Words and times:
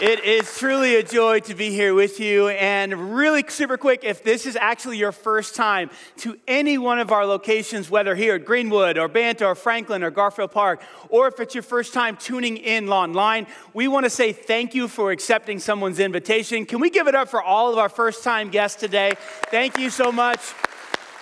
It 0.00 0.24
is 0.24 0.56
truly 0.56 0.96
a 0.96 1.02
joy 1.02 1.40
to 1.40 1.54
be 1.54 1.72
here 1.72 1.92
with 1.92 2.20
you. 2.20 2.48
And 2.48 3.14
really, 3.14 3.44
super 3.46 3.76
quick, 3.76 4.02
if 4.02 4.24
this 4.24 4.46
is 4.46 4.56
actually 4.56 4.96
your 4.96 5.12
first 5.12 5.54
time 5.54 5.90
to 6.18 6.38
any 6.48 6.78
one 6.78 6.98
of 6.98 7.12
our 7.12 7.26
locations, 7.26 7.90
whether 7.90 8.14
here 8.14 8.36
at 8.36 8.46
Greenwood 8.46 8.96
or 8.96 9.08
Banta 9.08 9.44
or 9.44 9.54
Franklin 9.54 10.02
or 10.02 10.10
Garfield 10.10 10.52
Park, 10.52 10.80
or 11.10 11.28
if 11.28 11.38
it's 11.38 11.54
your 11.54 11.62
first 11.62 11.92
time 11.92 12.16
tuning 12.16 12.56
in 12.56 12.88
online, 12.88 13.46
we 13.74 13.88
want 13.88 14.04
to 14.04 14.10
say 14.10 14.32
thank 14.32 14.74
you 14.74 14.88
for 14.88 15.10
accepting 15.10 15.58
someone's 15.58 15.98
invitation. 15.98 16.64
Can 16.64 16.80
we 16.80 16.88
give 16.88 17.06
it 17.06 17.14
up 17.14 17.28
for 17.28 17.42
all 17.42 17.70
of 17.70 17.76
our 17.76 17.90
first 17.90 18.24
time 18.24 18.48
guests 18.48 18.80
today? 18.80 19.12
Thank 19.50 19.78
you 19.78 19.90
so 19.90 20.10
much. 20.10 20.40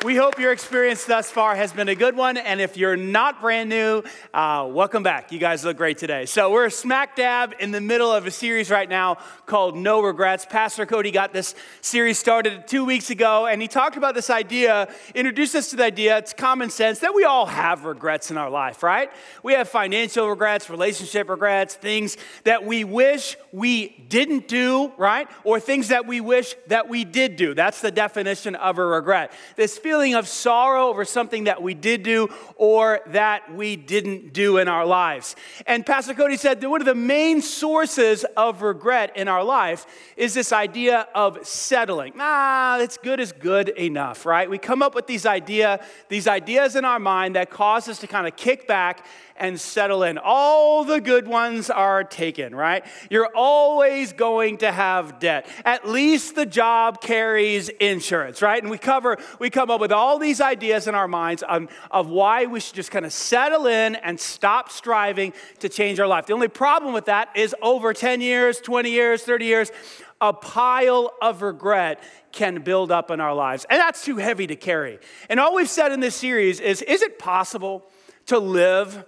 We 0.04 0.14
hope 0.14 0.38
your 0.38 0.52
experience 0.52 1.04
thus 1.06 1.28
far 1.28 1.56
has 1.56 1.72
been 1.72 1.88
a 1.88 1.94
good 1.96 2.14
one. 2.14 2.36
And 2.36 2.60
if 2.60 2.76
you're 2.76 2.94
not 2.94 3.40
brand 3.40 3.68
new, 3.68 4.04
uh, 4.32 4.68
welcome 4.70 5.02
back. 5.02 5.32
You 5.32 5.40
guys 5.40 5.64
look 5.64 5.76
great 5.76 5.98
today. 5.98 6.24
So, 6.24 6.52
we're 6.52 6.70
smack 6.70 7.16
dab 7.16 7.54
in 7.58 7.72
the 7.72 7.80
middle 7.80 8.12
of 8.12 8.24
a 8.24 8.30
series 8.30 8.70
right 8.70 8.88
now 8.88 9.16
called 9.46 9.76
No 9.76 10.00
Regrets. 10.00 10.46
Pastor 10.46 10.86
Cody 10.86 11.10
got 11.10 11.32
this 11.32 11.56
series 11.80 12.16
started 12.16 12.68
two 12.68 12.84
weeks 12.84 13.10
ago, 13.10 13.46
and 13.46 13.60
he 13.60 13.66
talked 13.66 13.96
about 13.96 14.14
this 14.14 14.30
idea, 14.30 14.88
introduced 15.16 15.56
us 15.56 15.70
to 15.70 15.76
the 15.76 15.86
idea, 15.86 16.16
it's 16.18 16.32
common 16.32 16.70
sense 16.70 17.00
that 17.00 17.12
we 17.12 17.24
all 17.24 17.46
have 17.46 17.84
regrets 17.84 18.30
in 18.30 18.38
our 18.38 18.50
life, 18.50 18.84
right? 18.84 19.10
We 19.42 19.54
have 19.54 19.68
financial 19.68 20.28
regrets, 20.28 20.70
relationship 20.70 21.28
regrets, 21.28 21.74
things 21.74 22.16
that 22.44 22.64
we 22.64 22.84
wish 22.84 23.36
we 23.50 23.88
didn't 24.08 24.46
do, 24.46 24.92
right? 24.96 25.28
Or 25.42 25.58
things 25.58 25.88
that 25.88 26.06
we 26.06 26.20
wish 26.20 26.54
that 26.68 26.88
we 26.88 27.02
did 27.02 27.34
do. 27.34 27.52
That's 27.52 27.80
the 27.80 27.90
definition 27.90 28.54
of 28.54 28.78
a 28.78 28.86
regret. 28.86 29.32
This 29.56 29.76
feeling 29.88 30.14
of 30.14 30.28
sorrow 30.28 30.88
over 30.88 31.02
something 31.02 31.44
that 31.44 31.62
we 31.62 31.72
did 31.72 32.02
do 32.02 32.28
or 32.56 33.00
that 33.06 33.50
we 33.54 33.74
didn't 33.74 34.34
do 34.34 34.58
in 34.58 34.68
our 34.68 34.84
lives. 34.84 35.34
And 35.66 35.86
Pastor 35.86 36.12
Cody 36.12 36.36
said 36.36 36.60
that 36.60 36.68
one 36.68 36.82
of 36.82 36.86
the 36.86 36.94
main 36.94 37.40
sources 37.40 38.26
of 38.36 38.60
regret 38.60 39.16
in 39.16 39.28
our 39.28 39.42
life 39.42 39.86
is 40.14 40.34
this 40.34 40.52
idea 40.52 41.08
of 41.14 41.38
settling. 41.46 42.12
Ah, 42.18 42.78
it's 42.80 42.98
good 42.98 43.18
is 43.18 43.32
good 43.32 43.70
enough, 43.70 44.26
right? 44.26 44.50
We 44.50 44.58
come 44.58 44.82
up 44.82 44.94
with 44.94 45.06
these 45.06 45.24
idea, 45.24 45.82
these 46.10 46.28
ideas 46.28 46.76
in 46.76 46.84
our 46.84 46.98
mind 46.98 47.34
that 47.36 47.48
cause 47.48 47.88
us 47.88 47.98
to 48.00 48.06
kind 48.06 48.26
of 48.26 48.36
kick 48.36 48.68
back 48.68 49.06
and 49.38 49.60
settle 49.60 50.02
in. 50.02 50.18
All 50.18 50.84
the 50.84 51.00
good 51.00 51.26
ones 51.26 51.70
are 51.70 52.04
taken, 52.04 52.54
right? 52.54 52.84
You're 53.10 53.30
always 53.34 54.12
going 54.12 54.58
to 54.58 54.72
have 54.72 55.18
debt. 55.20 55.48
At 55.64 55.88
least 55.88 56.34
the 56.34 56.46
job 56.46 57.00
carries 57.00 57.68
insurance, 57.68 58.42
right? 58.42 58.62
And 58.62 58.70
we 58.70 58.78
cover, 58.78 59.18
we 59.38 59.50
come 59.50 59.70
up 59.70 59.80
with 59.80 59.92
all 59.92 60.18
these 60.18 60.40
ideas 60.40 60.86
in 60.86 60.94
our 60.94 61.08
minds 61.08 61.42
of, 61.42 61.68
of 61.90 62.08
why 62.08 62.46
we 62.46 62.60
should 62.60 62.74
just 62.74 62.90
kind 62.90 63.06
of 63.06 63.12
settle 63.12 63.66
in 63.66 63.96
and 63.96 64.18
stop 64.18 64.70
striving 64.70 65.32
to 65.60 65.68
change 65.68 66.00
our 66.00 66.06
life. 66.06 66.26
The 66.26 66.34
only 66.34 66.48
problem 66.48 66.92
with 66.92 67.06
that 67.06 67.30
is 67.34 67.54
over 67.62 67.92
10 67.92 68.20
years, 68.20 68.60
20 68.60 68.90
years, 68.90 69.22
30 69.22 69.44
years, 69.44 69.72
a 70.20 70.32
pile 70.32 71.12
of 71.22 71.42
regret 71.42 72.02
can 72.32 72.62
build 72.62 72.90
up 72.90 73.10
in 73.10 73.20
our 73.20 73.34
lives. 73.34 73.66
And 73.70 73.78
that's 73.78 74.04
too 74.04 74.16
heavy 74.16 74.46
to 74.48 74.56
carry. 74.56 74.98
And 75.28 75.38
all 75.38 75.54
we've 75.54 75.68
said 75.68 75.92
in 75.92 76.00
this 76.00 76.16
series 76.16 76.60
is 76.60 76.82
is 76.82 77.02
it 77.02 77.18
possible 77.18 77.88
to 78.26 78.38
live 78.38 79.04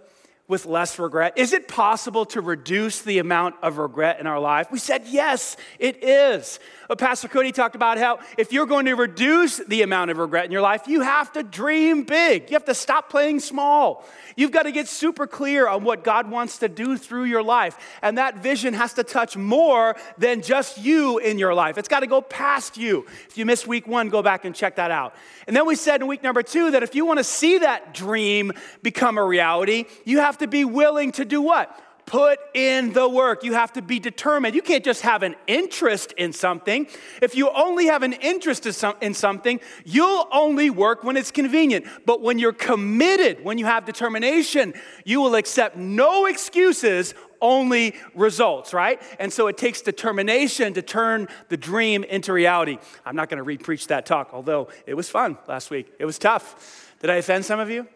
with 0.50 0.66
less 0.66 0.99
regret? 0.99 1.33
Is 1.37 1.53
it 1.53 1.69
possible 1.69 2.27
to 2.27 2.41
reduce 2.41 3.00
the 3.00 3.19
amount 3.19 3.55
of 3.62 3.78
regret 3.78 4.21
in 4.21 4.27
our 4.27 4.41
life? 4.41 4.71
We 4.71 4.81
said, 4.81 5.05
yes, 5.06 5.56
it 5.78 6.03
is. 6.03 6.59
But 6.91 6.99
Pastor 6.99 7.28
Cody 7.28 7.53
talked 7.53 7.77
about 7.77 7.99
how 7.99 8.19
if 8.37 8.53
you're 8.53 8.67
going 8.67 8.87
to 8.87 8.95
reduce 8.95 9.59
the 9.59 9.83
amount 9.83 10.11
of 10.11 10.19
regret 10.19 10.47
in 10.47 10.51
your 10.51 10.61
life, 10.61 10.89
you 10.89 11.03
have 11.03 11.31
to 11.34 11.45
dream 11.45 12.03
big. 12.03 12.51
You 12.51 12.56
have 12.56 12.65
to 12.65 12.75
stop 12.75 13.09
playing 13.09 13.39
small. 13.39 14.05
You've 14.34 14.51
got 14.51 14.65
to 14.65 14.73
get 14.73 14.89
super 14.89 15.28
clear 15.28 15.69
on 15.69 15.84
what 15.84 16.03
God 16.03 16.28
wants 16.28 16.59
to 16.59 16.69
do 16.69 16.99
through 16.99 17.27
your 17.27 17.45
life. 17.45 17.78
And 18.03 18.19
that 18.19 18.39
vision 18.39 18.75
has 18.75 18.93
to 18.95 19.05
touch 19.05 19.37
more 19.37 19.95
than 20.19 20.43
just 20.43 20.78
you 20.78 21.19
in 21.19 21.39
your 21.39 21.55
life. 21.55 21.78
It's 21.78 21.87
got 21.87 22.01
to 22.01 22.09
go 22.09 22.21
past 22.21 22.77
you. 22.77 23.07
If 23.28 23.39
you 23.39 23.47
missed 23.47 23.69
week 23.69 23.87
one, 23.87 24.09
go 24.09 24.21
back 24.21 24.45
and 24.45 24.53
check 24.53 24.75
that 24.75 24.91
out. 24.91 25.15
And 25.47 25.55
then 25.55 25.67
we 25.67 25.77
said 25.77 26.01
in 26.01 26.09
week 26.09 26.25
number 26.25 26.43
two 26.43 26.72
that 26.72 26.83
if 26.83 26.97
you 26.97 27.07
want 27.07 27.19
to 27.19 27.25
see 27.25 27.59
that 27.59 27.95
dream 27.95 28.51
become 28.83 29.17
a 29.17 29.25
reality, 29.25 29.84
you 30.05 30.19
have 30.19 30.39
to 30.39 30.49
be 30.49 30.65
willing 30.65 31.12
to 31.12 31.25
do 31.25 31.41
what? 31.41 31.81
Put 32.10 32.41
in 32.54 32.93
the 32.93 33.09
work. 33.09 33.44
You 33.44 33.53
have 33.53 33.72
to 33.75 33.82
be 33.82 34.00
determined. 34.00 34.56
You 34.56 34.62
can't 34.62 34.84
just 34.84 35.03
have 35.03 35.22
an 35.22 35.37
interest 35.47 36.12
in 36.16 36.32
something. 36.32 36.88
If 37.22 37.37
you 37.37 37.48
only 37.50 37.87
have 37.87 38.03
an 38.03 38.15
interest 38.15 38.66
in 39.00 39.15
something, 39.15 39.60
you'll 39.84 40.26
only 40.32 40.71
work 40.71 41.04
when 41.04 41.16
it's 41.16 41.31
convenient. 41.31 41.87
But 42.06 42.21
when 42.21 42.41
you're 42.41 42.53
committed, 42.53 43.44
when 43.44 43.59
you 43.59 43.66
have 43.66 43.84
determination, 43.84 44.75
you 45.04 45.21
will 45.21 45.37
accept 45.37 45.76
no 45.76 46.26
excuses, 46.26 47.15
only 47.41 47.94
results, 48.16 48.75
right? 48.75 49.00
And 49.21 49.32
so 49.32 49.47
it 49.47 49.56
takes 49.56 49.81
determination 49.81 50.75
to 50.75 50.82
turn 50.82 51.28
the 51.48 51.56
dream 51.56 52.03
into 52.03 52.32
reality. 52.32 52.78
I'm 53.06 53.15
not 53.15 53.28
going 53.28 53.38
to 53.38 53.44
re-preach 53.44 53.87
that 53.87 54.04
talk, 54.04 54.31
although 54.32 54.69
it 54.84 54.94
was 54.94 55.09
fun 55.09 55.38
last 55.47 55.71
week. 55.71 55.92
It 56.00 56.06
was 56.06 56.19
tough. 56.19 56.92
Did 57.00 57.09
I 57.09 57.16
offend 57.16 57.44
some 57.44 57.60
of 57.60 57.71
you? 57.71 57.87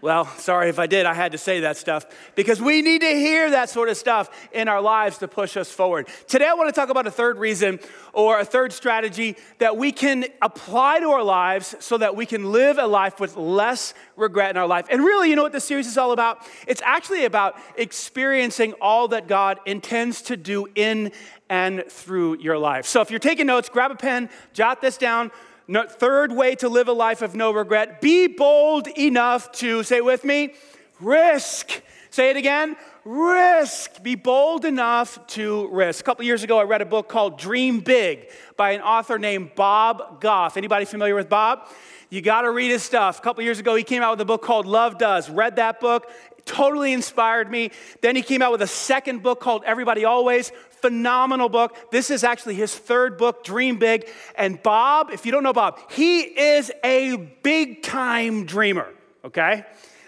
Well, 0.00 0.26
sorry 0.36 0.68
if 0.68 0.78
I 0.78 0.86
did. 0.86 1.06
I 1.06 1.14
had 1.14 1.32
to 1.32 1.38
say 1.38 1.60
that 1.60 1.76
stuff 1.76 2.06
because 2.36 2.60
we 2.60 2.82
need 2.82 3.00
to 3.00 3.10
hear 3.10 3.50
that 3.50 3.68
sort 3.68 3.88
of 3.88 3.96
stuff 3.96 4.30
in 4.52 4.68
our 4.68 4.80
lives 4.80 5.18
to 5.18 5.28
push 5.28 5.56
us 5.56 5.70
forward. 5.72 6.08
Today, 6.28 6.46
I 6.46 6.54
want 6.54 6.72
to 6.72 6.80
talk 6.80 6.88
about 6.88 7.08
a 7.08 7.10
third 7.10 7.38
reason 7.38 7.80
or 8.12 8.38
a 8.38 8.44
third 8.44 8.72
strategy 8.72 9.36
that 9.58 9.76
we 9.76 9.90
can 9.90 10.26
apply 10.40 11.00
to 11.00 11.08
our 11.10 11.22
lives 11.22 11.74
so 11.80 11.98
that 11.98 12.14
we 12.14 12.26
can 12.26 12.52
live 12.52 12.78
a 12.78 12.86
life 12.86 13.18
with 13.18 13.36
less 13.36 13.92
regret 14.16 14.50
in 14.50 14.56
our 14.56 14.68
life. 14.68 14.86
And 14.88 15.02
really, 15.02 15.30
you 15.30 15.36
know 15.36 15.42
what 15.42 15.52
this 15.52 15.64
series 15.64 15.88
is 15.88 15.98
all 15.98 16.12
about? 16.12 16.46
It's 16.68 16.82
actually 16.84 17.24
about 17.24 17.56
experiencing 17.76 18.74
all 18.80 19.08
that 19.08 19.26
God 19.26 19.58
intends 19.66 20.22
to 20.22 20.36
do 20.36 20.68
in 20.76 21.10
and 21.50 21.84
through 21.88 22.38
your 22.38 22.58
life. 22.58 22.86
So 22.86 23.00
if 23.00 23.10
you're 23.10 23.18
taking 23.18 23.46
notes, 23.46 23.68
grab 23.68 23.90
a 23.90 23.96
pen, 23.96 24.28
jot 24.52 24.80
this 24.80 24.96
down. 24.96 25.30
No, 25.68 25.86
third 25.86 26.32
way 26.32 26.54
to 26.56 26.68
live 26.68 26.88
a 26.88 26.92
life 26.92 27.20
of 27.22 27.34
no 27.34 27.50
regret 27.50 28.00
be 28.00 28.26
bold 28.26 28.88
enough 28.88 29.52
to, 29.52 29.82
say 29.82 30.00
with 30.00 30.24
me, 30.24 30.54
risk. 31.00 31.82
Say 32.10 32.30
it 32.30 32.36
again 32.36 32.76
risk. 33.08 34.02
Be 34.02 34.14
bold 34.14 34.66
enough 34.66 35.26
to 35.28 35.66
risk. 35.68 36.00
A 36.00 36.04
couple 36.04 36.24
years 36.26 36.42
ago, 36.42 36.58
I 36.58 36.64
read 36.64 36.82
a 36.82 36.86
book 36.86 37.08
called 37.08 37.38
Dream 37.38 37.80
Big 37.80 38.28
by 38.56 38.72
an 38.72 38.82
author 38.82 39.18
named 39.18 39.54
Bob 39.54 40.20
Goff. 40.20 40.58
Anybody 40.58 40.84
familiar 40.84 41.14
with 41.14 41.30
Bob? 41.30 41.70
You 42.10 42.20
got 42.20 42.42
to 42.42 42.50
read 42.50 42.70
his 42.70 42.82
stuff. 42.82 43.18
A 43.18 43.22
couple 43.22 43.42
years 43.42 43.58
ago, 43.58 43.74
he 43.74 43.82
came 43.82 44.02
out 44.02 44.12
with 44.12 44.20
a 44.20 44.26
book 44.26 44.42
called 44.42 44.66
Love 44.66 44.98
Does. 44.98 45.30
Read 45.30 45.56
that 45.56 45.80
book, 45.80 46.10
totally 46.48 46.92
inspired 46.92 47.50
me. 47.50 47.70
Then 48.00 48.16
he 48.16 48.22
came 48.22 48.42
out 48.42 48.50
with 48.50 48.62
a 48.62 48.66
second 48.66 49.22
book 49.22 49.38
called 49.38 49.62
Everybody 49.64 50.04
Always 50.04 50.50
phenomenal 50.80 51.48
book. 51.48 51.76
This 51.90 52.10
is 52.10 52.24
actually 52.24 52.54
his 52.54 52.74
third 52.74 53.18
book, 53.18 53.44
Dream 53.44 53.78
Big. 53.78 54.08
And 54.36 54.62
Bob, 54.62 55.10
if 55.10 55.26
you 55.26 55.32
don't 55.32 55.42
know 55.42 55.52
Bob, 55.52 55.78
he 55.90 56.20
is 56.20 56.70
a 56.84 57.16
big 57.42 57.82
time 57.82 58.46
dreamer, 58.46 58.88
okay? 59.24 59.64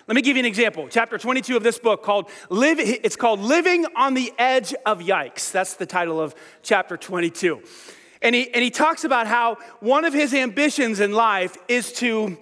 Let 0.07 0.15
me 0.15 0.23
give 0.23 0.37
you 0.37 0.41
an 0.41 0.47
example. 0.47 0.89
Chapter 0.89 1.19
22 1.19 1.57
of 1.57 1.63
this 1.63 1.79
book 1.79 2.03
called 2.03 2.29
Live 2.49 2.81
it's 2.81 3.17
called 3.17 3.41
Living 3.41 3.87
on 3.95 4.15
the 4.15 4.33
Edge 4.39 4.75
of 4.85 5.01
Yikes. 5.01 5.53
That's 5.53 5.75
the 5.75 5.87
title 5.87 6.21
of 6.21 6.35
chapter 6.63 6.97
22. 6.97 7.63
And 8.23 8.35
he 8.35 8.53
and 8.53 8.63
he 8.63 8.71
talks 8.71 9.05
about 9.05 9.29
how 9.29 9.59
one 9.79 10.05
of 10.05 10.13
his 10.13 10.35
ambitions 10.35 10.99
in 11.01 11.13
life 11.13 11.57
is 11.69 11.93
to 11.95 12.37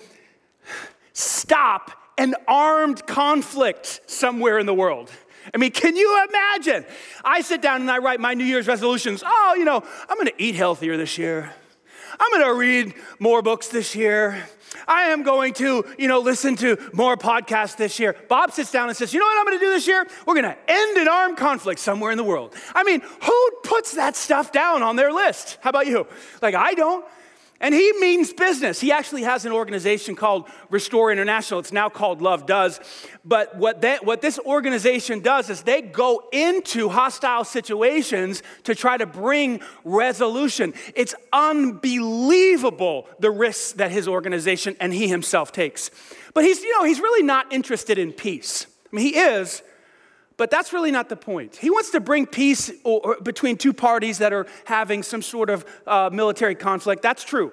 stop 1.12 1.90
an 2.18 2.34
armed 2.46 3.06
conflict 3.06 4.00
somewhere 4.06 4.58
in 4.58 4.66
the 4.66 4.74
world. 4.74 5.10
I 5.54 5.56
mean, 5.56 5.70
can 5.70 5.96
you 5.96 6.26
imagine? 6.28 6.84
I 7.24 7.40
sit 7.40 7.62
down 7.62 7.80
and 7.80 7.90
I 7.90 7.98
write 7.98 8.20
my 8.20 8.34
New 8.34 8.44
Year's 8.44 8.66
resolutions. 8.66 9.22
Oh, 9.24 9.54
you 9.56 9.64
know, 9.64 9.82
I'm 10.08 10.26
to 10.26 10.42
eat 10.42 10.54
healthier 10.54 10.96
this 10.96 11.16
year. 11.16 11.54
I'm 12.20 12.40
to 12.42 12.54
read 12.54 12.94
more 13.18 13.42
books 13.42 13.68
this 13.68 13.94
year. 13.94 14.48
I 14.86 15.04
am 15.04 15.22
going 15.22 15.54
to, 15.54 15.84
you 15.98 16.08
know, 16.08 16.20
listen 16.20 16.56
to 16.56 16.76
more 16.92 17.16
podcasts 17.16 17.76
this 17.76 17.98
year. 17.98 18.16
Bob 18.28 18.52
sits 18.52 18.70
down 18.70 18.88
and 18.88 18.96
says, 18.96 19.14
You 19.14 19.20
know 19.20 19.26
what 19.26 19.38
I'm 19.38 19.46
going 19.46 19.58
to 19.58 19.64
do 19.64 19.70
this 19.70 19.86
year? 19.86 20.06
We're 20.26 20.34
going 20.34 20.44
to 20.44 20.56
end 20.68 20.98
an 20.98 21.08
armed 21.08 21.38
conflict 21.38 21.80
somewhere 21.80 22.10
in 22.10 22.18
the 22.18 22.24
world. 22.24 22.54
I 22.74 22.84
mean, 22.84 23.00
who 23.00 23.50
puts 23.62 23.94
that 23.94 24.16
stuff 24.16 24.52
down 24.52 24.82
on 24.82 24.96
their 24.96 25.12
list? 25.12 25.58
How 25.60 25.70
about 25.70 25.86
you? 25.86 26.06
Like, 26.42 26.54
I 26.54 26.74
don't. 26.74 27.04
And 27.60 27.74
he 27.74 27.92
means 27.98 28.32
business. 28.32 28.80
He 28.80 28.92
actually 28.92 29.22
has 29.22 29.44
an 29.44 29.50
organization 29.50 30.14
called 30.14 30.48
Restore 30.70 31.10
International. 31.10 31.58
It's 31.58 31.72
now 31.72 31.88
called 31.88 32.22
Love 32.22 32.46
Does. 32.46 32.78
But 33.24 33.56
what, 33.56 33.82
that, 33.82 34.04
what 34.04 34.20
this 34.20 34.38
organization 34.38 35.20
does 35.20 35.50
is 35.50 35.62
they 35.62 35.82
go 35.82 36.22
into 36.32 36.88
hostile 36.88 37.42
situations 37.42 38.44
to 38.62 38.76
try 38.76 38.96
to 38.96 39.06
bring 39.06 39.60
resolution. 39.84 40.72
It's 40.94 41.16
unbelievable 41.32 43.08
the 43.18 43.32
risks 43.32 43.72
that 43.72 43.90
his 43.90 44.06
organization 44.06 44.76
and 44.78 44.92
he 44.94 45.08
himself 45.08 45.50
takes. 45.50 45.90
But 46.34 46.44
he's, 46.44 46.62
you 46.62 46.78
know, 46.78 46.84
he's 46.84 47.00
really 47.00 47.24
not 47.24 47.52
interested 47.52 47.98
in 47.98 48.12
peace. 48.12 48.66
I 48.92 48.96
mean, 48.96 49.04
he 49.04 49.18
is, 49.18 49.62
but 50.38 50.50
that's 50.50 50.72
really 50.72 50.92
not 50.92 51.10
the 51.10 51.16
point. 51.16 51.56
He 51.56 51.68
wants 51.68 51.90
to 51.90 52.00
bring 52.00 52.24
peace 52.24 52.70
between 53.22 53.58
two 53.58 53.74
parties 53.74 54.18
that 54.18 54.32
are 54.32 54.46
having 54.64 55.02
some 55.02 55.20
sort 55.20 55.50
of 55.50 55.66
uh, 55.86 56.08
military 56.10 56.54
conflict. 56.54 57.02
That's 57.02 57.24
true. 57.24 57.52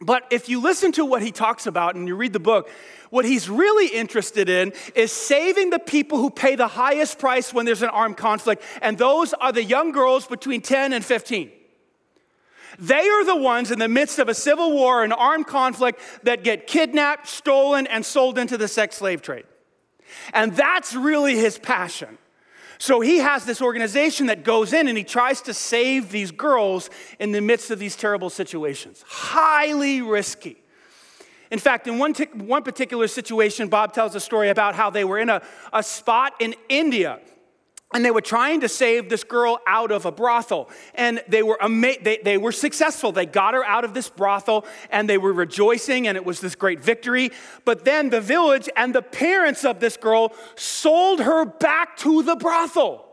But 0.00 0.24
if 0.30 0.48
you 0.48 0.60
listen 0.60 0.92
to 0.92 1.04
what 1.04 1.22
he 1.22 1.30
talks 1.30 1.66
about 1.66 1.94
and 1.94 2.08
you 2.08 2.16
read 2.16 2.32
the 2.32 2.40
book, 2.40 2.68
what 3.10 3.24
he's 3.24 3.48
really 3.48 3.86
interested 3.86 4.48
in 4.48 4.72
is 4.94 5.12
saving 5.12 5.70
the 5.70 5.78
people 5.78 6.18
who 6.18 6.30
pay 6.30 6.56
the 6.56 6.68
highest 6.68 7.18
price 7.18 7.54
when 7.54 7.64
there's 7.66 7.82
an 7.82 7.90
armed 7.90 8.16
conflict, 8.16 8.62
and 8.82 8.98
those 8.98 9.32
are 9.34 9.52
the 9.52 9.62
young 9.62 9.92
girls 9.92 10.26
between 10.26 10.60
10 10.60 10.92
and 10.92 11.04
15. 11.04 11.50
They 12.78 13.08
are 13.08 13.24
the 13.24 13.36
ones 13.36 13.70
in 13.70 13.78
the 13.78 13.88
midst 13.88 14.18
of 14.18 14.28
a 14.28 14.34
civil 14.34 14.72
war, 14.72 15.04
an 15.04 15.12
armed 15.12 15.46
conflict, 15.46 16.00
that 16.24 16.44
get 16.44 16.66
kidnapped, 16.66 17.26
stolen, 17.26 17.86
and 17.86 18.04
sold 18.04 18.38
into 18.38 18.58
the 18.58 18.68
sex 18.68 18.96
slave 18.96 19.22
trade. 19.22 19.44
And 20.32 20.56
that's 20.56 20.94
really 20.94 21.36
his 21.36 21.58
passion. 21.58 22.18
So 22.78 23.00
he 23.00 23.18
has 23.18 23.44
this 23.44 23.62
organization 23.62 24.26
that 24.26 24.44
goes 24.44 24.72
in 24.72 24.88
and 24.88 24.98
he 24.98 25.04
tries 25.04 25.40
to 25.42 25.54
save 25.54 26.10
these 26.10 26.30
girls 26.30 26.90
in 27.18 27.32
the 27.32 27.40
midst 27.40 27.70
of 27.70 27.78
these 27.78 27.96
terrible 27.96 28.28
situations. 28.28 29.02
Highly 29.06 30.02
risky. 30.02 30.58
In 31.50 31.58
fact, 31.58 31.86
in 31.86 31.98
one, 31.98 32.12
t- 32.12 32.24
one 32.34 32.62
particular 32.62 33.08
situation, 33.08 33.68
Bob 33.68 33.92
tells 33.92 34.14
a 34.14 34.20
story 34.20 34.50
about 34.50 34.74
how 34.74 34.90
they 34.90 35.04
were 35.04 35.18
in 35.18 35.30
a, 35.30 35.42
a 35.72 35.82
spot 35.82 36.34
in 36.40 36.54
India 36.68 37.20
and 37.94 38.04
they 38.04 38.10
were 38.10 38.20
trying 38.20 38.60
to 38.60 38.68
save 38.68 39.08
this 39.08 39.22
girl 39.22 39.60
out 39.66 39.92
of 39.92 40.06
a 40.06 40.12
brothel. 40.12 40.68
And 40.94 41.22
they 41.28 41.42
were 41.42 41.62
ama- 41.62 42.02
they, 42.02 42.18
they 42.22 42.36
were 42.36 42.52
successful. 42.52 43.12
They 43.12 43.26
got 43.26 43.54
her 43.54 43.64
out 43.64 43.84
of 43.84 43.94
this 43.94 44.08
brothel 44.08 44.66
and 44.90 45.08
they 45.08 45.18
were 45.18 45.32
rejoicing 45.32 46.08
and 46.08 46.16
it 46.16 46.24
was 46.24 46.40
this 46.40 46.56
great 46.56 46.80
victory. 46.80 47.30
But 47.64 47.84
then 47.84 48.10
the 48.10 48.20
village 48.20 48.68
and 48.76 48.94
the 48.94 49.02
parents 49.02 49.64
of 49.64 49.78
this 49.78 49.96
girl 49.96 50.34
sold 50.56 51.20
her 51.20 51.44
back 51.44 51.96
to 51.98 52.22
the 52.22 52.36
brothel 52.36 53.05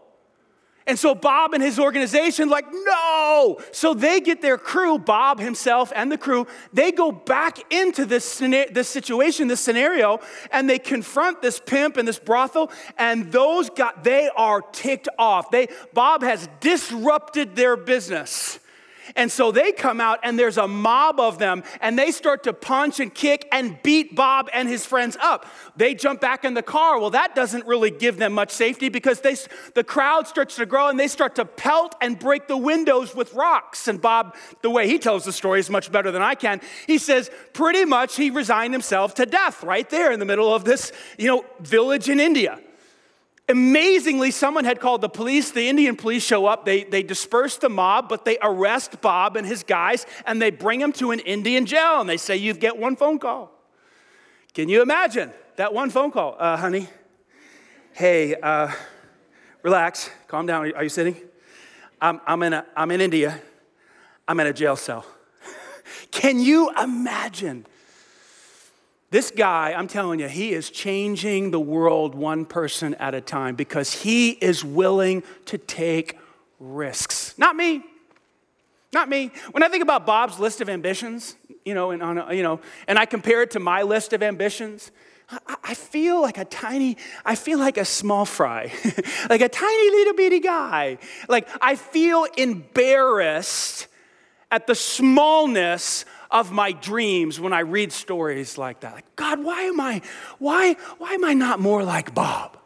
and 0.86 1.00
so 1.00 1.16
Bob 1.16 1.54
and 1.54 1.64
his 1.64 1.80
organization, 1.80 2.50
like, 2.50 2.66
no. 2.72 3.60
So 3.72 3.94
they 3.94 4.20
get 4.20 4.42
their 4.42 4.58
crew, 4.58 4.98
Bob 4.98 5.40
himself 5.40 5.92
and 5.96 6.12
the 6.12 6.18
crew, 6.18 6.46
they 6.74 6.92
go 6.92 7.12
back 7.12 7.72
into 7.72 8.06
this, 8.06 8.38
this 8.38 8.90
situation, 8.90 9.48
this 9.48 9.62
scenario, 9.62 10.20
and 10.52 10.70
they 10.70 10.80
confront 10.80 11.42
this 11.42 11.60
pimp 11.60 11.98
and 11.98 12.08
this 12.08 12.20
brothel, 12.20 12.72
and 12.98 13.32
those 13.32 13.70
got 13.70 14.04
they 14.04 14.30
are 14.36 14.62
ticked 14.62 15.08
off. 15.18 15.52
They 15.52 15.68
Bob 15.94 16.24
has 16.24 16.50
disrupted 16.60 17.56
their 17.56 17.78
business. 17.78 18.60
And 19.16 19.32
so 19.32 19.52
they 19.52 19.72
come 19.72 20.00
out, 20.00 20.20
and 20.24 20.38
there's 20.38 20.58
a 20.58 20.68
mob 20.68 21.20
of 21.20 21.40
them, 21.40 21.64
and 21.82 21.98
they 21.98 22.12
start 22.12 22.44
to 22.44 22.54
punch 22.54 23.00
and 23.00 23.14
kick 23.14 23.48
and 23.52 23.78
beat 23.84 24.16
Bob 24.16 24.50
and 24.54 24.68
his 24.68 24.86
friends 24.86 25.18
up. 25.22 25.46
They 25.76 25.94
jump 25.96 26.22
back 26.22 26.46
in 26.46 26.54
the 26.54 26.64
car. 26.64 27.00
Well, 27.00 27.12
that 27.12 27.36
doesn't 27.36 27.66
really 27.66 27.92
give 27.92 28.18
them 28.18 28.34
much 28.34 28.52
safety 28.52 28.90
because 28.90 29.22
they, 29.22 29.36
the 29.74 29.84
crowd 29.84 30.28
starts 30.28 30.56
to 30.58 30.66
grow 30.66 30.88
and 30.88 31.00
they 31.00 31.08
start 31.08 31.36
to 31.36 31.46
pelt 31.46 31.96
and 32.02 32.18
break 32.18 32.48
the 32.48 32.58
windows 32.58 33.16
with 33.16 33.34
rocks. 33.34 33.88
And 33.88 34.02
Bob, 34.02 34.36
the 34.62 34.70
way 34.70 34.88
he 34.88 35.00
tells 35.00 35.26
the 35.26 35.34
story 35.34 35.60
is 35.60 35.70
much 35.70 35.92
better 35.92 36.12
than 36.12 36.22
I 36.22 36.36
can. 36.36 36.62
He 36.88 36.98
says, 36.98 37.30
pretty 37.54 37.86
much 37.86 38.16
he 38.16 38.30
resigned 38.30 38.74
himself 38.74 39.16
to 39.16 39.26
death 39.26 39.64
right 39.64 39.90
there 39.90 40.12
in 40.12 40.20
the 40.20 40.26
middle 40.26 40.54
of 40.54 40.64
this, 40.64 40.92
you 41.18 41.28
know, 41.28 41.46
village 41.60 42.10
in 42.10 42.20
India. 42.20 42.60
Amazingly, 43.50 44.32
someone 44.32 44.64
had 44.64 44.80
called 44.80 45.02
the 45.02 45.10
police. 45.10 45.52
The 45.52 45.68
Indian 45.68 45.98
police 45.98 46.24
show 46.24 46.46
up. 46.46 46.66
They, 46.66 46.86
they 46.86 47.04
disperse 47.04 47.58
the 47.58 47.68
mob, 47.68 48.08
but 48.08 48.24
they 48.24 48.38
arrest 48.42 49.02
Bob 49.02 49.36
and 49.36 49.46
his 49.46 49.64
guys 49.64 50.06
and 50.26 50.42
they 50.42 50.50
bring 50.50 50.80
him 50.80 50.94
to 50.94 51.12
an 51.12 51.20
Indian 51.20 51.66
jail. 51.66 52.00
And 52.00 52.10
they 52.10 52.18
say, 52.18 52.38
You 52.38 52.54
get 52.54 52.78
one 52.78 52.96
phone 52.96 53.20
call. 53.20 53.52
Can 54.54 54.70
you 54.70 54.82
imagine 54.82 55.32
that 55.58 55.74
one 55.74 55.90
phone 55.90 56.12
call? 56.12 56.38
Uh, 56.40 56.56
honey, 56.56 56.88
hey, 57.92 58.36
uh, 58.36 58.72
relax, 59.62 60.10
calm 60.28 60.46
down. 60.46 60.72
Are 60.74 60.84
you 60.84 60.90
sitting? 60.90 61.18
I'm, 62.00 62.22
I'm, 62.26 62.44
in 62.44 62.54
a, 62.54 62.66
I'm 62.78 62.92
in 62.92 63.02
India. 63.02 63.42
I'm 64.28 64.40
in 64.40 64.48
a 64.48 64.54
jail 64.54 64.76
cell. 64.76 65.06
Can 66.12 66.40
you 66.40 66.72
imagine? 66.82 67.66
This 69.14 69.30
guy, 69.30 69.76
I'm 69.78 69.86
telling 69.86 70.20
you, 70.20 70.28
he 70.28 70.54
is 70.54 70.72
changing 70.72 71.52
the 71.52 71.60
world 71.60 72.16
one 72.16 72.46
person 72.46 72.96
at 72.96 73.14
a 73.14 73.22
time 73.22 73.54
because 73.54 73.94
he 73.94 74.32
is 74.32 74.66
willing 74.66 75.22
to 75.46 75.60
take 75.60 76.18
risks. 76.60 77.36
Not 77.38 77.56
me. 77.56 77.84
Not 78.92 79.10
me. 79.10 79.30
When 79.52 79.62
I 79.62 79.68
think 79.68 79.84
about 79.84 80.08
Bob's 80.08 80.40
list 80.40 80.62
of 80.62 80.68
ambitions, 80.68 81.36
you 81.64 81.76
know, 81.76 81.92
and, 81.92 82.02
on, 82.02 82.36
you 82.36 82.42
know, 82.42 82.60
and 82.88 82.98
I 82.98 83.06
compare 83.06 83.44
it 83.44 83.52
to 83.52 83.60
my 83.60 83.84
list 83.84 84.14
of 84.14 84.24
ambitions, 84.24 84.90
I, 85.30 85.58
I 85.64 85.74
feel 85.76 86.20
like 86.20 86.40
a 86.40 86.46
tiny, 86.46 86.98
I 87.24 87.36
feel 87.36 87.60
like 87.60 87.78
a 87.78 87.86
small 87.86 88.26
fry, 88.26 88.74
like 89.30 89.42
a 89.42 89.50
tiny 89.50 89.92
little 89.92 90.16
bitty 90.16 90.40
guy. 90.40 90.98
Like 91.30 91.48
I 91.62 91.76
feel 91.76 92.26
embarrassed 92.36 93.90
at 94.50 94.66
the 94.66 94.74
smallness 94.76 96.06
of 96.34 96.52
my 96.52 96.72
dreams 96.72 97.40
when 97.40 97.54
I 97.54 97.60
read 97.60 97.94
stories 97.94 98.58
like 98.58 98.80
that. 98.80 98.96
Like, 98.96 99.16
God, 99.16 99.44
why 99.44 99.62
am 99.62 99.80
I, 99.80 100.02
why, 100.40 100.74
why 100.98 101.14
am 101.14 101.24
I 101.24 101.34
not 101.34 101.60
more 101.60 101.84
like 101.84 102.14
Bob? 102.16 102.58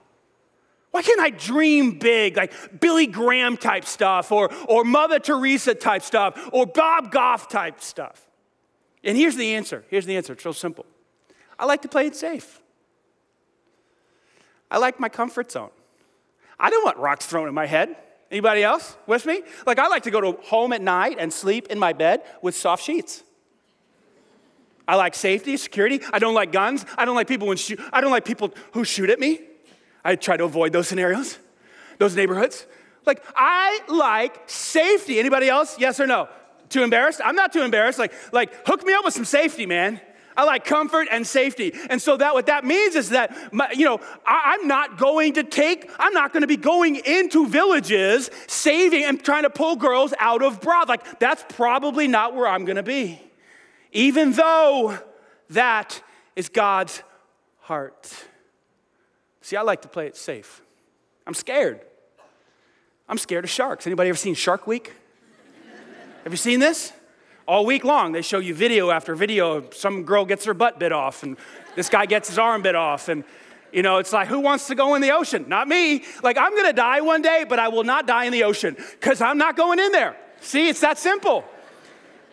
Why 0.92 1.02
can't 1.02 1.20
I 1.20 1.30
dream 1.30 2.00
big, 2.00 2.38
like 2.38 2.80
Billy 2.80 3.06
Graham 3.06 3.58
type 3.58 3.84
stuff, 3.84 4.32
or, 4.32 4.50
or 4.68 4.86
Mother 4.86 5.20
Teresa 5.20 5.76
type 5.76 6.02
stuff, 6.02 6.50
or 6.54 6.66
Bob 6.66 7.12
Goff 7.12 7.50
type 7.50 7.82
stuff? 7.82 8.26
And 9.04 9.18
here's 9.18 9.36
the 9.36 9.54
answer. 9.54 9.84
Here's 9.90 10.06
the 10.06 10.16
answer. 10.16 10.34
It's 10.34 10.46
real 10.46 10.54
simple. 10.54 10.86
I 11.60 11.66
like 11.66 11.82
to 11.82 11.90
play 11.90 12.08
it 12.08 12.16
safe. 12.16 12.62
I 14.72 14.78
like 14.78 15.00
my 15.00 15.10
comfort 15.10 15.52
zone. 15.52 15.70
I 16.60 16.70
don't 16.70 16.84
want 16.84 16.98
rocks 16.98 17.26
thrown 17.26 17.48
in 17.48 17.54
my 17.54 17.66
head. 17.66 17.96
Anybody 18.32 18.64
else 18.64 18.98
with 19.08 19.26
me? 19.26 19.42
Like 19.66 19.78
I 19.78 19.88
like 19.88 20.04
to 20.04 20.12
go 20.12 20.22
to 20.22 20.32
home 20.44 20.74
at 20.74 20.82
night 20.82 21.18
and 21.20 21.32
sleep 21.32 21.68
in 21.70 21.78
my 21.78 21.94
bed 21.94 22.24
with 22.42 22.56
soft 22.56 22.84
sheets. 22.84 23.24
I 24.88 24.96
like 24.96 25.16
safety, 25.16 25.58
security. 25.58 26.02
I 26.14 26.20
don't 26.20 26.34
like 26.34 26.52
guns. 26.52 26.86
I 26.98 27.06
don't 27.06 27.16
like 27.16 27.28
people 27.28 27.48
when 27.48 27.58
shoot. 27.58 27.80
I 27.92 28.00
don't 28.02 28.12
like 28.12 28.26
people 28.26 28.54
who 28.72 28.86
shoot 28.86 29.10
at 29.10 29.20
me. 29.20 29.42
I 30.04 30.16
try 30.16 30.38
to 30.38 30.46
avoid 30.46 30.72
those 30.72 30.88
scenarios, 30.88 31.38
those 31.98 32.16
neighborhoods. 32.16 32.66
Like 33.06 33.24
I 33.36 33.82
like 33.90 34.50
safety. 34.50 35.20
Anybody 35.20 35.50
else? 35.50 35.78
Yes 35.78 36.00
or 36.00 36.08
no? 36.08 36.30
Too 36.70 36.84
embarrassed? 36.84 37.22
I'm 37.24 37.36
not 37.36 37.52
too 37.52 37.62
embarrassed. 37.62 38.00
Like, 38.00 38.14
like 38.32 38.66
hook 38.66 38.86
me 38.86 38.94
up 38.94 39.04
with 39.04 39.14
some 39.14 39.26
safety, 39.26 39.66
man. 39.66 40.00
I 40.38 40.44
like 40.44 40.66
comfort 40.66 41.08
and 41.10 41.26
safety. 41.26 41.74
And 41.90 42.02
so 42.02 42.16
that 42.18 42.36
what 42.36 42.46
that 42.46 42.64
means 42.64 42.96
is 42.96 43.10
that 43.10 43.52
my, 43.52 43.72
you 43.72 43.86
know 43.86 44.00
I, 44.26 44.58
am 44.62 44.68
not 44.68 44.98
going 44.98 45.34
to 45.34 45.44
take. 45.44 45.90
I'm 46.00 46.14
not 46.14 46.32
going 46.32 46.42
to 46.42 46.48
be 46.48 46.58
going 46.58 46.98
into 46.98 47.48
villages 47.48 48.30
saving 48.46 49.04
and 49.04 49.22
trying 49.22 49.44
to 49.44 49.50
pull 49.50 49.76
girls 49.76 50.14
out 50.20 50.44
of 50.44 50.62
broth. 50.62 50.88
Like 50.88 51.20
that's 51.20 51.44
probably 51.56 52.08
not 52.08 52.36
where 52.36 52.48
I'm 52.48 52.64
going 52.64 52.76
to 52.78 52.84
be 52.84 53.20
even 53.92 54.34
though 54.34 54.98
that 55.50 56.02
is 56.36 56.50
God's 56.50 57.02
heart. 57.62 58.14
See, 59.42 59.56
I 59.56 59.62
like 59.62 59.82
to 59.84 59.88
play 59.88 60.08
it 60.08 60.16
safe. 60.18 60.62
I'm 61.26 61.34
scared. 61.34 61.82
I'm 63.10 63.18
scared 63.18 63.44
of 63.44 63.50
sharks. 63.50 63.88
Anybody 63.88 64.10
ever 64.10 64.18
seen 64.18 64.36
Shark 64.36 64.68
Week? 64.68 64.94
Have 66.24 66.34
you 66.34 66.38
seen 66.38 66.60
this? 66.60 66.92
All 67.48 67.66
week 67.66 67.86
long, 67.86 68.12
they 68.12 68.22
show 68.22 68.40
you 68.40 68.54
video 68.54 68.90
after 68.90 69.16
video. 69.16 69.70
Some 69.72 70.04
girl 70.04 70.26
gets 70.26 70.44
her 70.44 70.54
butt 70.54 70.80
bit 70.80 70.92
off, 70.92 71.24
and 71.24 71.38
this 71.76 71.88
guy 71.88 72.06
gets 72.06 72.28
his 72.28 72.38
arm 72.38 72.62
bit 72.62 72.76
off. 72.76 73.08
And, 73.08 73.24
you 73.72 73.82
know, 73.82 74.00
it's 74.00 74.12
like, 74.12 74.28
who 74.28 74.42
wants 74.42 74.68
to 74.68 74.76
go 74.76 74.96
in 74.96 75.02
the 75.02 75.12
ocean? 75.12 75.46
Not 75.48 75.70
me. 75.70 76.04
Like, 76.22 76.38
I'm 76.38 76.54
gonna 76.54 76.74
die 76.74 77.00
one 77.00 77.22
day, 77.22 77.46
but 77.48 77.60
I 77.60 77.70
will 77.70 77.86
not 77.86 78.06
die 78.06 78.26
in 78.26 78.34
the 78.34 78.44
ocean 78.44 78.76
because 78.76 79.22
I'm 79.22 79.38
not 79.38 79.56
going 79.56 79.80
in 79.80 79.94
there. 79.94 80.18
See, 80.42 80.68
it's 80.68 80.82
that 80.82 80.98
simple. 80.98 81.46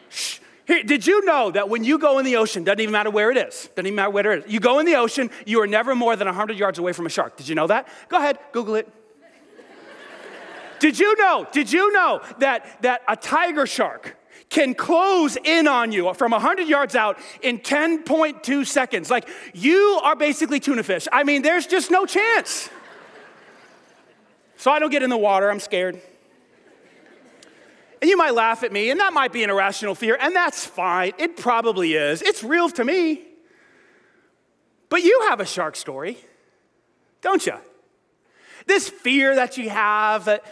Shh. 0.08 0.40
Here, 0.66 0.82
did 0.82 1.06
you 1.06 1.24
know 1.24 1.50
that 1.50 1.68
when 1.68 1.84
you 1.84 1.98
go 1.98 2.18
in 2.18 2.24
the 2.24 2.36
ocean, 2.36 2.64
doesn't 2.64 2.80
even 2.80 2.92
matter 2.92 3.10
where 3.10 3.30
it 3.30 3.36
is, 3.36 3.68
doesn't 3.74 3.86
even 3.86 3.96
matter 3.96 4.10
where 4.10 4.32
it 4.32 4.46
is, 4.46 4.52
you 4.52 4.60
go 4.60 4.78
in 4.78 4.86
the 4.86 4.96
ocean, 4.96 5.30
you 5.44 5.60
are 5.60 5.66
never 5.66 5.94
more 5.94 6.16
than 6.16 6.26
100 6.26 6.56
yards 6.56 6.78
away 6.78 6.92
from 6.92 7.06
a 7.06 7.10
shark. 7.10 7.36
Did 7.36 7.48
you 7.48 7.54
know 7.54 7.66
that? 7.66 7.88
Go 8.08 8.16
ahead, 8.16 8.38
Google 8.52 8.76
it. 8.76 8.88
did 10.80 10.98
you 10.98 11.16
know, 11.16 11.46
did 11.52 11.70
you 11.70 11.92
know 11.92 12.22
that, 12.38 12.80
that 12.82 13.02
a 13.06 13.16
tiger 13.16 13.66
shark 13.66 14.16
can 14.48 14.74
close 14.74 15.36
in 15.44 15.66
on 15.66 15.92
you 15.92 16.12
from 16.14 16.30
100 16.30 16.68
yards 16.68 16.94
out 16.94 17.18
in 17.42 17.58
10.2 17.58 18.66
seconds. 18.66 19.10
Like 19.10 19.28
you 19.52 20.00
are 20.02 20.14
basically 20.14 20.60
tuna 20.60 20.82
fish. 20.82 21.08
I 21.12 21.24
mean, 21.24 21.42
there's 21.42 21.66
just 21.66 21.90
no 21.90 22.06
chance. 22.06 22.70
So 24.56 24.70
I 24.70 24.78
don't 24.78 24.90
get 24.90 25.02
in 25.02 25.10
the 25.10 25.16
water, 25.16 25.50
I'm 25.50 25.60
scared. 25.60 26.00
And 28.04 28.10
you 28.10 28.18
might 28.18 28.34
laugh 28.34 28.62
at 28.64 28.70
me, 28.70 28.90
and 28.90 29.00
that 29.00 29.14
might 29.14 29.32
be 29.32 29.44
an 29.44 29.48
irrational 29.48 29.94
fear, 29.94 30.18
and 30.20 30.36
that's 30.36 30.66
fine. 30.66 31.12
It 31.16 31.38
probably 31.38 31.94
is. 31.94 32.20
It's 32.20 32.44
real 32.44 32.68
to 32.68 32.84
me. 32.84 33.22
But 34.90 35.02
you 35.02 35.28
have 35.30 35.40
a 35.40 35.46
shark 35.46 35.74
story, 35.74 36.18
don't 37.22 37.46
you? 37.46 37.54
This 38.66 38.90
fear 38.90 39.34
that 39.36 39.56
you 39.56 39.70
have 39.70 40.26
that 40.26 40.44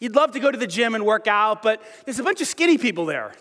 you'd 0.00 0.14
love 0.14 0.32
to 0.32 0.38
go 0.38 0.50
to 0.50 0.58
the 0.58 0.66
gym 0.66 0.94
and 0.94 1.06
work 1.06 1.26
out, 1.26 1.62
but 1.62 1.82
there's 2.04 2.18
a 2.18 2.22
bunch 2.22 2.42
of 2.42 2.46
skinny 2.46 2.76
people 2.76 3.06
there. 3.06 3.32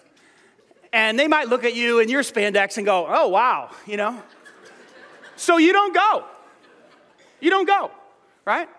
And 0.94 1.20
they 1.20 1.28
might 1.28 1.50
look 1.50 1.66
at 1.66 1.76
you 1.76 2.00
in 2.00 2.08
your 2.08 2.22
spandex 2.22 2.78
and 2.78 2.86
go, 2.86 3.06
oh, 3.10 3.28
wow, 3.28 3.70
you 3.86 3.98
know? 3.98 4.24
So 5.36 5.58
you 5.58 5.74
don't 5.74 5.94
go. 5.94 6.24
You 7.42 7.50
don't 7.50 7.68
go, 7.68 7.92
right? 8.46 8.70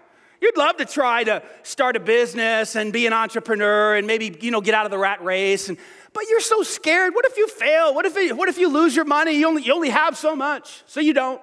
You'd 0.42 0.56
love 0.56 0.76
to 0.78 0.84
try 0.84 1.22
to 1.22 1.40
start 1.62 1.94
a 1.94 2.00
business 2.00 2.74
and 2.74 2.92
be 2.92 3.06
an 3.06 3.12
entrepreneur 3.12 3.94
and 3.94 4.08
maybe, 4.08 4.36
you 4.40 4.50
know, 4.50 4.60
get 4.60 4.74
out 4.74 4.84
of 4.84 4.90
the 4.90 4.98
rat 4.98 5.22
race. 5.22 5.68
And, 5.68 5.78
but 6.12 6.24
you're 6.28 6.40
so 6.40 6.64
scared. 6.64 7.14
What 7.14 7.24
if 7.26 7.36
you 7.36 7.46
fail? 7.46 7.94
What 7.94 8.06
if, 8.06 8.16
it, 8.16 8.36
what 8.36 8.48
if 8.48 8.58
you 8.58 8.68
lose 8.68 8.96
your 8.96 9.04
money? 9.04 9.38
You 9.38 9.46
only, 9.46 9.62
you 9.62 9.72
only 9.72 9.90
have 9.90 10.18
so 10.18 10.34
much, 10.34 10.82
so 10.86 10.98
you 10.98 11.14
don't. 11.14 11.40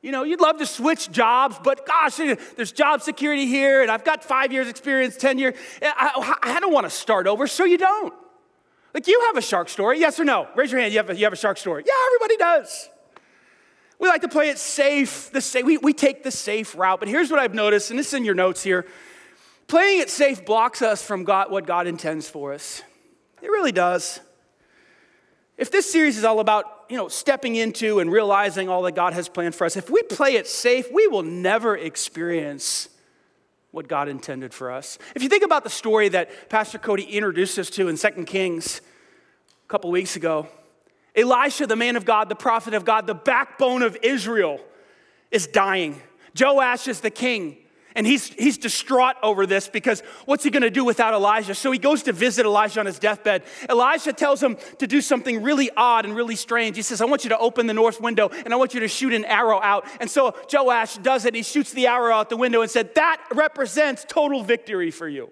You 0.00 0.12
know, 0.12 0.22
you'd 0.22 0.40
love 0.40 0.56
to 0.58 0.66
switch 0.66 1.10
jobs, 1.10 1.58
but 1.62 1.86
gosh, 1.86 2.16
there's 2.16 2.72
job 2.72 3.02
security 3.02 3.44
here, 3.44 3.82
and 3.82 3.90
I've 3.90 4.04
got 4.04 4.24
five 4.24 4.50
years 4.50 4.68
experience, 4.68 5.18
10 5.18 5.38
years. 5.38 5.54
Eh, 5.82 5.92
I, 5.94 6.38
I 6.42 6.60
don't 6.60 6.72
want 6.72 6.86
to 6.86 6.90
start 6.90 7.26
over, 7.26 7.46
so 7.46 7.64
you 7.64 7.76
don't. 7.76 8.14
Like, 8.94 9.06
you 9.08 9.20
have 9.26 9.36
a 9.36 9.42
shark 9.42 9.68
story, 9.68 10.00
yes 10.00 10.18
or 10.18 10.24
no? 10.24 10.48
Raise 10.54 10.72
your 10.72 10.80
hand, 10.80 10.94
you 10.94 11.00
have 11.00 11.10
a, 11.10 11.16
you 11.16 11.24
have 11.24 11.34
a 11.34 11.36
shark 11.36 11.58
story. 11.58 11.84
Yeah, 11.86 11.92
everybody 12.06 12.36
does. 12.38 12.88
We 13.98 14.08
like 14.08 14.22
to 14.22 14.28
play 14.28 14.50
it 14.50 14.58
safe. 14.58 15.30
The 15.30 15.62
we, 15.64 15.78
we 15.78 15.92
take 15.92 16.22
the 16.22 16.30
safe 16.30 16.76
route. 16.76 17.00
But 17.00 17.08
here's 17.08 17.30
what 17.30 17.40
I've 17.40 17.54
noticed, 17.54 17.90
and 17.90 17.98
this 17.98 18.08
is 18.08 18.14
in 18.14 18.24
your 18.24 18.34
notes 18.34 18.62
here. 18.62 18.86
Playing 19.68 20.00
it 20.00 20.10
safe 20.10 20.44
blocks 20.44 20.82
us 20.82 21.02
from 21.02 21.24
God, 21.24 21.50
what 21.50 21.66
God 21.66 21.86
intends 21.86 22.28
for 22.28 22.52
us. 22.52 22.82
It 23.42 23.48
really 23.48 23.72
does. 23.72 24.20
If 25.56 25.70
this 25.70 25.90
series 25.90 26.18
is 26.18 26.24
all 26.24 26.40
about, 26.40 26.84
you 26.88 26.96
know, 26.96 27.08
stepping 27.08 27.56
into 27.56 27.98
and 27.98 28.12
realizing 28.12 28.68
all 28.68 28.82
that 28.82 28.94
God 28.94 29.14
has 29.14 29.28
planned 29.28 29.54
for 29.54 29.64
us, 29.64 29.76
if 29.76 29.88
we 29.88 30.02
play 30.02 30.34
it 30.34 30.46
safe, 30.46 30.86
we 30.92 31.06
will 31.06 31.22
never 31.22 31.76
experience 31.76 32.90
what 33.70 33.88
God 33.88 34.08
intended 34.08 34.54
for 34.54 34.70
us. 34.70 34.98
If 35.14 35.22
you 35.22 35.28
think 35.28 35.44
about 35.44 35.64
the 35.64 35.70
story 35.70 36.08
that 36.10 36.48
Pastor 36.50 36.78
Cody 36.78 37.04
introduced 37.04 37.58
us 37.58 37.70
to 37.70 37.88
in 37.88 37.96
2 37.96 38.24
Kings 38.24 38.80
a 39.64 39.68
couple 39.68 39.90
weeks 39.90 40.16
ago, 40.16 40.46
Elisha, 41.16 41.66
the 41.66 41.76
man 41.76 41.96
of 41.96 42.04
God, 42.04 42.28
the 42.28 42.36
prophet 42.36 42.74
of 42.74 42.84
God, 42.84 43.06
the 43.06 43.14
backbone 43.14 43.82
of 43.82 43.96
Israel, 44.02 44.60
is 45.30 45.46
dying. 45.46 46.00
Joash 46.38 46.88
is 46.88 47.00
the 47.00 47.10
king. 47.10 47.56
And 47.96 48.06
he's, 48.06 48.28
he's 48.28 48.58
distraught 48.58 49.16
over 49.22 49.46
this 49.46 49.68
because 49.68 50.02
what's 50.26 50.44
he 50.44 50.50
gonna 50.50 50.68
do 50.68 50.84
without 50.84 51.14
Elijah? 51.14 51.54
So 51.54 51.72
he 51.72 51.78
goes 51.78 52.02
to 52.02 52.12
visit 52.12 52.44
Elijah 52.44 52.78
on 52.80 52.84
his 52.84 52.98
deathbed. 52.98 53.42
Elijah 53.70 54.12
tells 54.12 54.42
him 54.42 54.58
to 54.78 54.86
do 54.86 55.00
something 55.00 55.42
really 55.42 55.70
odd 55.78 56.04
and 56.04 56.14
really 56.14 56.36
strange. 56.36 56.76
He 56.76 56.82
says, 56.82 57.00
I 57.00 57.06
want 57.06 57.24
you 57.24 57.30
to 57.30 57.38
open 57.38 57.66
the 57.66 57.72
north 57.72 57.98
window 57.98 58.28
and 58.44 58.52
I 58.52 58.56
want 58.56 58.74
you 58.74 58.80
to 58.80 58.88
shoot 58.88 59.14
an 59.14 59.24
arrow 59.24 59.62
out. 59.62 59.88
And 59.98 60.10
so 60.10 60.36
Joash 60.52 60.98
does 60.98 61.24
it. 61.24 61.34
He 61.34 61.42
shoots 61.42 61.72
the 61.72 61.86
arrow 61.86 62.12
out 62.12 62.28
the 62.28 62.36
window 62.36 62.60
and 62.60 62.70
said, 62.70 62.94
That 62.96 63.18
represents 63.32 64.04
total 64.06 64.42
victory 64.42 64.90
for 64.90 65.08
you. 65.08 65.30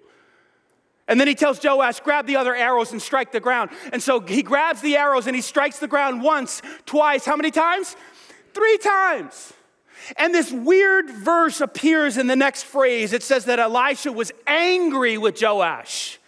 And 1.07 1.21
then 1.21 1.29
he 1.29 1.35
tells 1.35 1.63
Joash, 1.63 2.01
grab 2.01 2.27
the 2.27 2.37
other 2.37 2.55
arrows 2.55 2.93
and 2.93 3.01
strike 3.01 3.31
the 3.31 3.41
ground. 3.41 3.71
And 3.93 4.03
so 4.03 4.21
he 4.21 4.43
grabs 4.43 4.81
the 4.81 4.97
arrows 4.97 5.27
and 5.27 5.37
he 5.37 5.43
strikes 5.43 5.79
the 5.79 5.89
ground 5.89 6.23
once, 6.23 6.63
twice. 6.87 7.27
How 7.27 7.37
many 7.37 7.51
times? 7.51 7.95
Three 8.55 8.79
times. 8.79 9.53
And 10.17 10.35
this 10.35 10.51
weird 10.51 11.11
verse 11.11 11.61
appears 11.61 12.17
in 12.17 12.27
the 12.27 12.37
next 12.37 12.65
phrase. 12.65 13.13
It 13.13 13.23
says 13.23 13.47
that 13.47 13.59
Elisha 13.59 14.13
was 14.13 14.33
angry 14.47 15.19
with 15.19 15.41
Joash. 15.41 16.19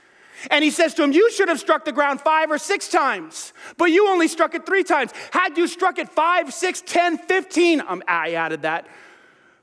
And 0.50 0.62
he 0.62 0.70
says 0.70 0.94
to 0.94 1.02
him, 1.02 1.12
You 1.12 1.30
should 1.30 1.48
have 1.48 1.58
struck 1.58 1.84
the 1.84 1.92
ground 1.92 2.20
five 2.20 2.50
or 2.50 2.58
six 2.58 2.88
times, 2.88 3.52
but 3.78 3.86
you 3.86 4.08
only 4.08 4.28
struck 4.28 4.54
it 4.54 4.66
three 4.66 4.84
times. 4.84 5.12
Had 5.30 5.56
you 5.56 5.66
struck 5.66 5.98
it 5.98 6.08
five, 6.08 6.52
six, 6.52 6.82
ten, 6.84 7.18
fifteen, 7.18 7.82
um, 7.86 8.02
I 8.06 8.34
added 8.34 8.62
that, 8.62 8.86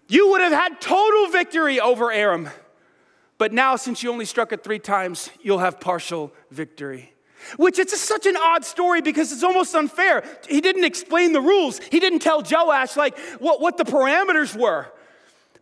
you 0.07 0.29
would 0.31 0.41
have 0.41 0.51
had 0.51 0.81
total 0.81 1.27
victory 1.27 1.79
over 1.79 2.11
Aram. 2.11 2.49
But 3.43 3.51
now, 3.51 3.75
since 3.75 4.01
you 4.01 4.09
only 4.09 4.23
struck 4.23 4.53
it 4.53 4.63
three 4.63 4.79
times, 4.79 5.29
you'll 5.41 5.59
have 5.59 5.81
partial 5.81 6.31
victory. 6.49 7.11
Which 7.57 7.77
it's 7.77 7.99
such 7.99 8.25
an 8.25 8.37
odd 8.37 8.63
story 8.63 9.01
because 9.01 9.33
it's 9.33 9.43
almost 9.43 9.75
unfair. 9.75 10.23
He 10.47 10.61
didn't 10.61 10.85
explain 10.85 11.33
the 11.33 11.41
rules. 11.41 11.79
He 11.79 11.99
didn't 11.99 12.19
tell 12.19 12.41
Joash 12.41 12.95
like 12.95 13.19
what, 13.39 13.59
what 13.59 13.75
the 13.75 13.83
parameters 13.83 14.57
were. 14.57 14.87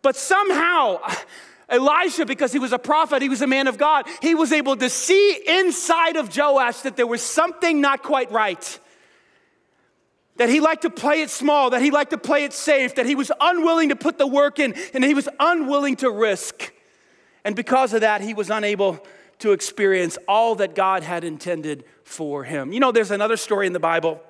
But 0.00 0.14
somehow, 0.14 1.00
Elisha, 1.68 2.24
because 2.24 2.52
he 2.52 2.60
was 2.60 2.72
a 2.72 2.78
prophet, 2.78 3.20
he 3.20 3.28
was 3.28 3.42
a 3.42 3.48
man 3.48 3.66
of 3.66 3.78
God, 3.78 4.06
he 4.20 4.36
was 4.36 4.52
able 4.52 4.76
to 4.76 4.88
see 4.88 5.42
inside 5.44 6.14
of 6.14 6.30
Joash 6.36 6.82
that 6.82 6.96
there 6.96 7.08
was 7.08 7.20
something 7.20 7.80
not 7.80 8.04
quite 8.04 8.30
right. 8.30 8.78
That 10.36 10.48
he 10.48 10.60
liked 10.60 10.82
to 10.82 10.90
play 10.90 11.22
it 11.22 11.30
small, 11.30 11.70
that 11.70 11.82
he 11.82 11.90
liked 11.90 12.12
to 12.12 12.18
play 12.18 12.44
it 12.44 12.52
safe, 12.52 12.94
that 12.94 13.06
he 13.06 13.16
was 13.16 13.32
unwilling 13.40 13.88
to 13.88 13.96
put 13.96 14.18
the 14.18 14.26
work 14.28 14.60
in, 14.60 14.76
and 14.94 15.02
he 15.02 15.14
was 15.14 15.28
unwilling 15.40 15.96
to 15.96 16.08
risk. 16.08 16.72
And 17.44 17.56
because 17.56 17.92
of 17.92 18.02
that, 18.02 18.20
he 18.20 18.34
was 18.34 18.50
unable 18.50 19.04
to 19.40 19.52
experience 19.52 20.18
all 20.28 20.54
that 20.56 20.74
God 20.74 21.02
had 21.02 21.24
intended 21.24 21.84
for 22.04 22.44
him. 22.44 22.72
You 22.72 22.80
know, 22.80 22.92
there's 22.92 23.10
another 23.10 23.36
story 23.36 23.66
in 23.66 23.72
the 23.72 23.80
Bible 23.80 24.22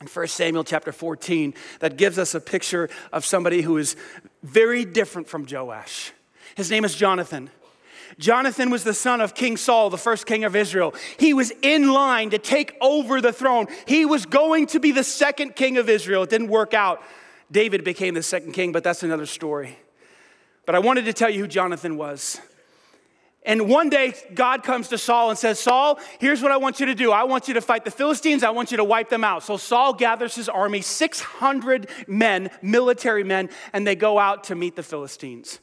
in 0.00 0.06
1 0.06 0.26
Samuel 0.28 0.64
chapter 0.64 0.92
14 0.92 1.54
that 1.80 1.96
gives 1.96 2.18
us 2.18 2.34
a 2.34 2.40
picture 2.40 2.88
of 3.12 3.24
somebody 3.24 3.62
who 3.62 3.76
is 3.76 3.96
very 4.42 4.84
different 4.84 5.28
from 5.28 5.46
Joash. 5.48 6.12
His 6.56 6.70
name 6.70 6.84
is 6.84 6.94
Jonathan. 6.94 7.50
Jonathan 8.18 8.70
was 8.70 8.82
the 8.82 8.94
son 8.94 9.20
of 9.20 9.34
King 9.34 9.56
Saul, 9.56 9.88
the 9.88 9.96
first 9.96 10.26
king 10.26 10.44
of 10.44 10.56
Israel. 10.56 10.94
He 11.18 11.32
was 11.32 11.52
in 11.62 11.92
line 11.92 12.30
to 12.30 12.38
take 12.38 12.76
over 12.80 13.20
the 13.20 13.32
throne. 13.32 13.68
He 13.86 14.04
was 14.04 14.26
going 14.26 14.66
to 14.68 14.80
be 14.80 14.90
the 14.90 15.04
second 15.04 15.54
king 15.54 15.78
of 15.78 15.88
Israel. 15.88 16.24
It 16.24 16.30
didn't 16.30 16.48
work 16.48 16.74
out. 16.74 17.02
David 17.52 17.84
became 17.84 18.14
the 18.14 18.22
second 18.22 18.52
king, 18.52 18.72
but 18.72 18.82
that's 18.82 19.02
another 19.02 19.26
story. 19.26 19.78
But 20.66 20.74
I 20.74 20.78
wanted 20.78 21.06
to 21.06 21.12
tell 21.12 21.30
you 21.30 21.40
who 21.40 21.48
Jonathan 21.48 21.96
was. 21.96 22.40
And 23.42 23.68
one 23.68 23.88
day, 23.88 24.12
God 24.34 24.62
comes 24.62 24.88
to 24.88 24.98
Saul 24.98 25.30
and 25.30 25.38
says, 25.38 25.58
Saul, 25.58 25.98
here's 26.18 26.42
what 26.42 26.52
I 26.52 26.58
want 26.58 26.78
you 26.78 26.86
to 26.86 26.94
do. 26.94 27.10
I 27.10 27.24
want 27.24 27.48
you 27.48 27.54
to 27.54 27.62
fight 27.62 27.86
the 27.86 27.90
Philistines. 27.90 28.42
I 28.42 28.50
want 28.50 28.70
you 28.70 28.76
to 28.76 28.84
wipe 28.84 29.08
them 29.08 29.24
out. 29.24 29.42
So 29.42 29.56
Saul 29.56 29.94
gathers 29.94 30.34
his 30.34 30.48
army, 30.48 30.82
600 30.82 31.88
men, 32.06 32.50
military 32.60 33.24
men, 33.24 33.48
and 33.72 33.86
they 33.86 33.96
go 33.96 34.18
out 34.18 34.44
to 34.44 34.54
meet 34.54 34.76
the 34.76 34.82
Philistines. 34.82 35.58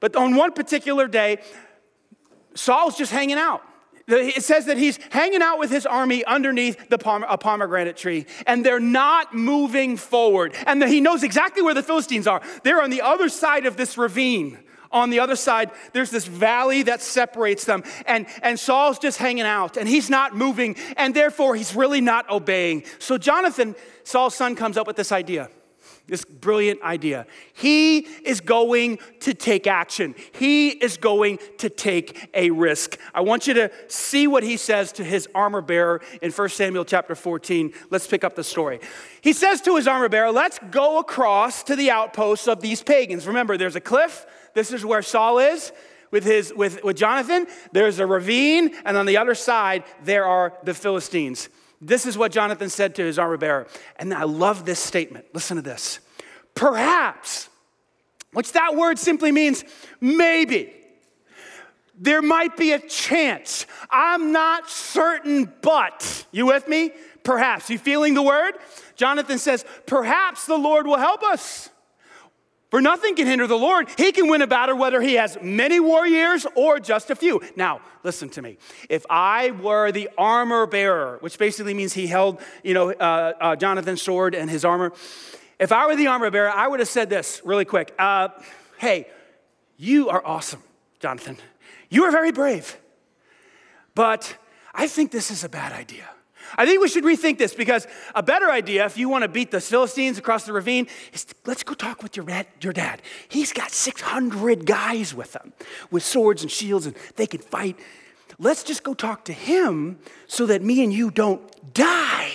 But 0.00 0.16
on 0.16 0.36
one 0.36 0.52
particular 0.52 1.06
day, 1.06 1.38
Saul's 2.54 2.96
just 2.96 3.12
hanging 3.12 3.36
out. 3.36 3.62
It 4.08 4.44
says 4.44 4.66
that 4.66 4.78
he's 4.78 4.98
hanging 5.10 5.42
out 5.42 5.58
with 5.58 5.70
his 5.70 5.84
army 5.84 6.24
underneath 6.24 6.88
the 6.88 6.98
pom- 6.98 7.24
a 7.28 7.36
pomegranate 7.36 7.96
tree, 7.96 8.26
and 8.46 8.64
they're 8.64 8.78
not 8.78 9.34
moving 9.34 9.96
forward. 9.96 10.54
And 10.66 10.82
he 10.84 11.00
knows 11.00 11.24
exactly 11.24 11.62
where 11.62 11.74
the 11.74 11.82
Philistines 11.82 12.28
are. 12.28 12.40
They're 12.62 12.82
on 12.82 12.90
the 12.90 13.02
other 13.02 13.28
side 13.28 13.66
of 13.66 13.76
this 13.76 13.98
ravine 13.98 14.58
on 14.92 15.10
the 15.10 15.20
other 15.20 15.36
side, 15.36 15.70
there's 15.92 16.10
this 16.10 16.26
valley 16.26 16.82
that 16.84 17.02
separates 17.02 17.64
them. 17.64 17.84
And, 18.06 18.26
and 18.42 18.58
Saul's 18.58 18.98
just 18.98 19.18
hanging 19.18 19.44
out 19.44 19.76
and 19.76 19.88
he's 19.88 20.08
not 20.08 20.34
moving, 20.34 20.76
and 20.96 21.14
therefore 21.14 21.54
he's 21.54 21.74
really 21.74 22.00
not 22.00 22.28
obeying. 22.30 22.84
So 22.98 23.18
Jonathan, 23.18 23.74
Saul's 24.04 24.34
son, 24.34 24.54
comes 24.54 24.76
up 24.76 24.86
with 24.86 24.96
this 24.96 25.12
idea. 25.12 25.50
This 26.08 26.24
brilliant 26.24 26.82
idea. 26.82 27.26
He 27.52 27.98
is 27.98 28.40
going 28.40 28.98
to 29.20 29.34
take 29.34 29.66
action. 29.66 30.14
He 30.32 30.68
is 30.68 30.96
going 30.96 31.40
to 31.58 31.68
take 31.68 32.28
a 32.32 32.50
risk. 32.50 32.96
I 33.12 33.22
want 33.22 33.48
you 33.48 33.54
to 33.54 33.72
see 33.88 34.28
what 34.28 34.44
he 34.44 34.56
says 34.56 34.92
to 34.92 35.04
his 35.04 35.28
armor 35.34 35.60
bearer 35.60 36.00
in 36.22 36.30
1 36.30 36.48
Samuel 36.50 36.84
chapter 36.84 37.16
14. 37.16 37.72
Let's 37.90 38.06
pick 38.06 38.22
up 38.22 38.36
the 38.36 38.44
story. 38.44 38.78
He 39.20 39.32
says 39.32 39.60
to 39.62 39.74
his 39.74 39.88
armor 39.88 40.08
bearer, 40.08 40.30
Let's 40.30 40.60
go 40.70 41.00
across 41.00 41.64
to 41.64 41.74
the 41.74 41.90
outposts 41.90 42.46
of 42.46 42.60
these 42.60 42.84
pagans. 42.84 43.26
Remember, 43.26 43.56
there's 43.56 43.76
a 43.76 43.80
cliff, 43.80 44.26
this 44.54 44.72
is 44.72 44.84
where 44.84 45.02
Saul 45.02 45.40
is 45.40 45.72
with, 46.12 46.22
his, 46.22 46.52
with, 46.54 46.84
with 46.84 46.96
Jonathan. 46.96 47.46
There's 47.72 47.98
a 47.98 48.06
ravine, 48.06 48.74
and 48.84 48.96
on 48.96 49.06
the 49.06 49.16
other 49.16 49.34
side, 49.34 49.82
there 50.04 50.24
are 50.24 50.52
the 50.62 50.72
Philistines. 50.72 51.48
This 51.80 52.06
is 52.06 52.16
what 52.16 52.32
Jonathan 52.32 52.70
said 52.70 52.94
to 52.96 53.04
his 53.04 53.18
armor 53.18 53.36
bearer. 53.36 53.66
And 53.98 54.12
I 54.14 54.24
love 54.24 54.64
this 54.64 54.78
statement. 54.78 55.26
Listen 55.34 55.56
to 55.56 55.62
this. 55.62 56.00
Perhaps, 56.54 57.48
which 58.32 58.52
that 58.52 58.74
word 58.74 58.98
simply 58.98 59.32
means 59.32 59.64
maybe. 60.00 60.72
There 61.98 62.22
might 62.22 62.56
be 62.56 62.72
a 62.72 62.78
chance. 62.78 63.66
I'm 63.90 64.32
not 64.32 64.68
certain, 64.68 65.52
but. 65.62 66.26
You 66.30 66.46
with 66.46 66.68
me? 66.68 66.92
Perhaps. 67.22 67.70
You 67.70 67.78
feeling 67.78 68.14
the 68.14 68.22
word? 68.22 68.54
Jonathan 68.96 69.38
says, 69.38 69.64
Perhaps 69.86 70.46
the 70.46 70.58
Lord 70.58 70.86
will 70.86 70.98
help 70.98 71.22
us. 71.22 71.70
For 72.76 72.82
nothing 72.82 73.14
can 73.14 73.26
hinder 73.26 73.46
the 73.46 73.56
Lord. 73.56 73.88
He 73.96 74.12
can 74.12 74.28
win 74.28 74.42
a 74.42 74.46
battle 74.46 74.76
whether 74.76 75.00
he 75.00 75.14
has 75.14 75.38
many 75.40 75.80
warriors 75.80 76.46
or 76.54 76.78
just 76.78 77.08
a 77.08 77.16
few. 77.16 77.40
Now, 77.56 77.80
listen 78.02 78.28
to 78.28 78.42
me. 78.42 78.58
If 78.90 79.06
I 79.08 79.52
were 79.52 79.90
the 79.92 80.10
armor 80.18 80.66
bearer, 80.66 81.16
which 81.22 81.38
basically 81.38 81.72
means 81.72 81.94
he 81.94 82.06
held, 82.06 82.38
you 82.62 82.74
know, 82.74 82.92
uh, 82.92 83.32
uh, 83.40 83.56
Jonathan's 83.56 84.02
sword 84.02 84.34
and 84.34 84.50
his 84.50 84.62
armor, 84.62 84.92
if 85.58 85.72
I 85.72 85.86
were 85.86 85.96
the 85.96 86.08
armor 86.08 86.30
bearer, 86.30 86.50
I 86.50 86.68
would 86.68 86.80
have 86.80 86.88
said 86.90 87.08
this 87.08 87.40
really 87.46 87.64
quick. 87.64 87.94
Uh, 87.98 88.28
hey, 88.76 89.08
you 89.78 90.10
are 90.10 90.20
awesome, 90.22 90.62
Jonathan. 91.00 91.38
You 91.88 92.04
are 92.04 92.10
very 92.10 92.30
brave. 92.30 92.76
But 93.94 94.36
I 94.74 94.86
think 94.86 95.12
this 95.12 95.30
is 95.30 95.44
a 95.44 95.48
bad 95.48 95.72
idea. 95.72 96.10
I 96.56 96.66
think 96.66 96.80
we 96.80 96.88
should 96.88 97.04
rethink 97.04 97.38
this 97.38 97.54
because 97.54 97.86
a 98.14 98.22
better 98.22 98.50
idea, 98.50 98.84
if 98.86 98.96
you 98.96 99.08
want 99.08 99.22
to 99.22 99.28
beat 99.28 99.50
the 99.50 99.60
Philistines 99.60 100.18
across 100.18 100.44
the 100.44 100.52
ravine, 100.52 100.86
is 101.12 101.26
let's 101.44 101.62
go 101.62 101.74
talk 101.74 102.02
with 102.02 102.16
your 102.16 102.26
dad, 102.26 102.46
your 102.60 102.72
dad. 102.72 103.02
He's 103.28 103.52
got 103.52 103.70
600 103.70 104.66
guys 104.66 105.14
with 105.14 105.34
him 105.34 105.52
with 105.90 106.02
swords 106.02 106.42
and 106.42 106.50
shields, 106.50 106.86
and 106.86 106.96
they 107.16 107.26
can 107.26 107.40
fight. 107.40 107.78
Let's 108.38 108.62
just 108.62 108.82
go 108.82 108.94
talk 108.94 109.24
to 109.26 109.32
him 109.32 109.98
so 110.26 110.46
that 110.46 110.62
me 110.62 110.84
and 110.84 110.92
you 110.92 111.10
don't 111.10 111.42
die. 111.74 112.32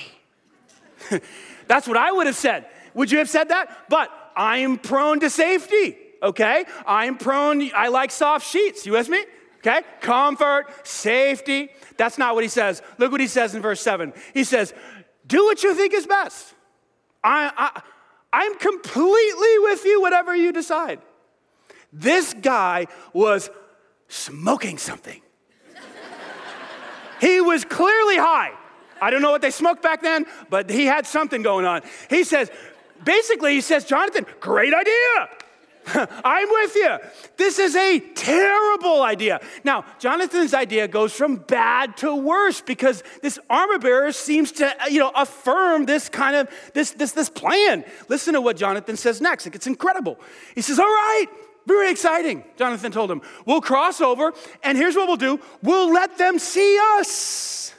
That's 1.68 1.88
what 1.88 1.98
I 1.98 2.12
would 2.12 2.28
have 2.28 2.36
said. 2.36 2.66
Would 2.94 3.12
you 3.12 3.20
have 3.20 3.30
said 3.30 3.50
that? 3.50 3.86
But 3.90 4.10
I'm 4.36 4.78
prone 4.78 5.20
to 5.22 5.30
safety, 5.30 5.96
okay? 6.22 6.66
I'm 6.86 7.18
prone, 7.18 7.70
I 7.76 7.90
like 7.90 8.12
soft 8.12 8.48
sheets. 8.48 8.86
You 8.86 8.94
with 8.94 9.10
me? 9.10 9.24
Okay? 9.62 9.82
Comfort, 10.02 10.88
safety. 10.88 11.70
That's 11.98 12.18
not 12.18 12.36
what 12.36 12.44
he 12.44 12.50
says. 12.50 12.82
Look 12.98 13.12
what 13.12 13.22
he 13.22 13.28
says 13.28 13.56
in 13.56 13.62
verse 13.62 13.80
7. 13.82 14.14
He 14.34 14.44
says, 14.44 14.74
Do 15.26 15.46
what 15.46 15.64
you 15.64 15.76
think 15.76 15.94
is 15.94 16.08
best. 16.08 16.54
I, 17.24 17.52
I, 17.56 17.82
I'm 18.34 18.58
completely 18.58 19.60
with 19.60 19.86
you, 19.86 20.02
whatever 20.02 20.36
you 20.36 20.52
decide. 20.52 21.00
This 21.94 22.34
guy 22.34 22.88
was 23.14 23.50
smoking 24.08 24.78
something. 24.78 25.22
he 27.20 27.42
was 27.42 27.64
clearly 27.66 28.18
high. 28.18 28.52
I 29.02 29.10
don't 29.10 29.22
know 29.22 29.32
what 29.32 29.42
they 29.42 29.52
smoked 29.52 29.84
back 29.84 30.02
then, 30.02 30.26
but 30.50 30.70
he 30.70 30.86
had 30.86 31.06
something 31.06 31.42
going 31.42 31.66
on. 31.66 31.82
He 32.10 32.24
says, 32.24 32.50
basically, 33.04 33.54
he 33.54 33.62
says, 33.62 33.86
Jonathan, 33.86 34.26
great 34.40 34.74
idea. 34.74 35.30
I'm 36.24 36.48
with 36.50 36.76
you. 36.76 36.98
This 37.38 37.60
is 37.60 37.76
a 37.76 38.00
terrible 38.00 39.02
idea. 39.02 39.42
Now, 39.64 39.86
Jonathan's 40.00 40.54
idea 40.54 40.88
goes 40.88 41.14
from 41.14 41.38
bad 41.38 41.98
to 41.98 42.16
worse 42.16 42.62
because 42.62 43.04
this 43.22 43.40
armor 43.50 43.80
bearer 43.80 44.12
seems 44.12 44.52
to, 44.54 44.68
uh, 44.68 44.88
you 44.88 45.00
know, 45.00 45.12
affirm 45.16 45.86
this 45.86 46.10
kind 46.10 46.36
of 46.36 46.50
this 46.74 46.92
this 46.92 47.14
this 47.14 47.30
plan. 47.30 47.84
Listen 48.10 48.34
to 48.34 48.42
what 48.42 48.58
Jonathan 48.58 48.96
says 48.96 49.22
next. 49.22 49.48
It's 49.48 49.68
incredible. 49.68 50.20
He 50.54 50.62
says, 50.62 50.80
"All 50.80 50.86
right, 50.86 51.28
very 51.66 51.90
exciting." 51.90 52.44
Jonathan 52.58 52.92
told 52.92 53.10
him, 53.10 53.22
"We'll 53.46 53.62
cross 53.62 54.02
over, 54.02 54.34
and 54.64 54.78
here's 54.78 54.96
what 54.96 55.08
we'll 55.08 55.18
do: 55.18 55.40
we'll 55.64 55.92
let 55.92 56.18
them 56.18 56.38
see 56.38 56.80
us." 57.00 57.74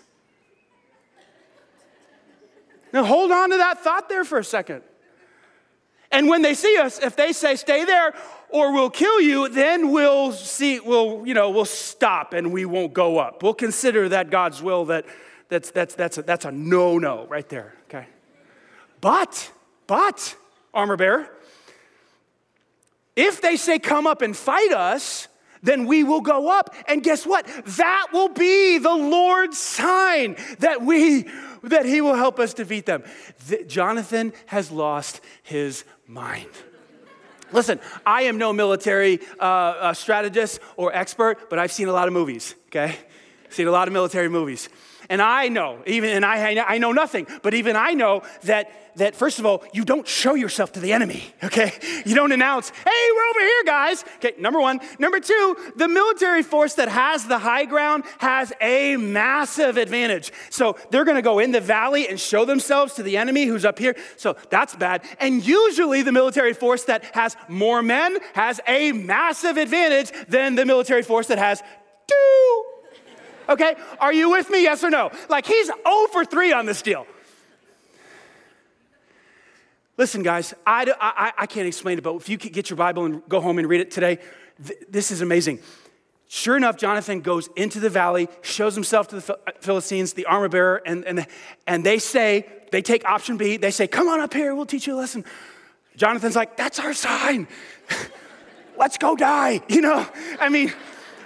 Now, 2.92 3.04
hold 3.04 3.30
on 3.30 3.50
to 3.50 3.56
that 3.56 3.82
thought 3.82 4.08
there 4.08 4.24
for 4.24 4.38
a 4.38 4.44
second. 4.44 4.82
And 6.12 6.28
when 6.28 6.42
they 6.42 6.54
see 6.54 6.76
us, 6.76 6.98
if 6.98 7.16
they 7.16 7.32
say, 7.32 7.56
stay 7.56 7.84
there 7.84 8.14
or 8.50 8.72
we'll 8.72 8.90
kill 8.90 9.20
you, 9.20 9.48
then 9.48 9.90
we'll 9.90 10.32
see, 10.32 10.78
we'll, 10.78 11.26
you 11.26 11.32
know, 11.32 11.50
we'll 11.50 11.64
stop 11.64 12.34
and 12.34 12.52
we 12.52 12.66
won't 12.66 12.92
go 12.92 13.18
up. 13.18 13.42
We'll 13.42 13.54
consider 13.54 14.10
that 14.10 14.30
God's 14.30 14.62
will 14.62 14.84
that 14.86 15.06
that's, 15.48 15.70
that's, 15.70 15.94
that's, 15.94 16.18
a, 16.18 16.22
that's 16.22 16.44
a 16.44 16.52
no 16.52 16.98
no 16.98 17.26
right 17.26 17.48
there, 17.48 17.74
okay? 17.84 18.06
But, 19.00 19.50
but, 19.86 20.36
armor 20.72 20.96
bearer, 20.96 21.30
if 23.16 23.40
they 23.40 23.56
say, 23.56 23.78
come 23.78 24.06
up 24.06 24.22
and 24.22 24.36
fight 24.36 24.72
us, 24.72 25.28
then 25.62 25.86
we 25.86 26.04
will 26.04 26.20
go 26.20 26.50
up. 26.50 26.74
And 26.88 27.02
guess 27.02 27.26
what? 27.26 27.46
That 27.66 28.08
will 28.12 28.28
be 28.28 28.78
the 28.78 28.94
Lord's 28.94 29.58
sign 29.58 30.36
that 30.58 30.82
we 30.82 31.28
that 31.62 31.86
he 31.86 32.00
will 32.00 32.16
help 32.16 32.40
us 32.40 32.54
defeat 32.54 32.86
them. 32.86 33.04
The, 33.46 33.62
Jonathan 33.64 34.32
has 34.46 34.72
lost 34.72 35.20
his 35.44 35.84
mind. 36.12 36.50
Listen, 37.52 37.80
I 38.06 38.22
am 38.22 38.38
no 38.38 38.52
military 38.52 39.20
uh, 39.38 39.42
uh, 39.42 39.94
strategist 39.94 40.60
or 40.76 40.94
expert, 40.94 41.50
but 41.50 41.58
I've 41.58 41.72
seen 41.72 41.88
a 41.88 41.92
lot 41.92 42.08
of 42.08 42.14
movies, 42.14 42.54
okay? 42.68 42.96
Seen 43.50 43.66
a 43.66 43.70
lot 43.70 43.88
of 43.88 43.92
military 43.92 44.28
movies. 44.28 44.68
And 45.12 45.20
I 45.20 45.48
know, 45.48 45.82
even, 45.86 46.08
and 46.08 46.24
I, 46.24 46.64
I 46.66 46.78
know 46.78 46.90
nothing, 46.90 47.26
but 47.42 47.52
even 47.52 47.76
I 47.76 47.92
know 47.92 48.22
that, 48.44 48.72
that, 48.96 49.14
first 49.14 49.38
of 49.38 49.44
all, 49.44 49.62
you 49.74 49.84
don't 49.84 50.08
show 50.08 50.32
yourself 50.32 50.72
to 50.72 50.80
the 50.80 50.94
enemy, 50.94 51.34
okay? 51.44 51.70
You 52.06 52.14
don't 52.14 52.32
announce, 52.32 52.70
hey, 52.70 53.08
we're 53.14 53.28
over 53.28 53.40
here, 53.40 53.64
guys. 53.66 54.04
Okay, 54.16 54.32
number 54.38 54.58
one. 54.58 54.80
Number 54.98 55.20
two, 55.20 55.54
the 55.76 55.86
military 55.86 56.42
force 56.42 56.76
that 56.76 56.88
has 56.88 57.26
the 57.26 57.38
high 57.38 57.66
ground 57.66 58.04
has 58.20 58.54
a 58.62 58.96
massive 58.96 59.76
advantage. 59.76 60.32
So 60.48 60.78
they're 60.88 61.04
gonna 61.04 61.20
go 61.20 61.40
in 61.40 61.52
the 61.52 61.60
valley 61.60 62.08
and 62.08 62.18
show 62.18 62.46
themselves 62.46 62.94
to 62.94 63.02
the 63.02 63.18
enemy 63.18 63.44
who's 63.44 63.66
up 63.66 63.78
here. 63.78 63.94
So 64.16 64.34
that's 64.48 64.74
bad. 64.74 65.04
And 65.20 65.46
usually 65.46 66.00
the 66.00 66.12
military 66.12 66.54
force 66.54 66.84
that 66.84 67.04
has 67.14 67.36
more 67.48 67.82
men 67.82 68.16
has 68.32 68.62
a 68.66 68.92
massive 68.92 69.58
advantage 69.58 70.10
than 70.28 70.54
the 70.54 70.64
military 70.64 71.02
force 71.02 71.26
that 71.26 71.36
has 71.36 71.62
two 72.08 72.71
Okay? 73.48 73.74
Are 74.00 74.12
you 74.12 74.30
with 74.30 74.50
me? 74.50 74.62
Yes 74.62 74.82
or 74.84 74.90
no? 74.90 75.10
Like 75.28 75.46
he's 75.46 75.66
0 75.66 75.76
for 76.12 76.24
3 76.24 76.52
on 76.52 76.66
this 76.66 76.82
deal. 76.82 77.06
Listen, 79.98 80.22
guys, 80.22 80.54
I, 80.66 80.92
I, 81.00 81.32
I 81.38 81.46
can't 81.46 81.68
explain 81.68 81.98
it, 81.98 82.04
but 82.04 82.14
if 82.16 82.28
you 82.28 82.36
get 82.36 82.70
your 82.70 82.76
Bible 82.76 83.04
and 83.04 83.22
go 83.28 83.40
home 83.40 83.58
and 83.58 83.68
read 83.68 83.80
it 83.80 83.90
today, 83.90 84.18
th- 84.66 84.78
this 84.88 85.10
is 85.10 85.20
amazing. 85.20 85.60
Sure 86.28 86.56
enough, 86.56 86.78
Jonathan 86.78 87.20
goes 87.20 87.50
into 87.56 87.78
the 87.78 87.90
valley, 87.90 88.26
shows 88.40 88.74
himself 88.74 89.08
to 89.08 89.20
the 89.20 89.34
uh, 89.34 89.52
Philistines, 89.60 90.14
the 90.14 90.24
armor 90.24 90.48
bearer, 90.48 90.80
and, 90.86 91.04
and, 91.04 91.26
and 91.66 91.84
they 91.84 91.98
say, 91.98 92.46
they 92.70 92.80
take 92.80 93.04
option 93.04 93.36
B, 93.36 93.58
they 93.58 93.70
say, 93.70 93.86
Come 93.86 94.08
on 94.08 94.18
up 94.18 94.32
here, 94.32 94.54
we'll 94.54 94.64
teach 94.64 94.86
you 94.86 94.94
a 94.94 94.96
lesson. 94.96 95.26
Jonathan's 95.94 96.34
like, 96.34 96.56
That's 96.56 96.78
our 96.78 96.94
sign. 96.94 97.46
Let's 98.78 98.96
go 98.96 99.14
die. 99.14 99.60
You 99.68 99.82
know, 99.82 100.06
I 100.40 100.48
mean, 100.48 100.72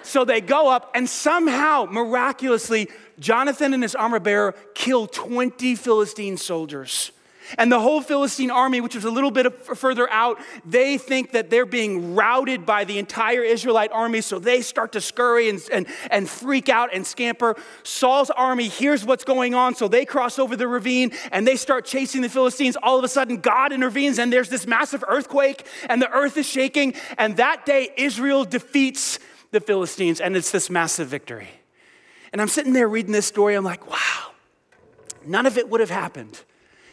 so 0.06 0.24
they 0.24 0.40
go 0.40 0.70
up, 0.70 0.90
and 0.94 1.08
somehow, 1.08 1.86
miraculously, 1.90 2.88
Jonathan 3.18 3.74
and 3.74 3.82
his 3.82 3.94
armor 3.94 4.20
bearer 4.20 4.54
kill 4.74 5.06
20 5.06 5.74
Philistine 5.74 6.36
soldiers. 6.36 7.12
And 7.58 7.70
the 7.70 7.80
whole 7.80 8.00
Philistine 8.00 8.50
army, 8.50 8.80
which 8.80 8.94
was 8.94 9.04
a 9.04 9.10
little 9.10 9.30
bit 9.30 9.64
further 9.76 10.10
out, 10.10 10.40
they 10.64 10.98
think 10.98 11.32
that 11.32 11.50
they're 11.50 11.66
being 11.66 12.14
routed 12.14 12.66
by 12.66 12.84
the 12.84 12.98
entire 12.98 13.42
Israelite 13.42 13.92
army, 13.92 14.20
so 14.20 14.38
they 14.38 14.60
start 14.62 14.92
to 14.92 15.00
scurry 15.00 15.48
and, 15.48 15.62
and, 15.72 15.86
and 16.10 16.28
freak 16.28 16.68
out 16.68 16.90
and 16.92 17.06
scamper. 17.06 17.56
Saul's 17.84 18.30
army 18.30 18.68
hears 18.68 19.04
what's 19.04 19.24
going 19.24 19.54
on, 19.54 19.74
so 19.74 19.88
they 19.88 20.04
cross 20.04 20.38
over 20.38 20.56
the 20.56 20.66
ravine 20.66 21.12
and 21.30 21.46
they 21.46 21.56
start 21.56 21.84
chasing 21.84 22.22
the 22.22 22.28
Philistines. 22.28 22.76
All 22.82 22.98
of 22.98 23.04
a 23.04 23.08
sudden, 23.08 23.38
God 23.38 23.72
intervenes, 23.72 24.18
and 24.18 24.32
there's 24.32 24.48
this 24.48 24.66
massive 24.66 25.04
earthquake, 25.06 25.66
and 25.88 26.02
the 26.02 26.10
earth 26.10 26.36
is 26.36 26.46
shaking. 26.46 26.94
And 27.18 27.36
that 27.36 27.64
day, 27.64 27.90
Israel 27.96 28.44
defeats 28.44 29.18
the 29.50 29.60
Philistines, 29.60 30.20
and 30.20 30.36
it's 30.36 30.50
this 30.50 30.70
massive 30.70 31.08
victory. 31.08 31.48
And 32.32 32.40
I'm 32.40 32.48
sitting 32.48 32.72
there 32.72 32.88
reading 32.88 33.12
this 33.12 33.26
story, 33.26 33.54
I'm 33.54 33.64
like, 33.64 33.88
wow, 33.88 34.32
none 35.24 35.46
of 35.46 35.56
it 35.58 35.68
would 35.68 35.80
have 35.80 35.90
happened 35.90 36.42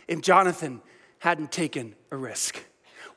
if 0.08 0.22
Jonathan 0.22 0.82
hadn't 1.20 1.52
taken 1.52 1.96
a 2.12 2.18
risk. 2.18 2.64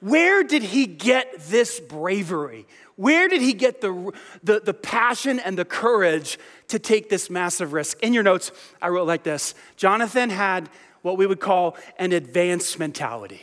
Where 0.00 0.42
did 0.42 0.62
he 0.62 0.86
get 0.86 1.40
this 1.48 1.80
bravery? 1.80 2.66
Where 2.96 3.28
did 3.28 3.40
he 3.40 3.52
get 3.52 3.80
the, 3.80 4.12
the, 4.42 4.60
the, 4.60 4.74
passion 4.74 5.38
and 5.38 5.58
the 5.58 5.64
courage 5.64 6.38
to 6.68 6.78
take 6.78 7.08
this 7.08 7.30
massive 7.30 7.72
risk? 7.72 8.02
In 8.02 8.12
your 8.12 8.22
notes, 8.22 8.52
I 8.80 8.88
wrote 8.88 9.06
like 9.06 9.22
this 9.22 9.54
Jonathan 9.76 10.30
had 10.30 10.68
what 11.02 11.16
we 11.16 11.26
would 11.26 11.40
call 11.40 11.76
an 11.98 12.12
advanced 12.12 12.78
mentality. 12.78 13.42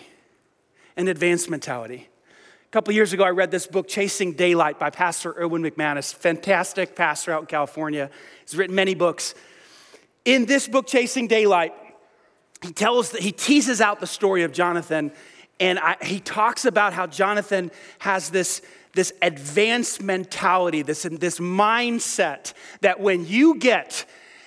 An 0.96 1.08
advanced 1.08 1.50
mentality 1.50 2.08
couple 2.74 2.92
years 2.92 3.14
ago, 3.14 3.24
I 3.24 3.30
read 3.30 3.52
this 3.52 3.68
book, 3.68 3.88
Chasing 3.88 4.34
Daylight, 4.34 4.80
by 4.80 4.90
Pastor 4.90 5.36
Erwin 5.40 5.62
McManus, 5.62 6.12
fantastic 6.12 6.96
pastor 6.96 7.32
out 7.32 7.42
in 7.42 7.46
California. 7.46 8.10
He's 8.44 8.58
written 8.58 8.76
many 8.76 8.96
books. 8.96 9.36
In 10.26 10.48
this 10.48 10.68
book, 10.68 10.88
Chasing 10.88 11.28
Daylight, 11.28 11.76
he 12.64 12.74
tells 12.74 13.12
he 13.12 13.32
teases 13.32 13.80
out 13.80 14.00
the 14.00 14.08
story 14.08 14.42
of 14.42 14.52
Jonathan, 14.52 15.12
and 15.60 15.78
I, 15.78 15.98
he 16.02 16.20
talks 16.20 16.66
about 16.66 16.94
how 16.94 17.06
Jonathan 17.06 17.70
has 18.00 18.32
this, 18.32 18.64
this 18.96 19.14
advanced 19.22 20.02
mentality, 20.02 20.82
this, 20.82 21.04
this 21.04 21.38
mindset 21.38 22.54
that 22.82 23.00
when 23.00 23.28
you 23.28 23.60
get 23.60 24.04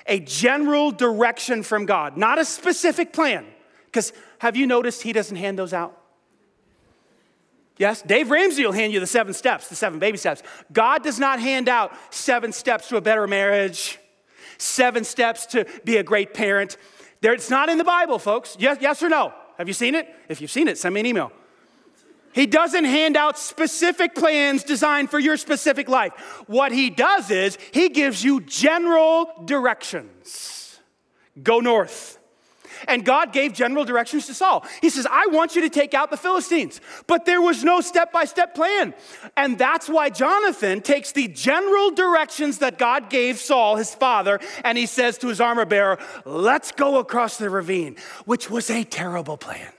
a 0.09 0.19
general 0.19 0.91
direction 0.91 1.63
from 1.63 1.87
God, 1.87 2.17
not 2.17 2.41
a 2.41 2.45
specific 2.45 3.13
plan, 3.13 3.47
because 3.85 4.13
have 4.41 4.57
you 4.57 4.67
noticed 4.67 5.03
he 5.03 5.13
doesn't 5.13 5.37
hand 5.37 5.57
those 5.57 5.73
out? 5.73 5.97
Yes, 7.79 8.01
Dave 8.03 8.31
Ramsey 8.31 8.65
will 8.65 8.73
hand 8.73 8.93
you 8.93 9.01
the 9.01 9.07
seven 9.07 9.35
steps, 9.35 9.69
the 9.69 9.77
seven 9.77 9.99
baby 9.99 10.17
steps. 10.17 10.43
God 10.73 11.03
does 11.03 11.19
not 11.19 11.41
hand 11.41 11.69
out 11.69 11.93
seven 12.11 12.53
steps 12.53 12.89
to 12.89 12.97
a 12.97 13.01
better 13.01 13.27
marriage, 13.27 13.99
seven 14.57 15.05
steps 15.05 15.47
to 15.47 15.67
be 15.85 15.99
a 15.99 16.03
great 16.03 16.33
parent. 16.33 16.79
There, 17.21 17.35
it's 17.35 17.51
not 17.51 17.69
in 17.69 17.77
the 17.77 17.85
Bible, 17.85 18.19
folks. 18.19 18.57
Yes, 18.59 18.79
yes 18.81 19.03
or 19.03 19.09
no? 19.09 19.35
Have 19.59 19.69
you 19.69 19.75
seen 19.75 19.95
it? 19.95 20.09
If 20.29 20.41
you've 20.41 20.51
seen 20.51 20.69
it, 20.69 20.79
send 20.79 20.95
me 20.95 21.01
an 21.01 21.07
email. 21.07 21.33
He 22.33 22.47
doesn't 22.47 22.85
hand 22.85 23.17
out 23.17 23.39
specific 23.39 24.15
plans 24.15 24.63
designed 24.63 25.11
for 25.11 25.19
your 25.19 25.39
specific 25.39 25.89
life. 25.89 26.13
What 26.47 26.71
he 26.71 26.91
does 26.91 27.31
is 27.31 27.57
he 27.73 27.89
gives 27.89 28.23
you 28.23 28.43
general 28.43 29.33
directions. 29.47 30.79
Go 31.43 31.61
north. 31.61 32.16
And 32.89 33.05
God 33.05 33.33
gave 33.33 33.53
general 33.53 33.85
directions 33.85 34.27
to 34.27 34.35
Saul. 34.35 34.65
He 34.81 34.91
says, 34.91 35.07
I 35.11 35.27
want 35.31 35.55
you 35.55 35.63
to 35.63 35.71
take 35.71 35.95
out 35.95 36.11
the 36.11 36.17
Philistines. 36.17 36.81
But 37.07 37.25
there 37.25 37.41
was 37.41 37.65
no 37.65 37.81
step 37.81 38.13
by 38.13 38.25
step 38.25 38.55
plan. 38.55 38.95
And 39.37 39.59
that's 39.59 39.89
why 39.89 40.11
Jonathan 40.11 40.81
takes 40.81 41.13
the 41.13 41.29
general 41.29 41.91
directions 41.91 42.59
that 42.59 42.79
God 42.79 43.11
gave 43.11 43.39
Saul, 43.39 43.77
his 43.77 43.95
father, 43.95 44.41
and 44.65 44.77
he 44.79 44.87
says 44.87 45.19
to 45.19 45.29
his 45.29 45.41
armor 45.41 45.65
bearer, 45.65 45.99
Let's 46.25 46.73
go 46.73 46.99
across 46.99 47.39
the 47.39 47.51
ravine, 47.51 47.97
which 48.25 48.51
was 48.51 48.71
a 48.71 48.85
terrible 48.85 49.37
plan. 49.37 49.73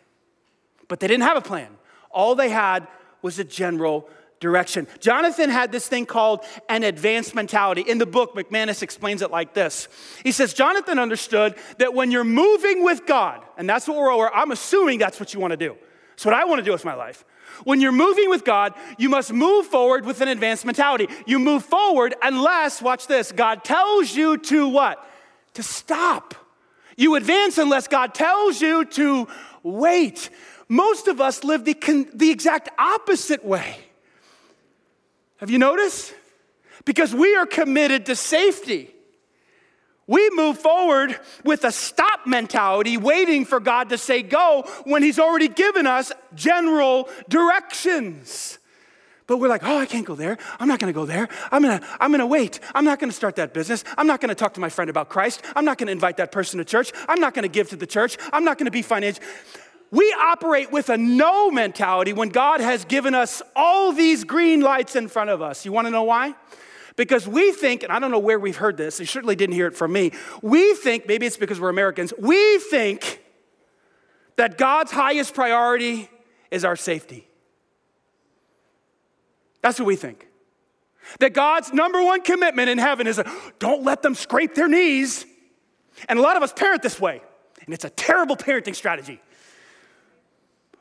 But 0.88 1.00
they 1.00 1.08
didn't 1.08 1.24
have 1.24 1.38
a 1.38 1.42
plan. 1.42 1.70
All 2.12 2.36
they 2.36 2.50
had 2.50 2.88
was 3.22 3.40
a 3.40 3.44
general 3.44 4.10
direction. 4.40 4.88
Jonathan 5.00 5.50
had 5.50 5.72
this 5.72 5.88
thing 5.88 6.06
called 6.06 6.42
an 6.70 6.84
advanced 6.84 7.34
mentality. 7.34 7.82
In 7.82 7.98
the 7.98 8.06
book, 8.06 8.36
McManus 8.36 8.84
explains 8.84 9.22
it 9.22 9.32
like 9.32 9.54
this 9.54 9.88
He 10.24 10.32
says, 10.32 10.54
Jonathan 10.54 11.00
understood 11.00 11.56
that 11.80 11.94
when 11.94 12.12
you're 12.12 12.24
moving 12.24 12.84
with 12.84 13.06
God, 13.06 13.42
and 13.58 13.70
that's 13.70 13.88
what 13.88 13.98
we're, 13.98 14.30
I'm 14.30 14.52
assuming 14.52 15.00
that's 15.00 15.20
what 15.20 15.34
you 15.34 15.40
want 15.40 15.52
to 15.52 15.58
do. 15.58 15.76
That's 16.12 16.26
what 16.26 16.34
I 16.34 16.46
want 16.46 16.60
to 16.60 16.66
do 16.66 16.72
with 16.72 16.86
my 16.86 16.96
life. 16.96 17.24
When 17.64 17.82
you're 17.82 17.92
moving 17.92 18.30
with 18.30 18.44
God, 18.44 18.74
you 18.98 19.10
must 19.10 19.32
move 19.32 19.68
forward 19.68 20.06
with 20.06 20.22
an 20.22 20.28
advanced 20.28 20.66
mentality. 20.66 21.08
You 21.26 21.40
move 21.40 21.64
forward 21.64 22.16
unless, 22.22 22.82
watch 22.82 23.08
this, 23.08 23.32
God 23.32 23.64
tells 23.64 24.16
you 24.16 24.38
to 24.38 24.68
what? 24.68 25.08
To 25.56 25.64
stop. 25.64 26.36
You 26.96 27.16
advance 27.16 27.58
unless 27.58 27.88
God 27.88 28.14
tells 28.14 28.62
you 28.62 28.86
to 28.86 29.28
wait. 29.64 30.30
Most 30.68 31.08
of 31.08 31.22
us 31.22 31.44
live 31.44 31.66
the, 31.66 32.08
the 32.14 32.30
exact 32.30 32.70
opposite 32.78 33.46
way. 33.46 33.78
Have 35.38 35.50
you 35.50 35.60
noticed? 35.60 36.14
Because 36.86 37.14
we 37.14 37.36
are 37.36 37.46
committed 37.46 38.06
to 38.08 38.16
safety. 38.16 38.94
We 40.08 40.30
move 40.30 40.58
forward 40.58 41.20
with 41.44 41.66
a 41.66 41.72
stop 41.72 42.26
mentality, 42.26 42.96
waiting 42.96 43.44
for 43.44 43.60
God 43.60 43.90
to 43.90 43.98
say 43.98 44.24
go 44.24 44.64
when 44.86 45.04
He's 45.04 45.20
already 45.20 45.50
given 45.50 45.86
us 45.86 46.14
general 46.34 47.10
directions. 47.28 48.58
But 49.28 49.38
we're 49.38 49.50
like, 49.50 49.64
oh, 49.66 49.78
I 49.78 49.86
can't 49.86 50.06
go 50.06 50.16
there. 50.16 50.38
I'm 50.58 50.70
not 50.70 50.80
gonna 50.80 50.94
go 50.94 51.06
there. 51.06 51.28
I'm 51.52 51.62
gonna, 51.62 51.86
I'm 52.00 52.12
gonna 52.12 52.26
wait. 52.26 52.62
I'm 52.74 52.86
not 52.86 53.00
gonna 53.00 53.12
start 53.12 53.36
that 53.36 53.54
business. 53.54 53.84
I'm 53.98 54.08
not 54.08 54.22
gonna 54.22 54.36
talk 54.36 54.54
to 54.54 54.62
my 54.62 54.70
friend 54.70 54.90
about 54.90 55.10
Christ. 55.10 55.44
I'm 55.54 55.66
not 55.66 55.78
gonna 55.78 55.92
invite 55.92 56.16
that 56.18 56.32
person 56.32 56.60
to 56.60 56.66
church. 56.66 56.94
I'm 57.10 57.20
not 57.20 57.34
gonna 57.34 57.50
give 57.50 57.70
to 57.70 57.76
the 57.76 57.86
church. 57.86 58.18
I'm 58.32 58.46
not 58.46 58.58
gonna 58.58 58.72
be 58.72 58.82
financial 58.82 59.22
we 59.92 60.06
operate 60.20 60.72
with 60.72 60.90
a 60.90 60.98
no 60.98 61.50
mentality 61.50 62.14
when 62.14 62.30
God 62.30 62.60
has 62.60 62.86
given 62.86 63.16
us 63.16 63.42
all 63.56 63.94
these 63.94 64.24
green 64.24 64.62
lights 64.62 64.96
in 64.96 65.08
front 65.08 65.30
of 65.30 65.42
us. 65.42 65.66
You 65.66 65.72
wanna 65.72 65.92
know 65.92 66.04
why? 66.04 66.36
Because 66.96 67.28
we 67.28 67.52
think, 67.52 67.84
and 67.84 67.92
I 67.92 68.00
don't 68.00 68.12
know 68.12 68.20
where 68.20 68.40
we've 68.40 68.58
heard 68.58 68.76
this, 68.76 69.00
you 69.00 69.06
certainly 69.06 69.36
didn't 69.36 69.56
hear 69.56 69.68
it 69.68 69.76
from 69.76 69.94
me. 69.94 70.12
We 70.42 70.74
think, 70.74 71.08
maybe 71.08 71.26
it's 71.26 71.38
because 71.38 71.60
we're 71.60 71.70
Americans, 71.70 72.12
we 72.18 72.58
think 72.58 73.22
that 74.36 74.58
God's 74.58 74.92
highest 74.92 75.34
priority 75.34 76.10
is 76.50 76.66
our 76.66 76.76
safety. 76.76 77.28
That's 79.62 79.80
what 79.80 79.86
we 79.86 79.96
think. 79.96 80.28
That 81.20 81.34
God's 81.34 81.72
number 81.72 82.04
one 82.04 82.22
commitment 82.22 82.70
in 82.70 82.78
heaven 82.78 83.08
is 83.08 83.22
don't 83.60 83.84
let 83.84 84.02
them 84.02 84.16
scrape 84.16 84.56
their 84.56 84.68
knees. 84.68 85.26
And 86.10 86.20
a 86.20 86.22
lot 86.22 86.36
of 86.38 86.44
us 86.44 86.54
parent 86.54 86.82
this 86.82 87.00
way, 87.00 87.22
and 87.66 87.74
it's 87.74 87.86
a 87.86 87.90
terrible 87.90 88.36
parenting 88.36 88.76
strategy. 88.76 89.20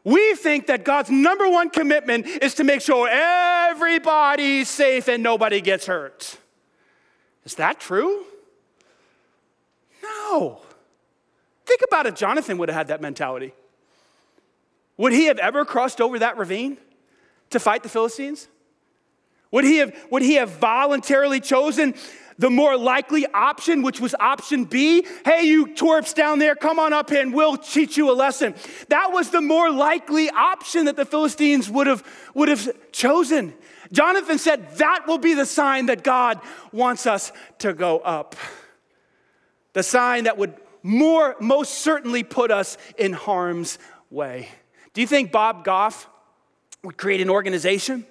We 0.06 0.36
think 0.36 0.68
that 0.68 0.84
God's 0.84 1.10
number 1.10 1.50
one 1.50 1.68
commitment 1.68 2.28
is 2.28 2.54
to 2.54 2.64
make 2.64 2.80
sure 2.80 3.08
everybody's 3.10 4.68
safe 4.68 5.08
and 5.08 5.20
nobody 5.20 5.60
gets 5.60 5.86
hurt. 5.86 6.38
Is 7.44 7.56
that 7.56 7.80
true? 7.80 8.24
No. 10.00 10.60
Think 11.64 11.80
about 11.84 12.06
it. 12.06 12.14
Jonathan 12.14 12.56
would 12.58 12.68
have 12.68 12.76
had 12.76 12.86
that 12.86 13.00
mentality. 13.00 13.52
Would 14.96 15.12
he 15.12 15.24
have 15.24 15.38
ever 15.38 15.64
crossed 15.64 16.00
over 16.00 16.20
that 16.20 16.36
ravine 16.36 16.78
to 17.50 17.58
fight 17.58 17.82
the 17.82 17.88
Philistines? 17.88 18.46
Would 19.50 19.64
he 19.64 19.78
have, 19.78 19.92
would 20.12 20.22
he 20.22 20.34
have 20.34 20.50
voluntarily 20.50 21.40
chosen 21.40 21.94
the 22.38 22.50
more 22.50 22.76
likely 22.76 23.26
option, 23.26 23.82
which 23.82 24.00
was 24.00 24.14
option 24.20 24.64
B, 24.64 25.06
hey, 25.24 25.42
you 25.44 25.68
twerps 25.68 26.14
down 26.14 26.38
there, 26.38 26.54
come 26.54 26.78
on 26.78 26.92
up 26.92 27.10
here 27.10 27.22
and 27.22 27.32
we'll 27.32 27.56
teach 27.56 27.96
you 27.96 28.10
a 28.10 28.12
lesson. 28.12 28.54
That 28.88 29.12
was 29.12 29.30
the 29.30 29.40
more 29.40 29.70
likely 29.70 30.28
option 30.30 30.84
that 30.84 30.96
the 30.96 31.06
Philistines 31.06 31.70
would 31.70 31.86
have, 31.86 32.04
would 32.34 32.48
have 32.48 32.92
chosen. 32.92 33.54
Jonathan 33.92 34.38
said, 34.38 34.76
that 34.76 35.04
will 35.06 35.18
be 35.18 35.34
the 35.34 35.46
sign 35.46 35.86
that 35.86 36.02
God 36.04 36.40
wants 36.72 37.06
us 37.06 37.32
to 37.60 37.72
go 37.72 37.98
up. 38.00 38.36
The 39.72 39.82
sign 39.82 40.24
that 40.24 40.36
would 40.36 40.54
more, 40.82 41.36
most 41.40 41.74
certainly 41.74 42.22
put 42.22 42.50
us 42.50 42.76
in 42.98 43.12
harm's 43.12 43.78
way. 44.10 44.48
Do 44.92 45.00
you 45.00 45.06
think 45.06 45.32
Bob 45.32 45.64
Goff 45.64 46.08
would 46.82 46.96
create 46.96 47.20
an 47.20 47.30
organization 47.30 48.06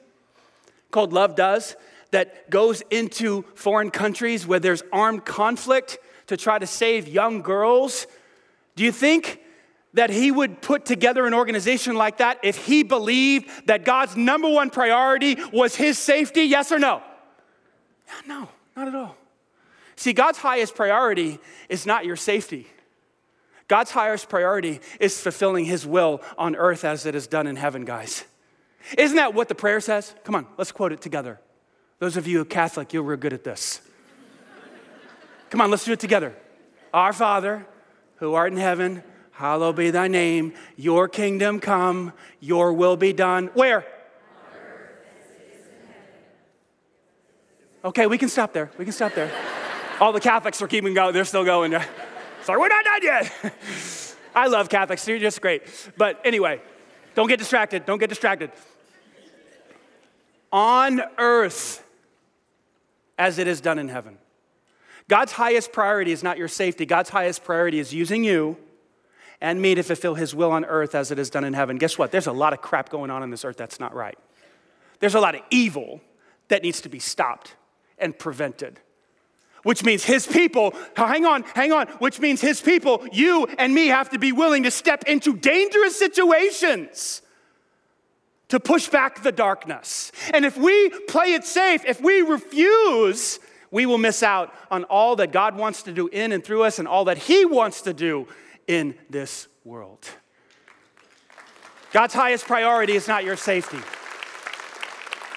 called 0.92 1.14
Love 1.14 1.36
Does 1.36 1.76
that 2.12 2.50
goes 2.50 2.82
into 2.90 3.44
foreign 3.56 3.92
countries 3.92 4.46
where 4.48 4.60
there's 4.60 4.84
armed 4.92 5.26
conflict 5.26 5.98
to 6.28 6.38
try 6.38 6.60
to 6.60 6.68
save 6.68 7.08
young 7.08 7.42
girls? 7.42 8.08
Do 8.76 8.84
you 8.84 8.92
think 8.92 9.42
that 9.94 10.10
he 10.10 10.32
would 10.32 10.62
put 10.62 10.86
together 10.86 11.26
an 11.26 11.34
organization 11.34 11.96
like 11.96 12.18
that 12.18 12.40
if 12.44 12.66
he 12.66 12.84
believed 12.84 13.50
that 13.68 13.86
God's 13.86 14.16
number 14.16 14.50
one 14.50 14.70
priority 14.70 15.38
was 15.54 15.76
his 15.76 15.98
safety? 15.98 16.44
Yes 16.44 16.72
or 16.72 16.80
no? 16.80 17.02
No, 18.28 18.50
not 18.76 18.88
at 18.88 18.96
all. 18.96 19.16
See, 19.96 20.14
God's 20.14 20.38
highest 20.38 20.76
priority 20.76 21.40
is 21.70 21.86
not 21.86 22.06
your 22.06 22.18
safety. 22.18 22.68
God's 23.68 23.92
highest 23.92 24.30
priority 24.30 24.82
is 25.00 25.20
fulfilling 25.20 25.66
his 25.66 25.88
will 25.88 26.22
on 26.38 26.56
earth 26.56 26.84
as 26.84 27.06
it 27.06 27.16
is 27.16 27.26
done 27.28 27.48
in 27.48 27.56
heaven, 27.56 27.86
guys. 27.86 28.26
Isn't 28.98 29.18
that 29.18 29.34
what 29.34 29.48
the 29.48 29.56
prayer 29.56 29.80
says? 29.80 30.14
Come 30.24 30.36
on, 30.36 30.46
let's 30.58 30.72
quote 30.72 30.92
it 30.92 31.02
together. 31.02 31.40
Those 32.00 32.18
of 32.18 32.28
you 32.28 32.38
who 32.38 32.42
are 32.42 32.46
Catholic, 32.46 32.94
you're 32.94 33.04
real 33.04 33.18
good 33.18 33.34
at 33.34 33.44
this. 33.44 33.82
Come 35.50 35.62
on, 35.62 35.72
let's 35.72 35.86
do 35.86 35.94
it 35.94 36.00
together. 36.00 36.36
Our 36.94 37.14
Father, 37.14 37.66
who 38.18 38.34
art 38.34 38.52
in 38.52 38.58
heaven, 38.58 39.04
hallowed 39.32 39.78
be 39.78 39.92
thy 39.92 40.08
name. 40.08 40.54
Your 40.76 41.08
kingdom 41.08 41.60
come, 41.60 42.12
your 42.40 42.74
will 42.74 42.98
be 42.98 43.14
done. 43.14 43.50
Where? 43.54 43.86
Okay, 47.86 48.08
we 48.08 48.18
can 48.18 48.30
stop 48.30 48.52
there. 48.52 48.72
We 48.78 48.84
can 48.84 48.94
stop 48.94 49.14
there. 49.14 49.32
All 50.00 50.12
the 50.12 50.20
Catholics 50.20 50.62
are 50.62 50.68
keeping 50.68 50.94
going. 50.94 51.14
They're 51.14 51.24
still 51.24 51.46
going. 51.46 51.72
Sorry, 52.44 52.60
we're 52.60 52.68
not 52.68 52.84
done 52.84 53.04
yet. 53.04 53.54
I 54.36 54.48
love 54.48 54.68
Catholics. 54.68 55.08
You're 55.08 55.20
just 55.20 55.40
great. 55.40 55.64
But 55.96 56.20
anyway, 56.26 56.62
don't 57.14 57.28
get 57.28 57.40
distracted. 57.40 57.86
Don't 57.86 58.00
get 58.00 58.10
distracted. 58.10 58.52
On 60.52 61.02
earth, 61.18 61.85
as 63.18 63.40
it 63.40 63.48
is 63.48 63.62
done 63.62 63.80
in 63.80 63.90
heaven. 63.90 64.18
God's 65.08 65.34
highest 65.34 65.72
priority 65.72 66.12
is 66.12 66.24
not 66.24 66.38
your 66.38 66.48
safety. 66.48 66.86
God's 66.86 67.10
highest 67.10 67.44
priority 67.44 67.80
is 67.80 67.94
using 67.94 68.24
you 68.24 68.58
and 69.42 69.62
me 69.62 69.76
to 69.76 69.84
fulfill 69.84 70.16
his 70.16 70.34
will 70.34 70.52
on 70.52 70.66
earth 70.66 70.96
as 70.96 71.12
it 71.12 71.20
is 71.20 71.30
done 71.30 71.44
in 71.44 71.54
heaven. 71.54 71.78
Guess 71.78 71.98
what? 71.98 72.12
There's 72.12 72.28
a 72.28 72.32
lot 72.32 72.54
of 72.54 72.62
crap 72.62 72.90
going 72.90 73.12
on 73.12 73.22
in 73.22 73.30
this 73.30 73.46
earth 73.46 73.58
that's 73.58 73.80
not 73.80 73.94
right. 73.94 74.18
There's 75.00 75.16
a 75.16 75.20
lot 75.20 75.36
of 75.36 75.42
evil 75.52 76.02
that 76.48 76.64
needs 76.64 76.82
to 76.82 76.90
be 76.90 77.00
stopped 77.00 77.56
and 77.98 78.18
prevented. 78.18 78.80
Which 79.64 79.84
means 79.84 80.04
his 80.04 80.28
people, 80.28 80.76
hang 80.96 81.26
on, 81.26 81.44
hang 81.44 81.72
on, 81.72 81.88
which 82.00 82.20
means 82.20 82.40
his 82.40 82.62
people, 82.62 83.06
you 83.12 83.48
and 83.58 83.74
me, 83.74 83.88
have 83.88 84.12
to 84.12 84.20
be 84.20 84.32
willing 84.32 84.64
to 84.64 84.72
step 84.72 85.04
into 85.06 85.36
dangerous 85.36 85.98
situations 85.98 87.22
to 88.50 88.60
push 88.60 88.88
back 88.90 89.24
the 89.24 89.32
darkness. 89.32 90.12
And 90.34 90.46
if 90.46 90.58
we 90.58 90.90
play 91.08 91.34
it 91.34 91.44
safe, 91.46 91.84
if 91.86 92.02
we 92.02 92.22
refuse, 92.22 93.40
we 93.72 93.86
will 93.86 93.98
miss 93.98 94.24
out 94.24 94.54
on 94.70 94.84
all 94.86 95.16
that 95.18 95.32
God 95.32 95.56
wants 95.56 95.84
to 95.84 95.92
do 95.92 96.08
in 96.08 96.32
and 96.32 96.44
through 96.44 96.64
us 96.64 96.80
and 96.80 96.88
all 96.88 97.06
that 97.06 97.18
He 97.18 97.46
wants 97.46 97.82
to 97.82 97.94
do 97.94 98.28
in 98.68 98.96
this 99.10 99.48
world. 99.64 100.08
God's 101.92 102.14
highest 102.14 102.46
priority 102.46 102.94
is 102.94 103.08
not 103.08 103.24
your 103.24 103.38
safety. 103.38 103.80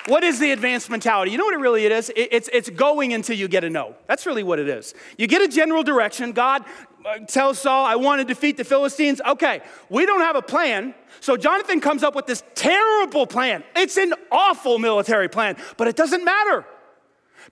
What 0.09 0.25
is 0.25 0.38
the 0.38 0.53
advanced 0.53 0.88
mentality? 0.88 1.31
You 1.33 1.38
know 1.38 1.44
what 1.44 1.55
it 1.55 1.61
really 1.61 1.85
is? 1.85 2.11
It's, 2.16 2.49
it's 2.51 2.71
going 2.71 3.12
until 3.12 3.37
you 3.37 3.47
get 3.47 3.62
a 3.62 3.71
no. 3.71 3.94
That's 4.07 4.25
really 4.25 4.42
what 4.42 4.59
it 4.59 4.66
is. 4.66 4.94
You 5.18 5.27
get 5.27 5.42
a 5.42 5.49
general 5.49 5.83
direction. 5.83 6.33
God 6.33 6.64
uh, 7.09 7.18
tells 7.21 7.59
Saul, 7.59 7.87
I 7.87 7.97
want 7.97 8.21
to 8.21 8.25
defeat 8.25 8.57
the 8.57 8.64
Philistines. 8.64 9.21
Okay, 9.27 9.62
we 9.88 10.05
don't 10.05 10.21
have 10.21 10.37
a 10.37 10.42
plan. 10.42 10.94
So 11.21 11.37
Jonathan 11.37 11.81
comes 11.81 12.03
up 12.03 12.14
with 12.14 12.27
this 12.27 12.42
terrible 12.55 13.27
plan. 13.27 13.64
It's 13.75 13.97
an 13.97 14.12
awful 14.31 14.79
military 14.79 15.29
plan, 15.29 15.57
but 15.77 15.88
it 15.88 15.97
doesn't 15.97 16.25
matter 16.25 16.66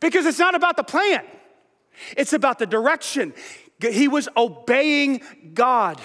because 0.00 0.26
it's 0.26 0.38
not 0.38 0.54
about 0.54 0.76
the 0.76 0.84
plan, 0.84 1.24
it's 2.16 2.32
about 2.32 2.58
the 2.58 2.66
direction. 2.66 3.32
He 3.80 4.08
was 4.08 4.28
obeying 4.36 5.20
God. 5.52 6.00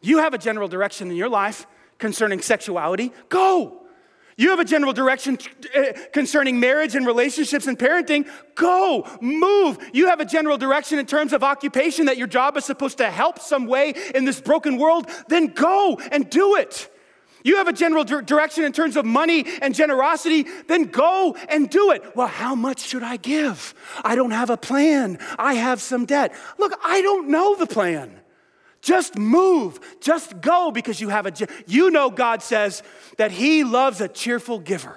You 0.00 0.18
have 0.18 0.34
a 0.34 0.38
general 0.38 0.68
direction 0.68 1.10
in 1.10 1.16
your 1.16 1.28
life 1.28 1.66
concerning 1.98 2.40
sexuality. 2.40 3.12
Go. 3.28 3.87
You 4.38 4.50
have 4.50 4.60
a 4.60 4.64
general 4.64 4.92
direction 4.92 5.36
uh, 5.76 5.92
concerning 6.12 6.60
marriage 6.60 6.94
and 6.94 7.04
relationships 7.04 7.66
and 7.66 7.76
parenting. 7.76 8.30
Go, 8.54 9.04
move. 9.20 9.78
You 9.92 10.06
have 10.06 10.20
a 10.20 10.24
general 10.24 10.56
direction 10.56 11.00
in 11.00 11.06
terms 11.06 11.32
of 11.32 11.42
occupation 11.42 12.06
that 12.06 12.16
your 12.16 12.28
job 12.28 12.56
is 12.56 12.64
supposed 12.64 12.98
to 12.98 13.10
help 13.10 13.40
some 13.40 13.66
way 13.66 13.94
in 14.14 14.24
this 14.24 14.40
broken 14.40 14.78
world. 14.78 15.10
Then 15.26 15.48
go 15.48 16.00
and 16.12 16.30
do 16.30 16.54
it. 16.54 16.88
You 17.42 17.56
have 17.56 17.66
a 17.66 17.72
general 17.72 18.04
direction 18.04 18.62
in 18.62 18.72
terms 18.72 18.96
of 18.96 19.04
money 19.04 19.44
and 19.60 19.74
generosity, 19.74 20.46
then 20.68 20.84
go 20.84 21.36
and 21.48 21.68
do 21.68 21.90
it. 21.90 22.16
Well, 22.16 22.28
how 22.28 22.54
much 22.54 22.80
should 22.80 23.02
I 23.02 23.16
give? 23.16 23.74
I 24.04 24.14
don't 24.14 24.32
have 24.32 24.50
a 24.50 24.56
plan. 24.56 25.18
I 25.36 25.54
have 25.54 25.80
some 25.80 26.04
debt. 26.04 26.32
Look, 26.58 26.78
I 26.84 27.02
don't 27.02 27.28
know 27.28 27.56
the 27.56 27.66
plan. 27.66 28.20
Just 28.80 29.18
move, 29.18 29.80
just 30.00 30.40
go 30.40 30.70
because 30.70 31.00
you 31.00 31.08
have 31.08 31.26
a, 31.26 31.32
you 31.66 31.90
know, 31.90 32.10
God 32.10 32.42
says 32.42 32.82
that 33.16 33.32
He 33.32 33.64
loves 33.64 34.00
a 34.00 34.08
cheerful 34.08 34.58
giver 34.58 34.96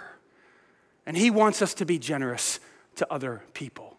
and 1.06 1.17
He 1.17 1.32
wants 1.32 1.62
us 1.62 1.74
to 1.76 1.86
be 1.86 1.98
generous 1.98 2.60
to 2.96 3.12
other 3.12 3.41
people. 3.54 3.98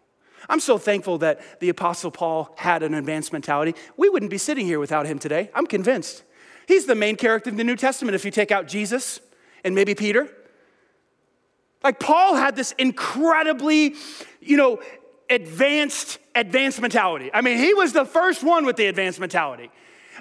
I'm 0.49 0.59
so 0.59 0.77
thankful 0.77 1.19
that 1.19 1.59
the 1.59 1.69
Apostle 1.69 2.11
Paul 2.11 2.53
had 2.57 2.83
an 2.83 2.93
advanced 2.93 3.31
mentality. 3.31 3.75
We 3.97 4.09
wouldn't 4.09 4.31
be 4.31 4.37
sitting 4.37 4.65
here 4.65 4.79
without 4.79 5.05
him 5.05 5.19
today. 5.19 5.49
I'm 5.53 5.65
convinced. 5.65 6.23
He's 6.67 6.85
the 6.85 6.95
main 6.95 7.15
character 7.15 7.49
in 7.49 7.55
the 7.55 7.63
New 7.63 7.75
Testament 7.75 8.15
if 8.15 8.25
you 8.25 8.31
take 8.31 8.51
out 8.51 8.67
Jesus 8.67 9.19
and 9.63 9.73
maybe 9.75 9.95
Peter. 9.95 10.29
Like 11.83 11.99
Paul 11.99 12.35
had 12.35 12.55
this 12.55 12.73
incredibly, 12.73 13.95
you 14.41 14.57
know, 14.57 14.79
advanced 15.29 16.19
advanced 16.35 16.81
mentality. 16.81 17.29
I 17.33 17.41
mean, 17.41 17.57
he 17.57 17.73
was 17.73 17.93
the 17.93 18.05
first 18.05 18.43
one 18.43 18.65
with 18.65 18.75
the 18.75 18.87
advanced 18.87 19.19
mentality. 19.19 19.69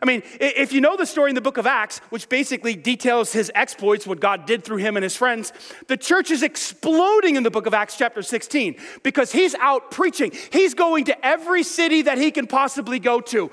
I 0.00 0.06
mean, 0.06 0.22
if 0.40 0.72
you 0.72 0.80
know 0.80 0.96
the 0.96 1.06
story 1.06 1.30
in 1.30 1.34
the 1.34 1.40
book 1.40 1.58
of 1.58 1.66
Acts, 1.66 1.98
which 2.10 2.28
basically 2.28 2.74
details 2.74 3.32
his 3.32 3.52
exploits, 3.54 4.06
what 4.06 4.20
God 4.20 4.46
did 4.46 4.64
through 4.64 4.78
him 4.78 4.96
and 4.96 5.04
his 5.04 5.16
friends, 5.16 5.52
the 5.86 5.96
church 5.96 6.30
is 6.30 6.42
exploding 6.42 7.36
in 7.36 7.42
the 7.42 7.50
book 7.50 7.66
of 7.66 7.74
Acts, 7.74 7.96
chapter 7.96 8.22
16, 8.22 8.76
because 9.02 9.32
he's 9.32 9.54
out 9.56 9.90
preaching. 9.90 10.32
He's 10.50 10.74
going 10.74 11.04
to 11.04 11.26
every 11.26 11.62
city 11.62 12.02
that 12.02 12.18
he 12.18 12.30
can 12.30 12.46
possibly 12.46 12.98
go 12.98 13.20
to. 13.20 13.50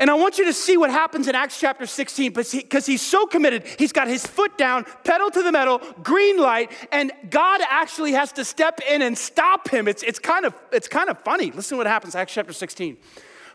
And 0.00 0.10
I 0.10 0.14
want 0.14 0.38
you 0.38 0.46
to 0.46 0.52
see 0.54 0.78
what 0.78 0.88
happens 0.88 1.28
in 1.28 1.34
Acts 1.34 1.60
chapter 1.60 1.84
16 1.84 2.32
because 2.32 2.86
he's 2.86 3.02
so 3.02 3.26
committed. 3.26 3.64
He's 3.78 3.92
got 3.92 4.08
his 4.08 4.26
foot 4.26 4.56
down, 4.56 4.86
pedal 5.04 5.30
to 5.30 5.42
the 5.42 5.52
metal, 5.52 5.82
green 6.02 6.38
light, 6.38 6.72
and 6.90 7.12
God 7.28 7.60
actually 7.68 8.12
has 8.12 8.32
to 8.32 8.44
step 8.46 8.80
in 8.88 9.02
and 9.02 9.16
stop 9.16 9.68
him. 9.68 9.86
It's, 9.86 10.02
it's, 10.02 10.18
kind, 10.18 10.46
of, 10.46 10.54
it's 10.72 10.88
kind 10.88 11.10
of 11.10 11.18
funny. 11.18 11.50
Listen 11.50 11.76
to 11.76 11.76
what 11.76 11.86
happens, 11.86 12.14
Acts 12.14 12.32
chapter 12.32 12.54
16. 12.54 12.96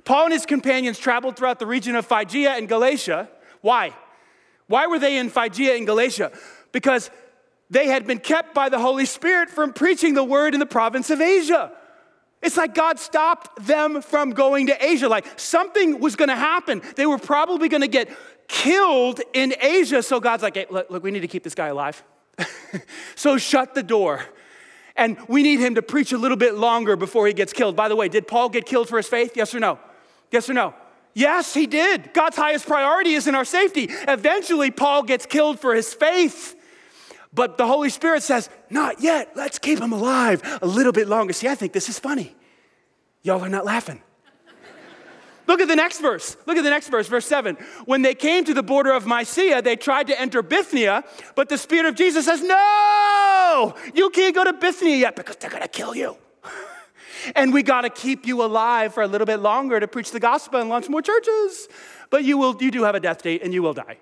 Paul 0.04 0.26
and 0.26 0.34
his 0.34 0.46
companions 0.46 1.00
traveled 1.00 1.36
throughout 1.36 1.58
the 1.58 1.66
region 1.66 1.96
of 1.96 2.06
Phrygia 2.06 2.52
and 2.52 2.70
Galatia. 2.70 3.28
Why? 3.62 3.96
Why 4.68 4.86
were 4.86 5.00
they 5.00 5.18
in 5.18 5.32
Phrygia 5.32 5.76
and 5.76 5.88
Galatia? 5.88 6.32
Because 6.72 7.10
they 7.72 7.88
had 7.88 8.06
been 8.06 8.20
kept 8.20 8.54
by 8.54 8.70
the 8.70 8.78
Holy 8.78 9.08
Spirit 9.08 9.50
from 9.50 9.74
preaching 9.74 10.14
the 10.14 10.24
word 10.24 10.54
in 10.54 10.60
the 10.60 10.68
province 10.68 11.10
of 11.10 11.22
Asia. 11.22 11.72
It's 12.46 12.58
like 12.58 12.76
God 12.76 13.00
stopped 13.00 13.66
them 13.66 14.04
from 14.04 14.30
going 14.30 14.68
to 14.68 14.86
Asia. 14.86 15.10
Like 15.10 15.26
something 15.40 16.00
was 16.00 16.16
going 16.16 16.30
to 16.30 16.36
happen. 16.36 16.84
They 16.96 17.08
were 17.08 17.18
probably 17.18 17.70
going 17.70 17.82
to 17.82 17.88
get 17.88 18.08
killed 18.48 19.20
in 19.34 19.56
Asia. 19.60 20.04
So 20.04 20.20
God's 20.20 20.44
like, 20.44 20.56
hey, 20.56 20.68
look, 20.70 20.92
look, 20.92 21.04
we 21.04 21.10
need 21.10 21.22
to 21.22 21.28
keep 21.28 21.44
this 21.44 21.56
guy 21.56 21.68
alive. 21.68 22.04
so 23.16 23.40
shut 23.40 23.74
the 23.74 23.82
door. 23.82 24.24
And 24.96 25.18
we 25.28 25.42
need 25.42 25.60
him 25.60 25.74
to 25.76 25.82
preach 25.82 26.12
a 26.12 26.20
little 26.20 26.38
bit 26.38 26.54
longer 26.54 26.96
before 26.96 27.26
he 27.26 27.34
gets 27.34 27.52
killed. 27.52 27.76
By 27.76 27.88
the 27.88 27.96
way, 27.96 28.10
did 28.10 28.28
Paul 28.28 28.50
get 28.50 28.68
killed 28.68 28.88
for 28.88 28.98
his 28.98 29.08
faith? 29.08 29.36
Yes 29.36 29.56
or 29.56 29.60
no? 29.60 29.80
Yes 30.32 30.48
or 30.48 30.54
no? 30.54 30.76
Yes, 31.16 31.52
he 31.52 31.66
did. 31.66 32.14
God's 32.14 32.38
highest 32.38 32.68
priority 32.68 33.16
is 33.16 33.28
in 33.28 33.34
our 33.34 33.46
safety. 33.46 33.88
Eventually, 34.08 34.70
Paul 34.70 35.02
gets 35.02 35.26
killed 35.26 35.60
for 35.60 35.74
his 35.74 35.94
faith. 35.96 36.56
But 37.36 37.58
the 37.58 37.68
Holy 37.68 37.90
Spirit 37.90 38.24
says, 38.24 38.50
Not 38.70 39.02
yet. 39.02 39.34
Let's 39.36 39.60
keep 39.60 39.80
him 39.80 39.92
alive 39.92 40.42
a 40.62 40.66
little 40.66 40.94
bit 40.94 41.08
longer. 41.08 41.34
See, 41.34 41.50
I 41.50 41.56
think 41.56 41.74
this 41.74 41.90
is 41.90 42.00
funny. 42.00 42.34
Y'all 43.22 43.42
are 43.42 43.50
not 43.50 43.66
laughing. 43.66 44.02
Look 45.48 45.62
at 45.62 45.68
the 45.68 45.76
next 45.76 46.00
verse. 46.00 46.38
Look 46.48 46.58
at 46.58 46.64
the 46.64 46.70
next 46.70 46.88
verse, 46.88 47.08
verse 47.08 47.26
7. 47.28 47.56
When 47.86 48.02
they 48.02 48.16
came 48.16 48.46
to 48.46 48.54
the 48.54 48.64
border 48.64 48.92
of 48.94 49.06
Mysia, 49.06 49.62
they 49.62 49.76
tried 49.76 50.08
to 50.08 50.20
enter 50.20 50.42
Bithynia, 50.42 51.04
but 51.36 51.50
the 51.50 51.58
Spirit 51.58 51.86
of 51.86 51.96
Jesus 51.96 52.26
says, 52.26 52.42
No, 52.42 53.76
you 53.94 54.10
can't 54.10 54.34
go 54.34 54.44
to 54.44 54.54
Bithynia 54.54 54.96
yet 54.96 55.16
because 55.16 55.36
they're 55.36 55.52
going 55.52 55.62
to 55.62 55.68
kill 55.68 55.96
you. 55.96 56.18
and 57.36 57.54
we 57.54 57.62
got 57.62 57.82
to 57.82 57.90
keep 57.90 58.26
you 58.26 58.44
alive 58.44 58.94
for 58.94 59.04
a 59.04 59.08
little 59.08 59.28
bit 59.28 59.38
longer 59.38 59.80
to 59.80 59.88
preach 59.88 60.12
the 60.12 60.20
gospel 60.20 60.60
and 60.62 60.70
launch 60.70 60.90
more 60.90 61.02
churches. 61.02 61.68
But 62.10 62.24
you, 62.24 62.38
will, 62.38 62.58
you 62.60 62.72
do 62.72 62.84
have 62.84 62.96
a 62.96 63.00
death 63.00 63.22
date 63.22 63.44
and 63.44 63.54
you 63.54 63.62
will 63.62 63.74
die. 63.74 63.98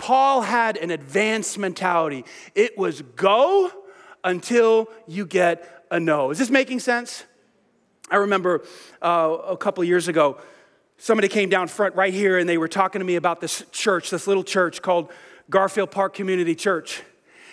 Paul 0.00 0.40
had 0.40 0.78
an 0.78 0.90
advanced 0.90 1.58
mentality. 1.58 2.24
It 2.54 2.78
was 2.78 3.02
go 3.02 3.70
until 4.24 4.88
you 5.06 5.26
get 5.26 5.84
a 5.90 6.00
no. 6.00 6.30
Is 6.30 6.38
this 6.38 6.48
making 6.48 6.80
sense? 6.80 7.24
I 8.10 8.16
remember 8.16 8.64
uh, 9.02 9.36
a 9.46 9.58
couple 9.58 9.84
years 9.84 10.08
ago, 10.08 10.38
somebody 10.96 11.28
came 11.28 11.50
down 11.50 11.68
front 11.68 11.96
right 11.96 12.14
here 12.14 12.38
and 12.38 12.48
they 12.48 12.56
were 12.56 12.66
talking 12.66 13.00
to 13.00 13.04
me 13.04 13.16
about 13.16 13.42
this 13.42 13.62
church, 13.72 14.08
this 14.08 14.26
little 14.26 14.42
church 14.42 14.80
called 14.80 15.12
Garfield 15.50 15.90
Park 15.90 16.14
Community 16.14 16.54
Church. 16.54 17.02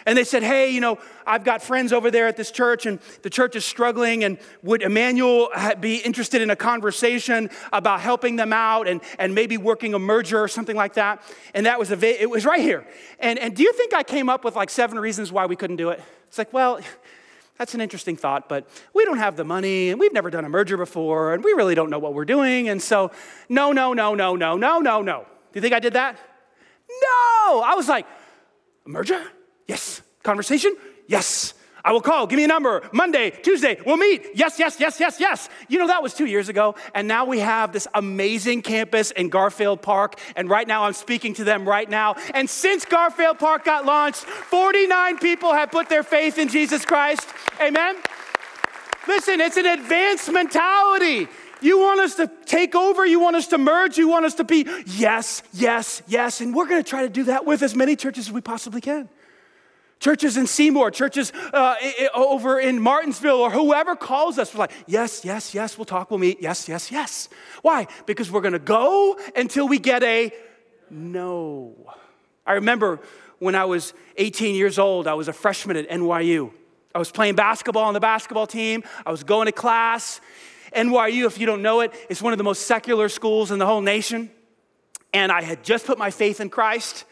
And 0.07 0.17
they 0.17 0.23
said, 0.23 0.41
Hey, 0.41 0.69
you 0.69 0.79
know, 0.79 0.99
I've 1.25 1.43
got 1.43 1.61
friends 1.61 1.91
over 1.91 2.09
there 2.09 2.27
at 2.27 2.37
this 2.37 2.49
church, 2.49 2.85
and 2.85 2.99
the 3.23 3.29
church 3.29 3.57
is 3.57 3.65
struggling. 3.65 4.23
And 4.23 4.39
would 4.63 4.81
Emmanuel 4.81 5.49
be 5.81 5.97
interested 5.97 6.41
in 6.41 6.49
a 6.49 6.55
conversation 6.55 7.49
about 7.73 7.99
helping 7.99 8.37
them 8.37 8.53
out 8.53 8.87
and, 8.87 9.01
and 9.19 9.35
maybe 9.35 9.57
working 9.57 9.93
a 9.93 9.99
merger 9.99 10.41
or 10.41 10.47
something 10.47 10.77
like 10.77 10.93
that? 10.93 11.21
And 11.53 11.65
that 11.65 11.77
was, 11.77 11.91
a, 11.91 12.21
it 12.21 12.29
was 12.29 12.45
right 12.45 12.61
here. 12.61 12.87
And, 13.19 13.37
and 13.37 13.53
do 13.53 13.63
you 13.63 13.73
think 13.73 13.93
I 13.93 14.01
came 14.01 14.29
up 14.29 14.45
with 14.45 14.55
like 14.55 14.69
seven 14.69 14.97
reasons 14.97 15.29
why 15.29 15.45
we 15.45 15.57
couldn't 15.57 15.75
do 15.75 15.89
it? 15.89 16.01
It's 16.29 16.37
like, 16.37 16.53
well, 16.53 16.79
that's 17.57 17.73
an 17.73 17.81
interesting 17.81 18.15
thought, 18.15 18.47
but 18.47 18.69
we 18.93 19.03
don't 19.03 19.17
have 19.17 19.35
the 19.35 19.43
money 19.43 19.89
and 19.89 19.99
we've 19.99 20.13
never 20.13 20.29
done 20.29 20.45
a 20.45 20.49
merger 20.49 20.77
before 20.77 21.33
and 21.33 21.43
we 21.43 21.51
really 21.51 21.75
don't 21.75 21.89
know 21.89 21.99
what 21.99 22.13
we're 22.13 22.23
doing. 22.23 22.69
And 22.69 22.81
so, 22.81 23.11
no, 23.49 23.73
no, 23.73 23.91
no, 23.91 24.15
no, 24.15 24.37
no, 24.37 24.55
no, 24.55 24.79
no, 24.79 25.01
no. 25.01 25.25
Do 25.51 25.57
you 25.57 25.61
think 25.61 25.73
I 25.73 25.79
did 25.79 25.93
that? 25.93 26.17
No. 26.87 27.61
I 27.61 27.73
was 27.75 27.89
like, 27.89 28.07
merger? 28.85 29.21
Yes. 29.67 30.01
Conversation? 30.23 30.75
Yes. 31.07 31.53
I 31.87 31.93
will 31.93 32.01
call. 32.01 32.27
Give 32.27 32.35
me 32.35 32.43
a 32.43 32.47
number. 32.47 32.83
Monday, 32.91 33.29
Tuesday, 33.29 33.77
we'll 33.85 33.95
meet. 33.95 34.31
Yes, 34.35 34.59
yes, 34.59 34.77
yes, 34.77 34.99
yes, 34.99 35.21
yes. 35.21 35.47
You 35.69 35.79
know, 35.79 35.87
that 35.87 36.03
was 36.03 36.13
two 36.13 36.25
years 36.25 36.49
ago. 36.49 36.75
And 36.93 37.07
now 37.07 37.23
we 37.23 37.39
have 37.39 37.71
this 37.71 37.87
amazing 37.93 38.61
campus 38.61 39.11
in 39.11 39.29
Garfield 39.29 39.81
Park. 39.81 40.19
And 40.35 40.49
right 40.49 40.67
now, 40.67 40.83
I'm 40.83 40.91
speaking 40.91 41.33
to 41.35 41.45
them 41.45 41.65
right 41.65 41.89
now. 41.89 42.15
And 42.33 42.49
since 42.49 42.83
Garfield 42.83 43.39
Park 43.39 43.63
got 43.63 43.85
launched, 43.85 44.19
49 44.19 45.19
people 45.19 45.53
have 45.53 45.71
put 45.71 45.87
their 45.87 46.03
faith 46.03 46.37
in 46.37 46.49
Jesus 46.49 46.83
Christ. 46.83 47.25
Amen. 47.61 47.95
Listen, 49.07 49.39
it's 49.39 49.55
an 49.55 49.65
advanced 49.65 50.29
mentality. 50.29 51.29
You 51.61 51.79
want 51.79 52.01
us 52.01 52.15
to 52.15 52.29
take 52.45 52.75
over, 52.75 53.05
you 53.05 53.21
want 53.21 53.37
us 53.37 53.47
to 53.47 53.57
merge, 53.57 53.97
you 53.97 54.09
want 54.09 54.25
us 54.25 54.35
to 54.35 54.43
be 54.43 54.67
yes, 54.85 55.41
yes, 55.53 56.01
yes. 56.05 56.41
And 56.41 56.53
we're 56.53 56.67
going 56.67 56.83
to 56.83 56.89
try 56.89 57.03
to 57.03 57.09
do 57.09 57.23
that 57.23 57.45
with 57.45 57.61
as 57.61 57.75
many 57.75 57.95
churches 57.95 58.27
as 58.27 58.31
we 58.33 58.41
possibly 58.41 58.81
can. 58.81 59.07
Churches 59.99 60.37
in 60.37 60.45
Seymour, 60.45 60.91
churches 60.91 61.33
uh, 61.53 61.75
over 62.13 62.59
in 62.59 62.79
Martinsville, 62.79 63.39
or 63.39 63.49
whoever 63.49 63.95
calls 63.95 64.37
us, 64.37 64.53
we're 64.53 64.59
like, 64.59 64.71
yes, 64.85 65.25
yes, 65.25 65.55
yes, 65.55 65.77
we'll 65.77 65.85
talk, 65.85 66.11
we'll 66.11 66.19
meet, 66.19 66.39
yes, 66.39 66.69
yes, 66.69 66.91
yes. 66.91 67.29
Why? 67.63 67.87
Because 68.05 68.29
we're 68.29 68.41
gonna 68.41 68.59
go 68.59 69.19
until 69.35 69.67
we 69.67 69.79
get 69.79 70.03
a 70.03 70.31
no. 70.91 71.75
I 72.45 72.53
remember 72.53 72.99
when 73.39 73.55
I 73.55 73.65
was 73.65 73.93
18 74.17 74.55
years 74.55 74.77
old, 74.77 75.07
I 75.07 75.15
was 75.15 75.27
a 75.27 75.33
freshman 75.33 75.77
at 75.77 75.89
NYU. 75.89 76.51
I 76.93 76.99
was 76.99 77.11
playing 77.11 77.35
basketball 77.35 77.83
on 77.83 77.93
the 77.93 77.99
basketball 77.99 78.47
team, 78.47 78.83
I 79.05 79.11
was 79.11 79.23
going 79.23 79.47
to 79.47 79.51
class. 79.51 80.21
NYU, 80.75 81.25
if 81.25 81.39
you 81.39 81.45
don't 81.45 81.61
know 81.61 81.79
it, 81.79 81.93
is 82.09 82.21
one 82.21 82.33
of 82.33 82.37
the 82.37 82.43
most 82.43 82.67
secular 82.67 83.09
schools 83.09 83.51
in 83.51 83.57
the 83.57 83.65
whole 83.65 83.81
nation. 83.81 84.29
And 85.13 85.31
I 85.31 85.41
had 85.41 85.63
just 85.63 85.85
put 85.87 85.97
my 85.97 86.11
faith 86.11 86.39
in 86.41 86.49
Christ 86.49 87.05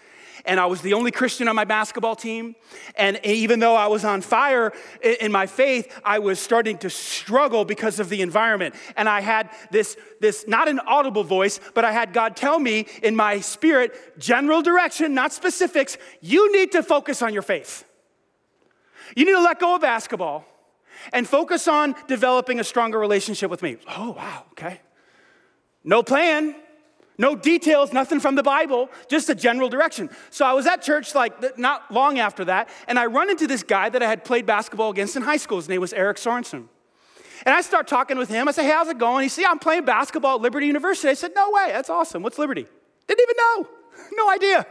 and 0.46 0.60
I 0.60 0.66
was 0.66 0.82
the 0.82 0.94
only 0.94 1.12
Christian 1.12 1.48
on 1.48 1.56
my 1.56 1.66
basketball 1.66 2.16
team. 2.16 2.56
And 2.96 3.20
even 3.24 3.60
though 3.60 3.76
I 3.76 3.88
was 3.88 4.06
on 4.06 4.22
fire 4.22 4.74
in 5.02 5.32
my 5.32 5.46
faith, 5.46 6.00
I 6.04 6.20
was 6.20 6.40
starting 6.40 6.78
to 6.80 6.90
struggle 6.90 7.66
because 7.66 8.00
of 8.00 8.10
the 8.10 8.22
environment. 8.22 8.76
And 8.96 9.10
I 9.10 9.22
had 9.22 9.50
this, 9.72 9.98
this 10.22 10.46
not 10.48 10.68
an 10.68 10.80
audible 10.80 11.24
voice, 11.24 11.60
but 11.74 11.86
I 11.86 11.92
had 11.92 12.14
God 12.14 12.36
tell 12.36 12.60
me 12.60 12.88
in 13.04 13.16
my 13.16 13.40
spirit, 13.40 14.20
general 14.20 14.62
direction, 14.62 15.14
not 15.14 15.34
specifics, 15.34 15.98
you 16.22 16.52
need 16.52 16.72
to 16.74 16.84
focus 16.84 17.22
on 17.22 17.34
your 17.34 17.44
faith. 17.44 17.84
You 19.16 19.26
need 19.26 19.34
to 19.34 19.42
let 19.42 19.60
go 19.60 19.76
of 19.76 19.82
basketball 19.82 20.46
and 21.14 21.28
focus 21.28 21.68
on 21.68 21.96
developing 22.08 22.60
a 22.60 22.64
stronger 22.64 23.00
relationship 23.00 23.52
with 23.52 23.62
me. 23.62 23.78
Oh, 23.88 24.12
wow, 24.12 24.44
okay. 24.52 24.82
No 25.84 26.02
plan, 26.02 26.56
no 27.18 27.36
details, 27.36 27.94
nothing 27.94 28.20
from 28.20 28.36
the 28.36 28.44
Bible, 28.44 28.90
just 29.08 29.30
a 29.30 29.36
general 29.36 29.70
direction. 29.70 30.10
So 30.30 30.46
I 30.46 30.54
was 30.54 30.66
at 30.66 30.82
church 30.82 31.16
like 31.16 31.58
not 31.58 31.92
long 31.92 32.20
after 32.20 32.46
that, 32.46 32.70
and 32.88 33.00
I 33.00 33.06
run 33.06 33.30
into 33.30 33.48
this 33.48 33.64
guy 33.64 33.90
that 33.90 34.04
I 34.04 34.08
had 34.08 34.26
played 34.26 34.46
basketball 34.46 34.92
against 34.92 35.16
in 35.16 35.22
high 35.22 35.38
school. 35.38 35.58
His 35.58 35.70
name 35.70 35.82
was 35.82 35.94
Eric 35.94 36.18
Sorensen. 36.18 36.68
And 37.46 37.54
I 37.54 37.62
start 37.62 37.88
talking 37.88 38.18
with 38.18 38.30
him. 38.30 38.48
I 38.48 38.52
say, 38.52 38.64
Hey, 38.64 38.72
how's 38.72 38.88
it 38.88 38.98
going? 38.98 39.24
He 39.24 39.30
said, 39.30 39.46
I'm 39.46 39.60
playing 39.60 39.86
basketball 39.86 40.36
at 40.36 40.42
Liberty 40.42 40.68
University. 40.68 41.10
I 41.10 41.14
said, 41.14 41.32
No 41.36 41.52
way, 41.52 41.68
that's 41.72 41.90
awesome. 41.90 42.24
What's 42.24 42.40
Liberty? 42.40 42.66
Didn't 43.08 43.22
even 43.22 43.36
know. 43.38 43.70
No 44.12 44.30
idea. 44.30 44.68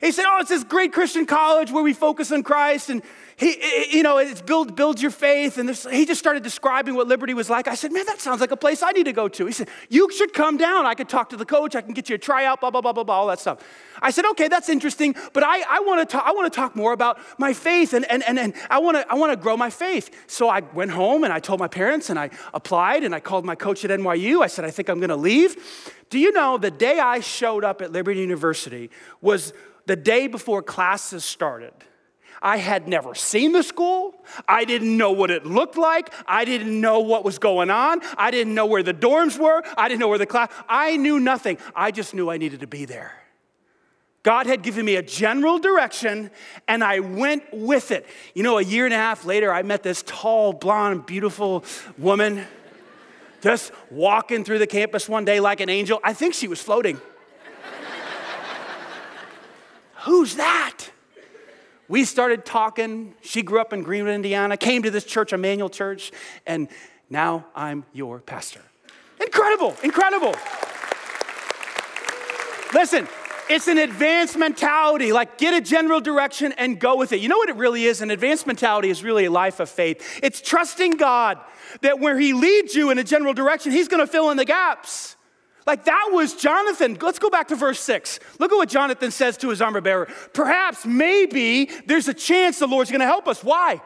He 0.00 0.12
said, 0.12 0.24
Oh, 0.26 0.38
it's 0.40 0.50
this 0.50 0.64
great 0.64 0.92
Christian 0.92 1.26
college 1.26 1.70
where 1.70 1.82
we 1.82 1.92
focus 1.92 2.32
on 2.32 2.42
Christ 2.42 2.90
and 2.90 3.02
he, 3.36 3.56
you 3.90 4.02
know, 4.02 4.18
it's 4.18 4.40
build, 4.40 4.76
builds 4.76 5.02
your 5.02 5.10
faith. 5.10 5.58
And 5.58 5.68
this, 5.68 5.86
he 5.90 6.06
just 6.06 6.20
started 6.20 6.42
describing 6.42 6.94
what 6.94 7.08
Liberty 7.08 7.34
was 7.34 7.50
like. 7.50 7.66
I 7.66 7.74
said, 7.74 7.92
man, 7.92 8.06
that 8.06 8.20
sounds 8.20 8.40
like 8.40 8.52
a 8.52 8.56
place 8.56 8.82
I 8.82 8.92
need 8.92 9.04
to 9.04 9.12
go 9.12 9.26
to. 9.26 9.46
He 9.46 9.52
said, 9.52 9.68
you 9.88 10.10
should 10.12 10.32
come 10.32 10.56
down. 10.56 10.86
I 10.86 10.94
could 10.94 11.08
talk 11.08 11.30
to 11.30 11.36
the 11.36 11.44
coach. 11.44 11.74
I 11.74 11.80
can 11.80 11.94
get 11.94 12.08
you 12.08 12.14
a 12.14 12.18
tryout, 12.18 12.60
blah, 12.60 12.70
blah, 12.70 12.80
blah, 12.80 12.92
blah, 12.92 13.02
blah, 13.02 13.14
all 13.14 13.26
that 13.28 13.40
stuff. 13.40 13.58
I 14.00 14.10
said, 14.12 14.24
okay, 14.26 14.48
that's 14.48 14.68
interesting, 14.68 15.16
but 15.32 15.42
I, 15.42 15.62
I 15.68 15.80
want 15.80 16.08
to 16.08 16.12
talk, 16.12 16.24
I 16.26 16.32
want 16.32 16.52
to 16.52 16.56
talk 16.56 16.76
more 16.76 16.92
about 16.92 17.18
my 17.38 17.52
faith 17.52 17.92
and, 17.92 18.04
and, 18.10 18.22
and, 18.24 18.38
and 18.38 18.54
I 18.70 18.78
want 18.78 18.96
to 18.96 19.10
I 19.10 19.14
want 19.14 19.32
to 19.32 19.36
grow 19.36 19.56
my 19.56 19.70
faith. 19.70 20.24
So 20.26 20.48
I 20.48 20.60
went 20.60 20.90
home 20.90 21.24
and 21.24 21.32
I 21.32 21.40
told 21.40 21.58
my 21.60 21.68
parents 21.68 22.10
and 22.10 22.18
I 22.18 22.30
applied 22.52 23.04
and 23.04 23.14
I 23.14 23.20
called 23.20 23.44
my 23.44 23.54
coach 23.54 23.84
at 23.84 23.90
NYU. 23.90 24.42
I 24.42 24.46
said, 24.46 24.64
I 24.64 24.70
think 24.70 24.88
I'm 24.88 24.98
going 24.98 25.10
to 25.10 25.16
leave. 25.16 25.56
Do 26.10 26.18
you 26.18 26.32
know 26.32 26.58
the 26.58 26.70
day 26.70 26.98
I 26.98 27.20
showed 27.20 27.64
up 27.64 27.82
at 27.82 27.92
Liberty 27.92 28.20
University 28.20 28.90
was 29.20 29.52
the 29.86 29.96
day 29.96 30.26
before 30.26 30.62
classes 30.62 31.24
started? 31.24 31.72
I 32.42 32.58
had 32.58 32.86
never 32.86 33.14
seen 33.14 33.52
the 33.52 33.62
school. 33.62 34.14
I 34.46 34.66
didn't 34.66 34.96
know 34.98 35.12
what 35.12 35.30
it 35.30 35.46
looked 35.46 35.78
like. 35.78 36.12
I 36.26 36.44
didn't 36.44 36.78
know 36.78 37.00
what 37.00 37.24
was 37.24 37.38
going 37.38 37.70
on. 37.70 38.02
I 38.18 38.30
didn't 38.30 38.54
know 38.54 38.66
where 38.66 38.82
the 38.82 38.92
dorms 38.92 39.38
were. 39.38 39.62
I 39.78 39.88
didn't 39.88 40.00
know 40.00 40.08
where 40.08 40.18
the 40.18 40.26
class. 40.26 40.52
I 40.68 40.98
knew 40.98 41.18
nothing. 41.18 41.56
I 41.74 41.90
just 41.90 42.12
knew 42.12 42.30
I 42.30 42.36
needed 42.36 42.60
to 42.60 42.66
be 42.66 42.84
there. 42.84 43.14
God 44.22 44.46
had 44.46 44.62
given 44.62 44.84
me 44.84 44.96
a 44.96 45.02
general 45.02 45.58
direction 45.58 46.30
and 46.68 46.84
I 46.84 47.00
went 47.00 47.44
with 47.52 47.90
it. 47.90 48.06
You 48.34 48.42
know, 48.42 48.58
a 48.58 48.62
year 48.62 48.84
and 48.84 48.92
a 48.92 48.98
half 48.98 49.24
later, 49.24 49.52
I 49.52 49.62
met 49.62 49.82
this 49.82 50.02
tall, 50.06 50.52
blonde, 50.52 51.06
beautiful 51.06 51.64
woman 51.96 52.46
just 53.42 53.72
walking 53.90 54.42
through 54.42 54.58
the 54.58 54.66
campus 54.66 55.08
one 55.08 55.26
day 55.26 55.40
like 55.40 55.60
an 55.60 55.68
angel. 55.68 56.00
I 56.02 56.14
think 56.14 56.32
she 56.32 56.48
was 56.48 56.60
floating. 56.60 57.00
Who's 60.04 60.36
that? 60.36 60.90
we 61.88 62.04
started 62.04 62.44
talking. 62.44 63.14
She 63.20 63.42
grew 63.42 63.60
up 63.60 63.72
in 63.72 63.82
Greenwood, 63.82 64.14
Indiana, 64.14 64.56
came 64.56 64.82
to 64.82 64.90
this 64.90 65.04
church, 65.04 65.32
Emmanuel 65.32 65.68
Church, 65.68 66.12
and 66.46 66.68
now 67.10 67.46
I'm 67.54 67.84
your 67.92 68.20
pastor. 68.20 68.62
Incredible, 69.20 69.76
incredible. 69.82 70.34
Listen, 72.72 73.06
it's 73.48 73.68
an 73.68 73.78
advanced 73.78 74.36
mentality. 74.36 75.12
Like, 75.12 75.38
get 75.38 75.54
a 75.54 75.60
general 75.60 76.00
direction 76.00 76.52
and 76.52 76.80
go 76.80 76.96
with 76.96 77.12
it. 77.12 77.20
You 77.20 77.28
know 77.28 77.38
what 77.38 77.48
it 77.48 77.56
really 77.56 77.84
is? 77.84 78.00
An 78.00 78.10
advanced 78.10 78.46
mentality 78.46 78.90
is 78.90 79.04
really 79.04 79.26
a 79.26 79.30
life 79.30 79.60
of 79.60 79.68
faith. 79.68 80.20
It's 80.22 80.40
trusting 80.40 80.92
God 80.92 81.38
that 81.82 82.00
where 82.00 82.18
He 82.18 82.32
leads 82.32 82.74
you 82.74 82.90
in 82.90 82.98
a 82.98 83.04
general 83.04 83.34
direction, 83.34 83.70
He's 83.70 83.88
gonna 83.88 84.06
fill 84.06 84.30
in 84.30 84.36
the 84.36 84.44
gaps. 84.44 85.16
Like 85.66 85.84
that 85.84 86.10
was 86.12 86.34
Jonathan. 86.34 86.98
Let's 87.00 87.18
go 87.18 87.30
back 87.30 87.48
to 87.48 87.56
verse 87.56 87.80
six. 87.80 88.20
Look 88.38 88.52
at 88.52 88.56
what 88.56 88.68
Jonathan 88.68 89.10
says 89.10 89.36
to 89.38 89.48
his 89.48 89.62
armor 89.62 89.80
bearer. 89.80 90.06
Perhaps, 90.34 90.84
maybe, 90.84 91.70
there's 91.86 92.08
a 92.08 92.14
chance 92.14 92.58
the 92.58 92.66
Lord's 92.66 92.90
gonna 92.90 93.06
help 93.06 93.28
us. 93.28 93.42
Why? 93.42 93.80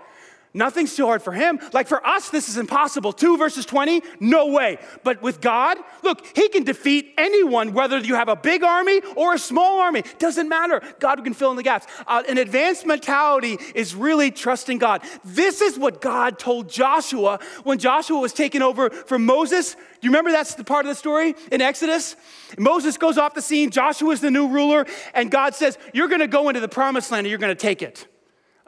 Nothing's 0.58 0.96
too 0.96 1.06
hard 1.06 1.22
for 1.22 1.32
him. 1.32 1.60
Like 1.72 1.86
for 1.86 2.04
us, 2.04 2.30
this 2.30 2.48
is 2.48 2.56
impossible. 2.56 3.12
2 3.12 3.36
verses 3.38 3.64
20, 3.64 4.02
no 4.18 4.46
way. 4.46 4.78
But 5.04 5.22
with 5.22 5.40
God, 5.40 5.78
look, 6.02 6.26
he 6.36 6.48
can 6.48 6.64
defeat 6.64 7.14
anyone, 7.16 7.72
whether 7.72 7.98
you 7.98 8.16
have 8.16 8.28
a 8.28 8.34
big 8.34 8.64
army 8.64 9.00
or 9.14 9.34
a 9.34 9.38
small 9.38 9.78
army. 9.78 10.02
Doesn't 10.18 10.48
matter. 10.48 10.82
God 10.98 11.22
can 11.22 11.32
fill 11.32 11.52
in 11.52 11.56
the 11.56 11.62
gaps. 11.62 11.86
Uh, 12.08 12.24
an 12.28 12.38
advanced 12.38 12.86
mentality 12.86 13.56
is 13.76 13.94
really 13.94 14.32
trusting 14.32 14.78
God. 14.78 15.02
This 15.24 15.60
is 15.60 15.78
what 15.78 16.00
God 16.00 16.40
told 16.40 16.68
Joshua 16.68 17.38
when 17.62 17.78
Joshua 17.78 18.18
was 18.18 18.32
taken 18.32 18.60
over 18.60 18.90
from 18.90 19.24
Moses. 19.24 19.74
Do 19.74 19.80
you 20.02 20.10
remember 20.10 20.32
that's 20.32 20.56
the 20.56 20.64
part 20.64 20.84
of 20.84 20.88
the 20.88 20.96
story 20.96 21.36
in 21.52 21.60
Exodus? 21.60 22.16
Moses 22.58 22.98
goes 22.98 23.16
off 23.16 23.34
the 23.34 23.42
scene, 23.42 23.70
Joshua 23.70 24.10
is 24.10 24.20
the 24.20 24.30
new 24.32 24.48
ruler, 24.48 24.86
and 25.14 25.30
God 25.30 25.54
says, 25.54 25.78
You're 25.94 26.08
gonna 26.08 26.26
go 26.26 26.48
into 26.48 26.60
the 26.60 26.68
promised 26.68 27.12
land 27.12 27.26
and 27.26 27.30
you're 27.30 27.38
gonna 27.38 27.54
take 27.54 27.80
it 27.80 28.08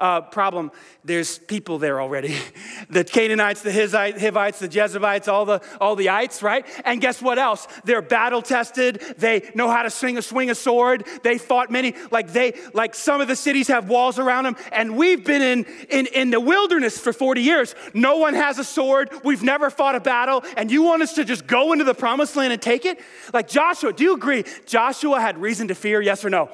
uh, 0.01 0.23
problem. 0.23 0.73
There's 1.05 1.39
people 1.39 1.79
there 1.79 2.01
already. 2.01 2.37
the 2.91 3.05
Canaanites, 3.05 3.63
the 3.63 3.73
Hivites, 3.73 4.59
the 4.59 4.69
Jebusites, 4.69 5.29
all 5.29 5.45
the, 5.45 5.63
all 5.81 5.95
the 5.95 6.09
ites, 6.09 6.43
right? 6.43 6.67
And 6.85 7.01
guess 7.01 7.21
what 7.23 7.39
else? 7.39 7.69
They're 7.85 8.03
battle 8.03 8.43
tested. 8.43 9.01
They 9.19 9.51
know 9.55 9.69
how 9.69 9.83
to 9.83 9.91
swing 9.91 10.19
a, 10.19 10.23
swing 10.23 10.51
a 10.51 10.55
sword. 10.55 11.07
They 11.23 11.39
fought 11.39 11.71
many, 11.71 11.95
like 12.11 12.33
they, 12.33 12.55
like 12.73 12.95
some 12.95 13.21
of 13.21 13.29
the 13.29 13.37
cities 13.37 13.69
have 13.69 13.89
walls 13.89 14.19
around 14.19 14.45
them. 14.45 14.57
And 14.73 14.97
we've 14.97 15.25
been 15.25 15.43
in, 15.43 15.67
in, 15.91 16.07
in 16.07 16.31
the 16.31 16.41
wilderness 16.41 16.99
for 16.99 17.13
40 17.13 17.43
years. 17.43 17.75
No 17.95 18.17
one 18.17 18.35
has 18.35 18.59
a 18.59 18.65
sword. 18.65 19.11
We've 19.23 19.43
never 19.43 19.71
fought 19.71 19.95
a 19.95 20.01
battle. 20.01 20.43
And 20.57 20.71
you 20.71 20.83
want 20.83 21.03
us 21.03 21.15
to 21.15 21.25
just 21.25 21.47
go 21.47 21.73
into 21.73 21.85
the 21.85 21.95
promised 21.95 22.37
land 22.37 22.53
and 22.53 22.61
take 22.61 22.87
it? 22.87 23.01
Like 23.35 23.49
Joshua, 23.49 23.93
do 23.93 24.03
you 24.03 24.15
agree? 24.15 24.45
Joshua 24.67 25.21
had 25.21 25.39
reason 25.39 25.69
to 25.69 25.75
fear, 25.75 26.01
yes 26.01 26.25
or 26.25 26.31
no? 26.31 26.51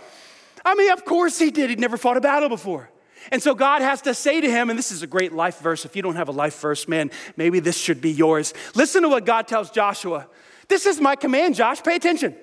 I 0.65 0.75
mean, 0.75 0.91
of 0.91 1.05
course 1.05 1.39
he 1.39 1.53
did. 1.53 1.71
He'd 1.71 1.79
never 1.79 1.97
fought 1.97 2.17
a 2.17 2.21
battle 2.21 2.49
before. 2.49 2.91
And 3.33 3.43
so 3.43 3.55
God 3.55 3.83
has 3.83 4.03
to 4.03 4.15
say 4.15 4.41
to 4.41 4.51
him, 4.51 4.71
and 4.71 4.79
this 4.79 4.93
is 4.93 5.03
a 5.03 5.07
great 5.07 5.33
life 5.33 5.59
verse. 5.59 5.85
If 5.85 5.97
you 5.97 6.03
don't 6.03 6.17
have 6.17 6.29
a 6.29 6.33
life 6.33 6.59
verse, 6.61 6.87
man, 6.87 7.11
maybe 7.37 7.61
this 7.61 7.77
should 7.77 8.01
be 8.01 8.11
yours. 8.11 8.55
Listen 8.75 9.03
to 9.03 9.09
what 9.09 9.25
God 9.25 9.49
tells 9.49 9.71
Joshua. 9.71 10.29
This 10.69 10.87
is 10.87 11.01
my 11.01 11.17
command, 11.17 11.55
Josh. 11.55 11.83
Pay 11.83 11.97
attention. 11.97 12.35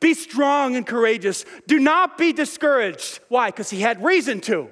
Be 0.00 0.14
strong 0.14 0.76
and 0.76 0.86
courageous. 0.86 1.44
Do 1.66 1.78
not 1.78 2.18
be 2.18 2.32
discouraged. 2.32 3.20
Why? 3.28 3.50
Because 3.50 3.70
he 3.70 3.80
had 3.80 4.02
reason 4.04 4.40
to. 4.42 4.68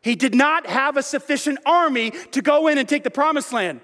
He 0.00 0.14
did 0.14 0.34
not 0.34 0.66
have 0.66 0.96
a 0.96 1.02
sufficient 1.02 1.58
army 1.64 2.12
to 2.32 2.42
go 2.42 2.68
in 2.68 2.78
and 2.78 2.88
take 2.88 3.04
the 3.04 3.10
promised 3.10 3.52
land. 3.52 3.80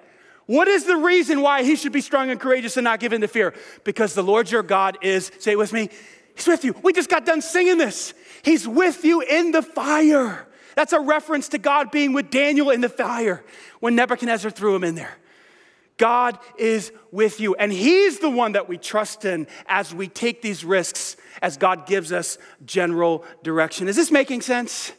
What 0.46 0.68
is 0.68 0.84
the 0.84 0.96
reason 0.96 1.42
why 1.42 1.62
he 1.62 1.76
should 1.76 1.92
be 1.92 2.00
strong 2.00 2.30
and 2.30 2.40
courageous 2.40 2.76
and 2.76 2.84
not 2.84 2.98
give 2.98 3.12
in 3.12 3.20
to 3.20 3.28
fear? 3.28 3.54
Because 3.84 4.14
the 4.14 4.22
Lord 4.22 4.50
your 4.50 4.62
God 4.62 4.98
is, 5.00 5.30
say 5.38 5.52
it 5.52 5.58
with 5.58 5.72
me, 5.72 5.90
He's 6.34 6.46
with 6.46 6.64
you. 6.64 6.74
We 6.82 6.94
just 6.94 7.10
got 7.10 7.26
done 7.26 7.42
singing 7.42 7.76
this. 7.76 8.14
He's 8.42 8.66
with 8.66 9.04
you 9.04 9.20
in 9.20 9.52
the 9.52 9.62
fire. 9.62 10.46
That's 10.76 10.92
a 10.92 11.00
reference 11.00 11.48
to 11.50 11.58
God 11.58 11.90
being 11.90 12.12
with 12.12 12.30
Daniel 12.30 12.70
in 12.70 12.80
the 12.80 12.88
fire 12.88 13.44
when 13.80 13.94
Nebuchadnezzar 13.94 14.50
threw 14.50 14.74
him 14.74 14.84
in 14.84 14.94
there. 14.94 15.16
God 16.00 16.38
is 16.56 16.92
with 17.10 17.40
you, 17.40 17.54
and 17.56 17.70
He's 17.70 18.20
the 18.20 18.30
one 18.30 18.52
that 18.52 18.70
we 18.70 18.78
trust 18.78 19.26
in 19.26 19.46
as 19.66 19.94
we 19.94 20.08
take 20.08 20.40
these 20.40 20.64
risks, 20.64 21.16
as 21.42 21.58
God 21.58 21.86
gives 21.86 22.10
us 22.10 22.38
general 22.64 23.22
direction. 23.42 23.86
Is 23.86 23.96
this 23.96 24.10
making 24.10 24.40
sense? 24.40 24.92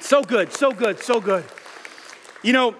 so 0.00 0.22
good, 0.22 0.52
so 0.52 0.72
good, 0.72 0.98
so 0.98 1.20
good. 1.20 1.44
You 2.42 2.52
know, 2.52 2.74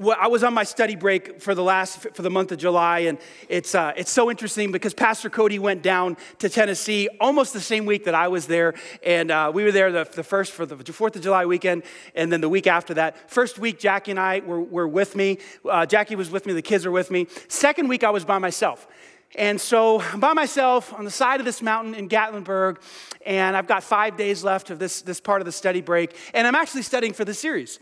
I 0.00 0.28
was 0.28 0.44
on 0.44 0.54
my 0.54 0.62
study 0.62 0.94
break 0.94 1.40
for 1.40 1.56
the 1.56 1.62
last 1.62 1.98
for 2.14 2.22
the 2.22 2.30
month 2.30 2.52
of 2.52 2.58
July, 2.58 3.00
and 3.00 3.18
it's 3.48 3.74
uh, 3.74 3.92
it's 3.96 4.12
so 4.12 4.30
interesting 4.30 4.70
because 4.70 4.94
Pastor 4.94 5.28
Cody 5.28 5.58
went 5.58 5.82
down 5.82 6.16
to 6.38 6.48
Tennessee 6.48 7.08
almost 7.20 7.52
the 7.52 7.60
same 7.60 7.84
week 7.84 8.04
that 8.04 8.14
I 8.14 8.28
was 8.28 8.46
there, 8.46 8.74
and 9.02 9.32
uh, 9.32 9.50
we 9.52 9.64
were 9.64 9.72
there 9.72 9.90
the, 9.90 10.04
the, 10.04 10.22
first 10.22 10.52
for 10.52 10.64
the 10.66 10.76
Fourth 10.92 11.16
of 11.16 11.22
July 11.22 11.46
weekend, 11.46 11.82
and 12.14 12.30
then 12.30 12.40
the 12.40 12.48
week 12.48 12.68
after 12.68 12.94
that. 12.94 13.28
First 13.28 13.58
week, 13.58 13.80
Jackie 13.80 14.12
and 14.12 14.20
I 14.20 14.38
were, 14.38 14.62
were 14.62 14.86
with 14.86 15.16
me. 15.16 15.38
Uh, 15.68 15.84
Jackie 15.84 16.14
was 16.14 16.30
with 16.30 16.46
me. 16.46 16.52
The 16.52 16.62
kids 16.62 16.86
were 16.86 16.92
with 16.92 17.10
me. 17.10 17.26
Second 17.48 17.88
week, 17.88 18.04
I 18.04 18.10
was 18.10 18.24
by 18.24 18.38
myself. 18.38 18.86
And 19.34 19.60
so 19.60 20.00
I'm 20.00 20.20
by 20.20 20.32
myself 20.32 20.94
on 20.94 21.04
the 21.04 21.10
side 21.10 21.40
of 21.40 21.44
this 21.44 21.60
mountain 21.60 21.94
in 21.94 22.08
Gatlinburg, 22.08 22.78
and 23.26 23.56
I've 23.56 23.66
got 23.66 23.82
five 23.82 24.16
days 24.16 24.44
left 24.44 24.70
of 24.70 24.78
this, 24.78 25.02
this 25.02 25.20
part 25.20 25.40
of 25.40 25.44
the 25.44 25.52
study 25.52 25.80
break, 25.80 26.14
and 26.34 26.46
I'm 26.46 26.54
actually 26.54 26.82
studying 26.82 27.12
for 27.12 27.24
the 27.24 27.34
series. 27.34 27.80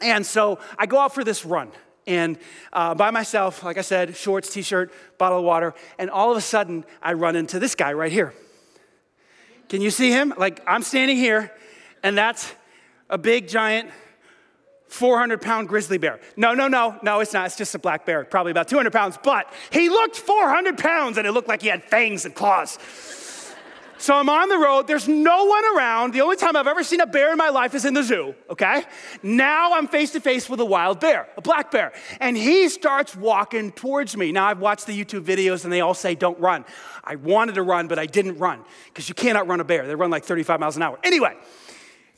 And 0.00 0.24
so 0.26 0.58
I 0.78 0.86
go 0.86 0.98
out 0.98 1.14
for 1.14 1.24
this 1.24 1.44
run. 1.44 1.70
And 2.06 2.38
uh, 2.72 2.94
by 2.94 3.10
myself, 3.10 3.64
like 3.64 3.78
I 3.78 3.82
said, 3.82 4.16
shorts, 4.16 4.48
t 4.52 4.62
shirt, 4.62 4.92
bottle 5.18 5.38
of 5.38 5.44
water. 5.44 5.74
And 5.98 6.08
all 6.08 6.30
of 6.30 6.36
a 6.36 6.40
sudden, 6.40 6.84
I 7.02 7.14
run 7.14 7.34
into 7.34 7.58
this 7.58 7.74
guy 7.74 7.92
right 7.92 8.12
here. 8.12 8.32
Can 9.68 9.80
you 9.80 9.90
see 9.90 10.10
him? 10.10 10.32
Like, 10.36 10.62
I'm 10.66 10.82
standing 10.82 11.16
here, 11.16 11.52
and 12.04 12.16
that's 12.16 12.54
a 13.10 13.18
big, 13.18 13.48
giant, 13.48 13.90
400 14.86 15.40
pound 15.42 15.68
grizzly 15.68 15.98
bear. 15.98 16.20
No, 16.36 16.54
no, 16.54 16.68
no, 16.68 16.96
no, 17.02 17.18
it's 17.18 17.32
not. 17.32 17.46
It's 17.46 17.56
just 17.56 17.74
a 17.74 17.78
black 17.80 18.06
bear, 18.06 18.24
probably 18.24 18.52
about 18.52 18.68
200 18.68 18.92
pounds. 18.92 19.18
But 19.20 19.52
he 19.70 19.88
looked 19.88 20.16
400 20.16 20.78
pounds, 20.78 21.18
and 21.18 21.26
it 21.26 21.32
looked 21.32 21.48
like 21.48 21.62
he 21.62 21.68
had 21.68 21.82
fangs 21.82 22.24
and 22.24 22.34
claws. 22.34 22.78
So 23.98 24.14
I'm 24.14 24.28
on 24.28 24.48
the 24.48 24.58
road, 24.58 24.86
there's 24.86 25.08
no 25.08 25.44
one 25.44 25.64
around. 25.76 26.12
The 26.12 26.20
only 26.20 26.36
time 26.36 26.54
I've 26.54 26.66
ever 26.66 26.84
seen 26.84 27.00
a 27.00 27.06
bear 27.06 27.32
in 27.32 27.38
my 27.38 27.48
life 27.48 27.74
is 27.74 27.84
in 27.86 27.94
the 27.94 28.02
zoo, 28.02 28.34
okay? 28.50 28.84
Now 29.22 29.72
I'm 29.72 29.88
face 29.88 30.10
to 30.12 30.20
face 30.20 30.50
with 30.50 30.60
a 30.60 30.64
wild 30.64 31.00
bear, 31.00 31.28
a 31.36 31.40
black 31.40 31.70
bear. 31.70 31.92
And 32.20 32.36
he 32.36 32.68
starts 32.68 33.16
walking 33.16 33.72
towards 33.72 34.16
me. 34.16 34.32
Now 34.32 34.46
I've 34.46 34.60
watched 34.60 34.86
the 34.86 34.92
YouTube 34.92 35.24
videos 35.24 35.64
and 35.64 35.72
they 35.72 35.80
all 35.80 35.94
say 35.94 36.14
don't 36.14 36.38
run. 36.38 36.66
I 37.02 37.16
wanted 37.16 37.54
to 37.54 37.62
run, 37.62 37.88
but 37.88 37.98
I 37.98 38.04
didn't 38.06 38.38
run 38.38 38.64
because 38.86 39.08
you 39.08 39.14
cannot 39.14 39.48
run 39.48 39.60
a 39.60 39.64
bear. 39.64 39.86
They 39.86 39.94
run 39.94 40.10
like 40.10 40.24
35 40.24 40.60
miles 40.60 40.76
an 40.76 40.82
hour. 40.82 40.98
Anyway, 41.02 41.34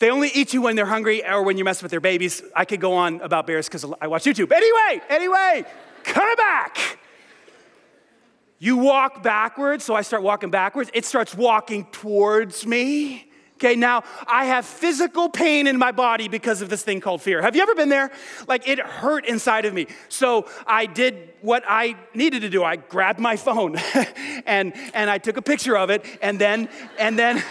they 0.00 0.10
only 0.10 0.30
eat 0.34 0.52
you 0.52 0.62
when 0.62 0.74
they're 0.74 0.86
hungry 0.86 1.24
or 1.24 1.42
when 1.44 1.58
you 1.58 1.64
mess 1.64 1.82
with 1.82 1.90
their 1.90 2.00
babies. 2.00 2.42
I 2.56 2.64
could 2.64 2.80
go 2.80 2.94
on 2.94 3.20
about 3.20 3.46
bears 3.46 3.68
because 3.68 3.84
I 4.00 4.08
watch 4.08 4.24
YouTube. 4.24 4.50
Anyway, 4.52 5.04
anyway, 5.08 5.64
come 6.02 6.36
back. 6.36 6.98
You 8.58 8.76
walk 8.76 9.22
backwards, 9.22 9.84
so 9.84 9.94
I 9.94 10.02
start 10.02 10.22
walking 10.22 10.50
backwards. 10.50 10.90
It 10.92 11.04
starts 11.04 11.34
walking 11.34 11.84
towards 11.92 12.66
me. 12.66 13.28
Okay, 13.58 13.74
now 13.74 14.04
I 14.28 14.44
have 14.44 14.64
physical 14.64 15.28
pain 15.28 15.66
in 15.66 15.78
my 15.78 15.90
body 15.90 16.28
because 16.28 16.62
of 16.62 16.68
this 16.68 16.84
thing 16.84 17.00
called 17.00 17.22
fear. 17.22 17.42
Have 17.42 17.56
you 17.56 17.62
ever 17.62 17.74
been 17.74 17.88
there? 17.88 18.12
Like 18.46 18.68
it 18.68 18.78
hurt 18.78 19.26
inside 19.26 19.64
of 19.64 19.74
me. 19.74 19.88
So 20.08 20.46
I 20.64 20.86
did 20.86 21.30
what 21.40 21.64
I 21.66 21.96
needed 22.14 22.42
to 22.42 22.50
do. 22.50 22.62
I 22.62 22.76
grabbed 22.76 23.18
my 23.18 23.36
phone 23.36 23.76
and, 24.46 24.72
and 24.94 25.10
I 25.10 25.18
took 25.18 25.36
a 25.36 25.42
picture 25.42 25.76
of 25.76 25.90
it 25.90 26.04
and 26.22 26.38
then, 26.38 26.68
and 27.00 27.18
then, 27.18 27.42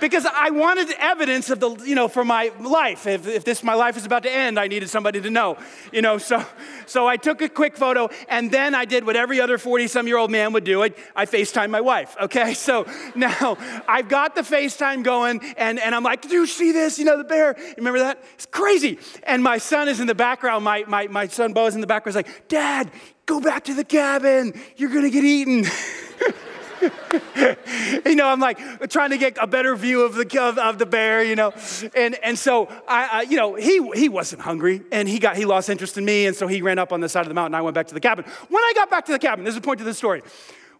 because 0.00 0.26
I 0.26 0.50
wanted 0.50 0.90
evidence 0.98 1.50
of 1.50 1.60
the, 1.60 1.70
you 1.84 1.94
know, 1.94 2.08
for 2.08 2.24
my 2.24 2.52
life. 2.60 3.06
If, 3.06 3.26
if 3.26 3.44
this, 3.44 3.62
my 3.62 3.74
life 3.74 3.96
is 3.96 4.06
about 4.06 4.22
to 4.24 4.30
end, 4.30 4.58
I 4.58 4.68
needed 4.68 4.88
somebody 4.90 5.20
to 5.20 5.30
know, 5.30 5.58
you 5.92 6.02
know. 6.02 6.18
So, 6.18 6.44
so 6.86 7.06
I 7.06 7.16
took 7.16 7.42
a 7.42 7.48
quick 7.48 7.76
photo 7.76 8.08
and 8.28 8.50
then 8.50 8.74
I 8.74 8.84
did 8.84 9.04
what 9.04 9.16
every 9.16 9.40
other 9.40 9.58
40 9.58 9.88
some 9.88 10.06
year 10.06 10.18
old 10.18 10.30
man 10.30 10.52
would 10.52 10.64
do. 10.64 10.82
I, 10.82 10.90
I 11.14 11.26
FaceTime 11.26 11.70
my 11.70 11.80
wife, 11.80 12.16
okay? 12.20 12.54
So 12.68 12.86
now 13.14 13.56
I've 13.88 14.10
got 14.10 14.34
the 14.34 14.42
FaceTime 14.42 15.02
going 15.02 15.40
and, 15.56 15.78
and 15.78 15.94
I'm 15.94 16.02
like, 16.02 16.20
do 16.22 16.28
you 16.28 16.46
see 16.46 16.72
this? 16.72 16.98
You 16.98 17.06
know, 17.06 17.16
the 17.16 17.24
bear, 17.24 17.56
remember 17.78 18.00
that? 18.00 18.22
It's 18.34 18.44
crazy. 18.44 18.98
And 19.22 19.42
my 19.42 19.56
son 19.56 19.88
is 19.88 20.00
in 20.00 20.06
the 20.06 20.14
background. 20.14 20.64
My, 20.64 20.84
my, 20.86 21.06
my 21.06 21.28
son 21.28 21.54
Bo 21.54 21.66
is 21.66 21.74
in 21.74 21.80
the 21.80 21.86
background. 21.86 22.16
He's 22.16 22.26
like, 22.26 22.48
Dad, 22.48 22.90
go 23.24 23.40
back 23.40 23.64
to 23.64 23.74
the 23.74 23.84
cabin. 23.84 24.60
You're 24.76 24.90
gonna 24.90 25.08
get 25.08 25.24
eaten. 25.24 25.64
you 28.06 28.14
know, 28.14 28.28
I'm 28.28 28.40
like 28.40 28.88
trying 28.88 29.10
to 29.10 29.18
get 29.18 29.36
a 29.40 29.46
better 29.46 29.74
view 29.76 30.02
of 30.02 30.14
the 30.14 30.40
of, 30.40 30.58
of 30.58 30.78
the 30.78 30.86
bear, 30.86 31.24
you 31.24 31.36
know, 31.36 31.52
and 31.94 32.14
and 32.22 32.38
so 32.38 32.68
I, 32.86 33.26
you 33.28 33.36
know, 33.36 33.54
he 33.54 33.90
he 33.94 34.08
wasn't 34.08 34.42
hungry, 34.42 34.82
and 34.92 35.08
he 35.08 35.18
got 35.18 35.36
he 35.36 35.44
lost 35.44 35.68
interest 35.68 35.98
in 35.98 36.04
me, 36.04 36.26
and 36.26 36.36
so 36.36 36.46
he 36.46 36.62
ran 36.62 36.78
up 36.78 36.92
on 36.92 37.00
the 37.00 37.08
side 37.08 37.22
of 37.22 37.28
the 37.28 37.34
mountain. 37.34 37.54
I 37.54 37.62
went 37.62 37.74
back 37.74 37.88
to 37.88 37.94
the 37.94 38.00
cabin. 38.00 38.24
When 38.48 38.62
I 38.62 38.72
got 38.74 38.90
back 38.90 39.06
to 39.06 39.12
the 39.12 39.18
cabin, 39.18 39.44
there's 39.44 39.56
a 39.56 39.60
point 39.60 39.78
to 39.78 39.84
the 39.84 39.94
story. 39.94 40.22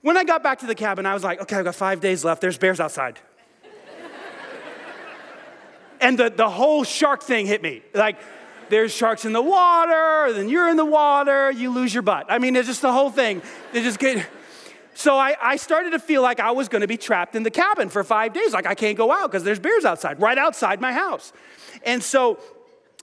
When 0.00 0.16
I 0.16 0.24
got 0.24 0.42
back 0.42 0.60
to 0.60 0.66
the 0.66 0.74
cabin, 0.74 1.06
I 1.06 1.14
was 1.14 1.24
like, 1.24 1.40
okay, 1.42 1.56
I've 1.56 1.64
got 1.64 1.74
five 1.74 2.00
days 2.00 2.24
left. 2.24 2.40
There's 2.40 2.58
bears 2.58 2.78
outside. 2.78 3.18
and 6.00 6.16
the, 6.16 6.30
the 6.30 6.48
whole 6.48 6.84
shark 6.84 7.22
thing 7.22 7.46
hit 7.46 7.62
me. 7.62 7.82
Like, 7.92 8.16
there's 8.68 8.92
sharks 8.92 9.24
in 9.24 9.32
the 9.32 9.42
water, 9.42 10.32
then 10.32 10.48
you're 10.48 10.68
in 10.68 10.76
the 10.76 10.84
water, 10.84 11.50
you 11.50 11.70
lose 11.70 11.92
your 11.92 12.02
butt. 12.02 12.26
I 12.28 12.38
mean, 12.38 12.54
it's 12.54 12.68
just 12.68 12.82
the 12.82 12.92
whole 12.92 13.10
thing. 13.10 13.42
They 13.72 13.82
just 13.82 13.98
get. 13.98 14.24
So 14.98 15.16
I, 15.16 15.36
I 15.40 15.54
started 15.54 15.90
to 15.90 16.00
feel 16.00 16.22
like 16.22 16.40
I 16.40 16.50
was 16.50 16.68
going 16.68 16.80
to 16.80 16.88
be 16.88 16.96
trapped 16.96 17.36
in 17.36 17.44
the 17.44 17.52
cabin 17.52 17.88
for 17.88 18.02
five 18.02 18.32
days. 18.32 18.52
Like 18.52 18.66
I 18.66 18.74
can't 18.74 18.98
go 18.98 19.12
out 19.12 19.30
because 19.30 19.44
there's 19.44 19.60
bears 19.60 19.84
outside, 19.84 20.20
right 20.20 20.36
outside 20.36 20.80
my 20.80 20.92
house. 20.92 21.32
And 21.84 22.02
so 22.02 22.40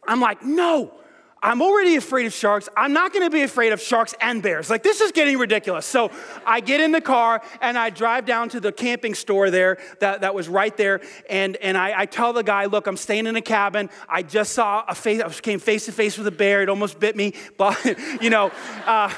I'm 0.05 0.19
like, 0.19 0.43
no, 0.43 0.93
I'm 1.41 1.61
already 1.61 1.95
afraid 1.95 2.25
of 2.25 2.33
sharks. 2.33 2.67
I'm 2.75 2.91
not 2.91 3.13
gonna 3.13 3.29
be 3.29 3.43
afraid 3.43 3.71
of 3.71 3.79
sharks 3.79 4.13
and 4.19 4.43
bears. 4.43 4.69
Like, 4.69 4.83
this 4.83 4.99
is 4.99 5.13
getting 5.13 5.37
ridiculous. 5.37 5.85
So 5.85 6.11
I 6.45 6.59
get 6.59 6.81
in 6.81 6.91
the 6.91 6.99
car 6.99 7.41
and 7.61 7.77
I 7.77 7.91
drive 7.91 8.25
down 8.25 8.49
to 8.49 8.59
the 8.59 8.73
camping 8.73 9.13
store 9.13 9.49
there 9.49 9.77
that, 10.01 10.19
that 10.19 10.35
was 10.35 10.49
right 10.49 10.75
there. 10.75 10.99
And, 11.29 11.55
and 11.55 11.77
I, 11.77 12.01
I 12.01 12.05
tell 12.07 12.33
the 12.33 12.43
guy, 12.43 12.65
look, 12.65 12.87
I'm 12.87 12.97
staying 12.97 13.25
in 13.25 13.37
a 13.37 13.41
cabin. 13.41 13.89
I 14.09 14.21
just 14.21 14.51
saw 14.51 14.83
a 14.85 14.95
face, 14.95 15.21
I 15.21 15.29
came 15.29 15.59
face 15.59 15.85
to 15.85 15.93
face 15.93 16.17
with 16.17 16.27
a 16.27 16.31
bear. 16.31 16.61
It 16.61 16.67
almost 16.67 16.99
bit 16.99 17.15
me. 17.15 17.31
But, 17.57 17.81
you 18.21 18.29
know, 18.29 18.51
uh, 18.85 19.13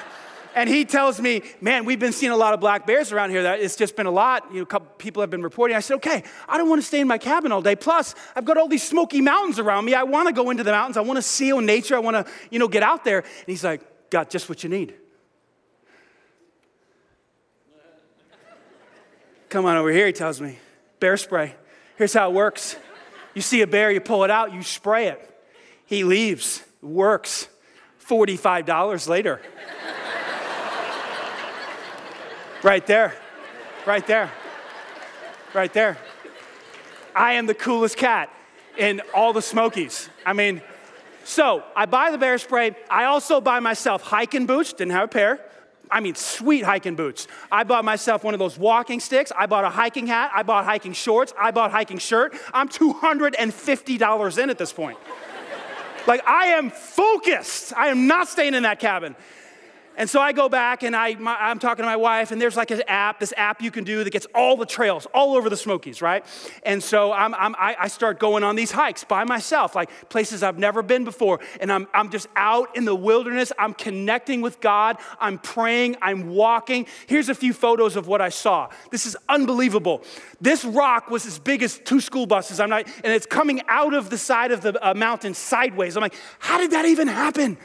and 0.57 0.67
he 0.67 0.85
tells 0.85 1.21
me, 1.21 1.43
man, 1.61 1.85
we've 1.85 1.99
been 1.99 2.11
seeing 2.11 2.31
a 2.31 2.35
lot 2.35 2.55
of 2.55 2.59
black 2.59 2.87
bears 2.87 3.11
around 3.11 3.29
here. 3.29 3.43
That 3.43 3.59
it's 3.59 3.75
just 3.75 3.95
been 3.95 4.07
a 4.07 4.11
lot. 4.11 4.47
You 4.49 4.57
know, 4.57 4.63
a 4.63 4.65
couple 4.65 4.87
people 4.97 5.21
have 5.21 5.29
been 5.29 5.43
reporting. 5.43 5.77
I 5.77 5.81
said, 5.81 5.97
okay, 5.97 6.23
I 6.49 6.57
don't 6.57 6.67
want 6.67 6.81
to 6.81 6.87
stay 6.87 6.99
in 6.99 7.07
my 7.07 7.19
cabin 7.19 7.51
all 7.51 7.61
day. 7.61 7.75
Plus, 7.75 8.15
I've 8.35 8.43
got 8.43 8.57
all 8.57 8.67
these 8.67 8.81
smoky 8.81 9.21
mountains 9.21 9.59
around 9.59 9.85
me. 9.85 9.93
I 9.93 10.01
want 10.01 10.27
to 10.29 10.33
go 10.33 10.49
into 10.49 10.63
the 10.63 10.71
mountains. 10.71 10.97
I 10.97 11.01
want 11.01 11.17
to 11.17 11.21
see 11.21 11.51
nature. 11.59 11.95
I 11.95 11.99
want 11.99 12.25
to, 12.25 12.33
you 12.49 12.57
know, 12.57 12.67
get 12.67 12.81
out 12.81 13.03
there. 13.03 13.19
And 13.19 13.45
he's 13.45 13.63
like, 13.63 14.09
got 14.09 14.31
just 14.31 14.49
what 14.49 14.63
you 14.63 14.69
need. 14.69 14.95
Come 19.49 19.65
on 19.65 19.77
over 19.77 19.91
here, 19.91 20.07
he 20.07 20.11
tells 20.11 20.41
me. 20.41 20.57
Bear 20.99 21.17
spray. 21.17 21.55
Here's 21.97 22.13
how 22.13 22.31
it 22.31 22.33
works. 22.33 22.75
You 23.35 23.41
see 23.43 23.61
a 23.61 23.67
bear, 23.67 23.91
you 23.91 24.01
pull 24.01 24.23
it 24.23 24.31
out, 24.31 24.53
you 24.53 24.63
spray 24.63 25.07
it. 25.07 25.23
He 25.85 26.03
leaves, 26.03 26.63
works. 26.81 27.47
$45 28.07 29.07
later. 29.07 29.41
Right 32.67 32.85
there. 32.85 33.13
Right 33.85 34.05
there. 34.05 34.29
Right 35.53 35.71
there. 35.71 35.97
I 37.15 37.35
am 37.35 37.45
the 37.45 37.53
coolest 37.53 37.95
cat 37.95 38.29
in 38.77 39.01
all 39.15 39.31
the 39.31 39.41
Smokies. 39.41 40.09
I 40.25 40.33
mean, 40.33 40.61
so 41.23 41.63
I 41.77 41.85
buy 41.85 42.11
the 42.11 42.17
bear 42.17 42.37
spray. 42.37 42.75
I 42.89 43.05
also 43.05 43.39
buy 43.39 43.61
myself 43.61 44.01
hiking 44.01 44.47
boots, 44.47 44.73
didn't 44.73 44.91
have 44.91 45.05
a 45.05 45.07
pair. 45.07 45.39
I 45.89 46.01
mean, 46.01 46.15
sweet 46.15 46.65
hiking 46.65 46.97
boots. 46.97 47.29
I 47.49 47.63
bought 47.63 47.85
myself 47.85 48.25
one 48.25 48.33
of 48.33 48.39
those 48.39 48.57
walking 48.57 48.99
sticks. 48.99 49.31
I 49.33 49.45
bought 49.45 49.63
a 49.63 49.69
hiking 49.69 50.05
hat. 50.05 50.31
I 50.35 50.43
bought 50.43 50.65
hiking 50.65 50.91
shorts. 50.91 51.33
I 51.39 51.51
bought 51.51 51.71
hiking 51.71 51.99
shirt. 51.99 52.35
I'm 52.53 52.67
$250 52.67 54.43
in 54.43 54.49
at 54.49 54.57
this 54.57 54.73
point. 54.73 54.97
like, 56.05 56.27
I 56.27 56.47
am 56.47 56.71
focused. 56.71 57.71
I 57.77 57.87
am 57.87 58.07
not 58.07 58.27
staying 58.27 58.55
in 58.55 58.63
that 58.63 58.81
cabin. 58.81 59.15
And 59.97 60.07
so 60.07 60.21
I 60.21 60.31
go 60.31 60.47
back 60.47 60.83
and 60.83 60.95
I, 60.95 61.09
am 61.19 61.57
talking 61.57 61.81
to 61.81 61.87
my 61.87 61.95
wife, 61.95 62.31
and 62.31 62.39
there's 62.39 62.55
like 62.55 62.69
an 62.69 62.83
app, 62.87 63.19
this 63.19 63.33
app 63.35 63.63
you 63.63 63.71
can 63.71 63.83
do 63.83 64.03
that 64.03 64.11
gets 64.11 64.27
all 64.35 64.55
the 64.55 64.65
trails 64.65 65.07
all 65.07 65.35
over 65.35 65.49
the 65.49 65.57
Smokies, 65.57 66.03
right? 66.03 66.23
And 66.61 66.81
so 66.83 67.11
I'm, 67.11 67.33
I'm, 67.33 67.55
i 67.57 67.87
start 67.87 68.19
going 68.19 68.43
on 68.43 68.55
these 68.55 68.69
hikes 68.69 69.03
by 69.03 69.23
myself, 69.23 69.75
like 69.75 69.89
places 70.09 70.43
I've 70.43 70.59
never 70.59 70.83
been 70.83 71.03
before. 71.03 71.39
And 71.59 71.71
I'm, 71.71 71.87
I'm 71.95 72.11
just 72.11 72.27
out 72.35 72.77
in 72.77 72.85
the 72.85 72.93
wilderness. 72.93 73.51
I'm 73.57 73.73
connecting 73.73 74.41
with 74.41 74.61
God. 74.61 74.97
I'm 75.19 75.39
praying. 75.39 75.97
I'm 76.01 76.29
walking. 76.29 76.85
Here's 77.07 77.29
a 77.29 77.35
few 77.35 77.51
photos 77.51 77.95
of 77.95 78.07
what 78.07 78.21
I 78.21 78.29
saw. 78.29 78.69
This 78.91 79.07
is 79.07 79.17
unbelievable. 79.27 80.03
This 80.39 80.63
rock 80.63 81.09
was 81.09 81.25
as 81.25 81.39
big 81.39 81.63
as 81.63 81.79
two 81.79 82.01
school 82.01 82.27
buses. 82.27 82.59
I'm 82.59 82.69
not, 82.69 82.85
and 83.03 83.11
it's 83.13 83.25
coming 83.25 83.63
out 83.67 83.95
of 83.95 84.11
the 84.11 84.17
side 84.19 84.51
of 84.51 84.61
the 84.61 84.87
uh, 84.87 84.93
mountain 84.93 85.33
sideways. 85.33 85.97
I'm 85.97 86.01
like, 86.01 86.15
how 86.37 86.59
did 86.59 86.71
that 86.71 86.85
even 86.85 87.07
happen? 87.07 87.57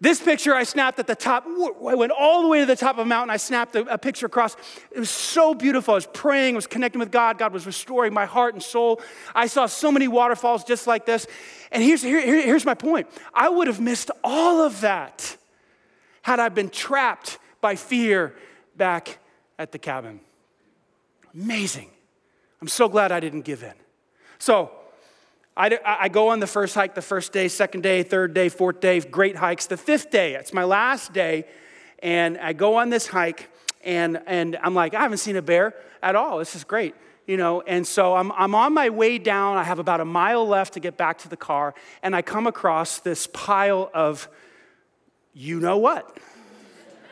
This 0.00 0.20
picture 0.20 0.54
I 0.54 0.64
snapped 0.64 0.98
at 0.98 1.06
the 1.06 1.14
top, 1.14 1.46
I 1.46 1.94
went 1.94 2.12
all 2.12 2.42
the 2.42 2.48
way 2.48 2.60
to 2.60 2.66
the 2.66 2.76
top 2.76 2.96
of 2.96 3.06
a 3.06 3.08
mountain. 3.08 3.30
I 3.30 3.38
snapped 3.38 3.74
a, 3.76 3.96
picture 3.96 4.26
across. 4.26 4.54
It 4.90 4.98
was 4.98 5.08
so 5.08 5.54
beautiful. 5.54 5.94
I 5.94 5.96
was 5.96 6.06
praying, 6.06 6.54
I 6.54 6.56
was 6.56 6.66
connecting 6.66 6.98
with 6.98 7.10
God. 7.10 7.38
God 7.38 7.52
was 7.52 7.64
restoring 7.64 8.12
my 8.12 8.26
heart 8.26 8.52
and 8.52 8.62
soul. 8.62 9.00
I 9.34 9.46
saw 9.46 9.64
so 9.64 9.90
many 9.90 10.06
waterfalls 10.06 10.64
just 10.64 10.86
like 10.86 11.06
this. 11.06 11.26
And 11.72 11.82
here's, 11.82 12.02
here, 12.02 12.20
here's 12.20 12.66
my 12.66 12.74
point 12.74 13.06
I 13.32 13.48
would 13.48 13.68
have 13.68 13.80
missed 13.80 14.10
all 14.22 14.60
of 14.60 14.82
that 14.82 15.36
had 16.22 16.40
I 16.40 16.50
been 16.50 16.68
trapped 16.68 17.38
by 17.62 17.74
fear 17.74 18.34
back 18.76 19.18
at 19.58 19.72
the 19.72 19.78
cabin. 19.78 20.20
Amazing. 21.32 21.90
I'm 22.60 22.68
so 22.68 22.88
glad 22.88 23.12
I 23.12 23.20
didn't 23.20 23.42
give 23.42 23.62
in. 23.62 23.74
So, 24.38 24.70
I, 25.56 25.78
I 25.84 26.08
go 26.08 26.28
on 26.28 26.40
the 26.40 26.46
first 26.46 26.74
hike 26.74 26.94
the 26.94 27.02
first 27.02 27.32
day, 27.32 27.48
second 27.48 27.80
day, 27.82 28.02
third 28.02 28.34
day, 28.34 28.50
fourth 28.50 28.80
day, 28.80 29.00
great 29.00 29.36
hikes. 29.36 29.66
The 29.66 29.78
fifth 29.78 30.10
day, 30.10 30.34
it's 30.34 30.52
my 30.52 30.64
last 30.64 31.14
day, 31.14 31.46
and 32.02 32.36
I 32.36 32.52
go 32.52 32.76
on 32.76 32.90
this 32.90 33.06
hike, 33.06 33.48
and, 33.82 34.20
and 34.26 34.58
I'm 34.62 34.74
like, 34.74 34.92
I 34.92 35.00
haven't 35.00 35.18
seen 35.18 35.36
a 35.36 35.42
bear 35.42 35.74
at 36.02 36.14
all. 36.14 36.38
This 36.38 36.54
is 36.54 36.64
great. 36.64 36.94
You 37.26 37.38
know, 37.38 37.62
and 37.62 37.86
so 37.86 38.14
I'm, 38.14 38.30
I'm 38.32 38.54
on 38.54 38.74
my 38.74 38.90
way 38.90 39.18
down. 39.18 39.56
I 39.56 39.64
have 39.64 39.78
about 39.78 40.00
a 40.00 40.04
mile 40.04 40.46
left 40.46 40.74
to 40.74 40.80
get 40.80 40.96
back 40.96 41.18
to 41.18 41.28
the 41.28 41.38
car, 41.38 41.74
and 42.02 42.14
I 42.14 42.20
come 42.20 42.46
across 42.46 42.98
this 42.98 43.26
pile 43.26 43.90
of 43.94 44.28
you 45.32 45.58
know 45.58 45.78
what, 45.78 46.18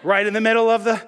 right 0.02 0.26
in 0.26 0.34
the 0.34 0.40
middle 0.40 0.68
of 0.68 0.84
the, 0.84 1.02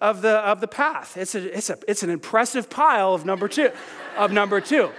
of 0.00 0.22
the, 0.22 0.38
of 0.38 0.60
the 0.60 0.68
path. 0.68 1.16
It's, 1.16 1.36
a, 1.36 1.56
it's, 1.56 1.70
a, 1.70 1.78
it's 1.86 2.02
an 2.02 2.10
impressive 2.10 2.68
pile 2.68 3.14
of 3.14 3.24
number 3.24 3.46
two, 3.46 3.70
of 4.16 4.32
number 4.32 4.60
two. 4.60 4.90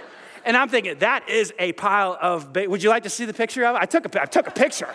And 0.44 0.56
I'm 0.56 0.68
thinking, 0.68 0.98
that 0.98 1.28
is 1.28 1.52
a 1.58 1.72
pile 1.72 2.18
of, 2.20 2.52
ba- 2.52 2.68
would 2.68 2.82
you 2.82 2.90
like 2.90 3.04
to 3.04 3.10
see 3.10 3.24
the 3.24 3.34
picture 3.34 3.64
of 3.64 3.76
it? 3.76 3.78
I 3.78 3.86
took 3.86 4.12
a, 4.14 4.22
I 4.22 4.26
took 4.26 4.46
a 4.46 4.50
picture. 4.50 4.88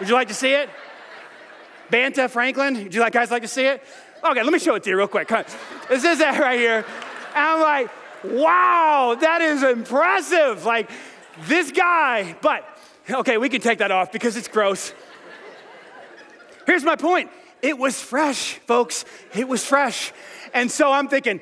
Would 0.00 0.08
you 0.08 0.14
like 0.14 0.28
to 0.28 0.34
see 0.34 0.52
it? 0.52 0.68
Banta 1.90 2.28
Franklin, 2.28 2.84
would 2.84 2.94
you 2.94 3.00
like, 3.00 3.12
guys 3.12 3.30
like 3.30 3.42
to 3.42 3.48
see 3.48 3.66
it? 3.66 3.82
Okay, 4.24 4.42
let 4.42 4.52
me 4.52 4.58
show 4.58 4.74
it 4.74 4.82
to 4.84 4.90
you 4.90 4.96
real 4.96 5.06
quick. 5.06 5.28
This 5.88 6.04
is 6.04 6.20
it 6.20 6.38
right 6.38 6.58
here. 6.58 6.84
And 7.34 7.36
I'm 7.36 7.60
like, 7.60 7.90
wow, 8.24 9.16
that 9.20 9.42
is 9.42 9.62
impressive. 9.62 10.64
Like, 10.64 10.90
this 11.42 11.70
guy, 11.70 12.34
but, 12.40 12.64
okay, 13.10 13.36
we 13.36 13.48
can 13.48 13.60
take 13.60 13.78
that 13.80 13.90
off 13.90 14.12
because 14.12 14.36
it's 14.36 14.48
gross. 14.48 14.94
Here's 16.66 16.84
my 16.84 16.96
point 16.96 17.30
it 17.60 17.78
was 17.78 18.00
fresh, 18.00 18.54
folks. 18.66 19.04
It 19.34 19.48
was 19.48 19.64
fresh. 19.64 20.12
And 20.52 20.70
so 20.70 20.92
I'm 20.92 21.08
thinking, 21.08 21.40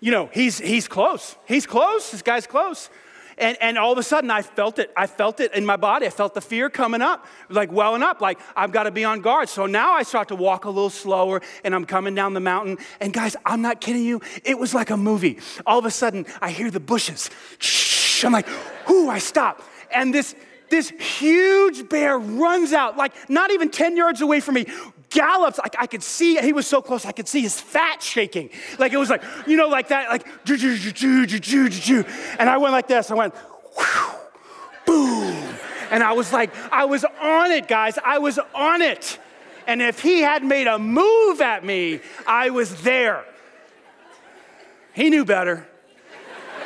you 0.00 0.10
know, 0.10 0.28
he's, 0.32 0.58
he's 0.58 0.88
close. 0.88 1.36
He's 1.46 1.66
close. 1.66 2.10
This 2.10 2.22
guy's 2.22 2.46
close. 2.46 2.90
And, 3.38 3.58
and 3.60 3.76
all 3.76 3.92
of 3.92 3.98
a 3.98 4.02
sudden, 4.02 4.30
I 4.30 4.40
felt 4.42 4.78
it. 4.78 4.90
I 4.96 5.06
felt 5.06 5.40
it 5.40 5.52
in 5.52 5.66
my 5.66 5.76
body. 5.76 6.06
I 6.06 6.10
felt 6.10 6.32
the 6.32 6.40
fear 6.40 6.70
coming 6.70 7.02
up, 7.02 7.26
like 7.50 7.70
welling 7.70 8.02
up, 8.02 8.20
like 8.22 8.38
I've 8.54 8.72
got 8.72 8.84
to 8.84 8.90
be 8.90 9.04
on 9.04 9.20
guard. 9.20 9.48
So 9.50 9.66
now 9.66 9.92
I 9.92 10.04
start 10.04 10.28
to 10.28 10.36
walk 10.36 10.64
a 10.64 10.70
little 10.70 10.90
slower 10.90 11.42
and 11.62 11.74
I'm 11.74 11.84
coming 11.84 12.14
down 12.14 12.32
the 12.32 12.40
mountain. 12.40 12.78
And 12.98 13.12
guys, 13.12 13.36
I'm 13.44 13.60
not 13.60 13.80
kidding 13.80 14.04
you. 14.04 14.22
It 14.44 14.58
was 14.58 14.72
like 14.72 14.88
a 14.88 14.96
movie. 14.96 15.38
All 15.66 15.78
of 15.78 15.84
a 15.84 15.90
sudden, 15.90 16.24
I 16.40 16.50
hear 16.50 16.70
the 16.70 16.80
bushes. 16.80 17.28
Shh. 17.58 18.24
I'm 18.24 18.32
like, 18.32 18.48
whoo, 18.88 19.10
I 19.10 19.18
stop. 19.18 19.62
And 19.94 20.14
this, 20.14 20.34
this 20.70 20.88
huge 20.88 21.90
bear 21.90 22.18
runs 22.18 22.72
out, 22.72 22.96
like 22.96 23.12
not 23.28 23.50
even 23.50 23.70
10 23.70 23.98
yards 23.98 24.22
away 24.22 24.40
from 24.40 24.54
me, 24.54 24.66
gallops. 25.10 25.58
Like 25.58 25.76
I 25.78 25.86
could 25.86 26.02
see, 26.02 26.36
he 26.40 26.52
was 26.52 26.66
so 26.66 26.82
close, 26.82 27.04
I 27.04 27.12
could 27.12 27.28
see 27.28 27.40
his 27.40 27.60
fat 27.60 28.02
shaking. 28.02 28.50
Like 28.78 28.92
it 28.92 28.98
was 28.98 29.10
like, 29.10 29.22
you 29.46 29.56
know, 29.56 29.68
like 29.68 29.88
that, 29.88 30.08
like, 30.08 30.26
and 32.38 32.50
I 32.50 32.56
went 32.58 32.72
like 32.72 32.88
this. 32.88 33.10
I 33.10 33.14
went, 33.14 33.34
boom. 34.86 35.54
And 35.90 36.02
I 36.02 36.12
was 36.12 36.32
like, 36.32 36.50
I 36.72 36.84
was 36.84 37.04
on 37.20 37.50
it, 37.52 37.68
guys. 37.68 37.98
I 38.04 38.18
was 38.18 38.38
on 38.54 38.82
it. 38.82 39.18
And 39.66 39.82
if 39.82 40.00
he 40.00 40.20
had 40.20 40.44
made 40.44 40.66
a 40.66 40.78
move 40.78 41.40
at 41.40 41.64
me, 41.64 42.00
I 42.26 42.50
was 42.50 42.82
there. 42.82 43.24
He 44.94 45.10
knew 45.10 45.24
better. 45.24 45.66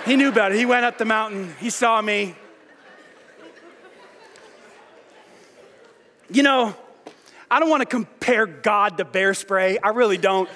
He 0.04 0.16
knew 0.16 0.32
better. 0.32 0.54
He 0.54 0.66
went 0.66 0.84
up 0.84 0.98
the 0.98 1.04
mountain. 1.04 1.54
He 1.58 1.70
saw 1.70 2.00
me. 2.00 2.34
You 6.30 6.42
know, 6.42 6.76
I 7.50 7.58
don't 7.58 7.68
want 7.68 7.80
to 7.80 7.86
compare 7.86 8.46
God 8.46 8.98
to 8.98 9.04
bear 9.04 9.34
spray. 9.34 9.78
I 9.78 9.88
really 9.88 10.18
don't. 10.18 10.48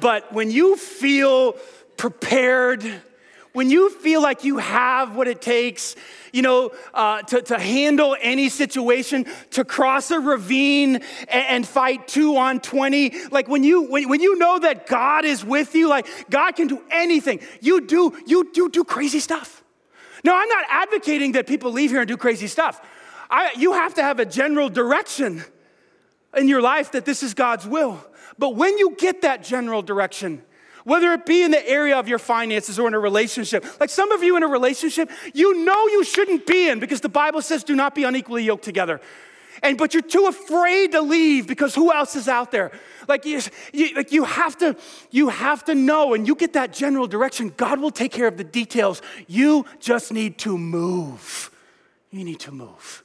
But 0.00 0.32
when 0.32 0.50
you 0.50 0.76
feel 0.76 1.52
prepared, 1.96 2.84
when 3.52 3.70
you 3.70 3.90
feel 3.90 4.20
like 4.20 4.44
you 4.44 4.58
have 4.58 5.16
what 5.16 5.28
it 5.28 5.40
takes, 5.40 5.96
you 6.32 6.42
know, 6.42 6.72
uh, 6.92 7.22
to, 7.22 7.42
to 7.42 7.58
handle 7.58 8.16
any 8.20 8.48
situation, 8.48 9.26
to 9.52 9.64
cross 9.64 10.10
a 10.10 10.20
ravine 10.20 10.96
and, 10.96 11.04
and, 11.28 11.66
fight 11.66 12.06
two 12.06 12.36
on 12.36 12.60
20, 12.60 13.28
like 13.30 13.48
when 13.48 13.64
you, 13.64 13.82
when, 13.82 14.08
when 14.08 14.20
you 14.20 14.38
know 14.38 14.58
that 14.58 14.86
God 14.86 15.24
is 15.24 15.44
with 15.44 15.74
you, 15.74 15.88
like 15.88 16.06
God 16.30 16.52
can 16.52 16.68
do 16.68 16.82
anything, 16.90 17.40
you 17.60 17.80
do, 17.86 18.16
you 18.26 18.52
do, 18.52 18.68
do 18.68 18.84
crazy 18.84 19.20
stuff. 19.20 19.64
Now, 20.22 20.38
I'm 20.38 20.48
not 20.48 20.64
advocating 20.68 21.32
that 21.32 21.46
people 21.46 21.72
leave 21.72 21.90
here 21.90 22.00
and 22.00 22.08
do 22.08 22.16
crazy 22.16 22.46
stuff. 22.46 22.80
I, 23.30 23.52
you 23.56 23.72
have 23.72 23.94
to 23.94 24.02
have 24.02 24.20
a 24.20 24.26
general 24.26 24.68
direction 24.68 25.44
in 26.36 26.48
your 26.48 26.62
life 26.62 26.92
that 26.92 27.04
this 27.04 27.22
is 27.22 27.34
God's 27.34 27.66
will. 27.66 28.04
But 28.38 28.56
when 28.56 28.78
you 28.78 28.94
get 28.96 29.22
that 29.22 29.42
general 29.42 29.82
direction, 29.82 30.42
whether 30.84 31.12
it 31.12 31.26
be 31.26 31.42
in 31.42 31.50
the 31.50 31.68
area 31.68 31.98
of 31.98 32.08
your 32.08 32.18
finances 32.18 32.78
or 32.78 32.88
in 32.88 32.94
a 32.94 32.98
relationship, 32.98 33.64
like 33.80 33.90
some 33.90 34.12
of 34.12 34.22
you 34.22 34.36
in 34.36 34.42
a 34.42 34.48
relationship, 34.48 35.10
you 35.34 35.64
know 35.64 35.86
you 35.88 36.04
shouldn't 36.04 36.46
be 36.46 36.68
in 36.68 36.80
because 36.80 37.00
the 37.00 37.08
Bible 37.08 37.42
says 37.42 37.64
do 37.64 37.76
not 37.76 37.94
be 37.94 38.04
unequally 38.04 38.44
yoked 38.44 38.64
together. 38.64 39.00
And 39.62 39.76
but 39.76 39.92
you're 39.92 40.02
too 40.02 40.26
afraid 40.26 40.92
to 40.92 41.02
leave 41.02 41.46
because 41.46 41.74
who 41.74 41.92
else 41.92 42.16
is 42.16 42.28
out 42.28 42.50
there? 42.50 42.70
Like 43.08 43.26
you, 43.26 43.40
you, 43.72 43.94
like 43.94 44.10
you 44.10 44.24
have 44.24 44.56
to, 44.58 44.76
you 45.10 45.28
have 45.28 45.64
to 45.66 45.74
know, 45.74 46.14
and 46.14 46.26
you 46.26 46.34
get 46.34 46.54
that 46.54 46.72
general 46.72 47.06
direction. 47.06 47.52
God 47.56 47.78
will 47.78 47.90
take 47.90 48.12
care 48.12 48.26
of 48.26 48.38
the 48.38 48.44
details. 48.44 49.02
You 49.26 49.66
just 49.78 50.12
need 50.12 50.38
to 50.38 50.56
move. 50.56 51.50
You 52.10 52.24
need 52.24 52.40
to 52.40 52.52
move. 52.52 53.04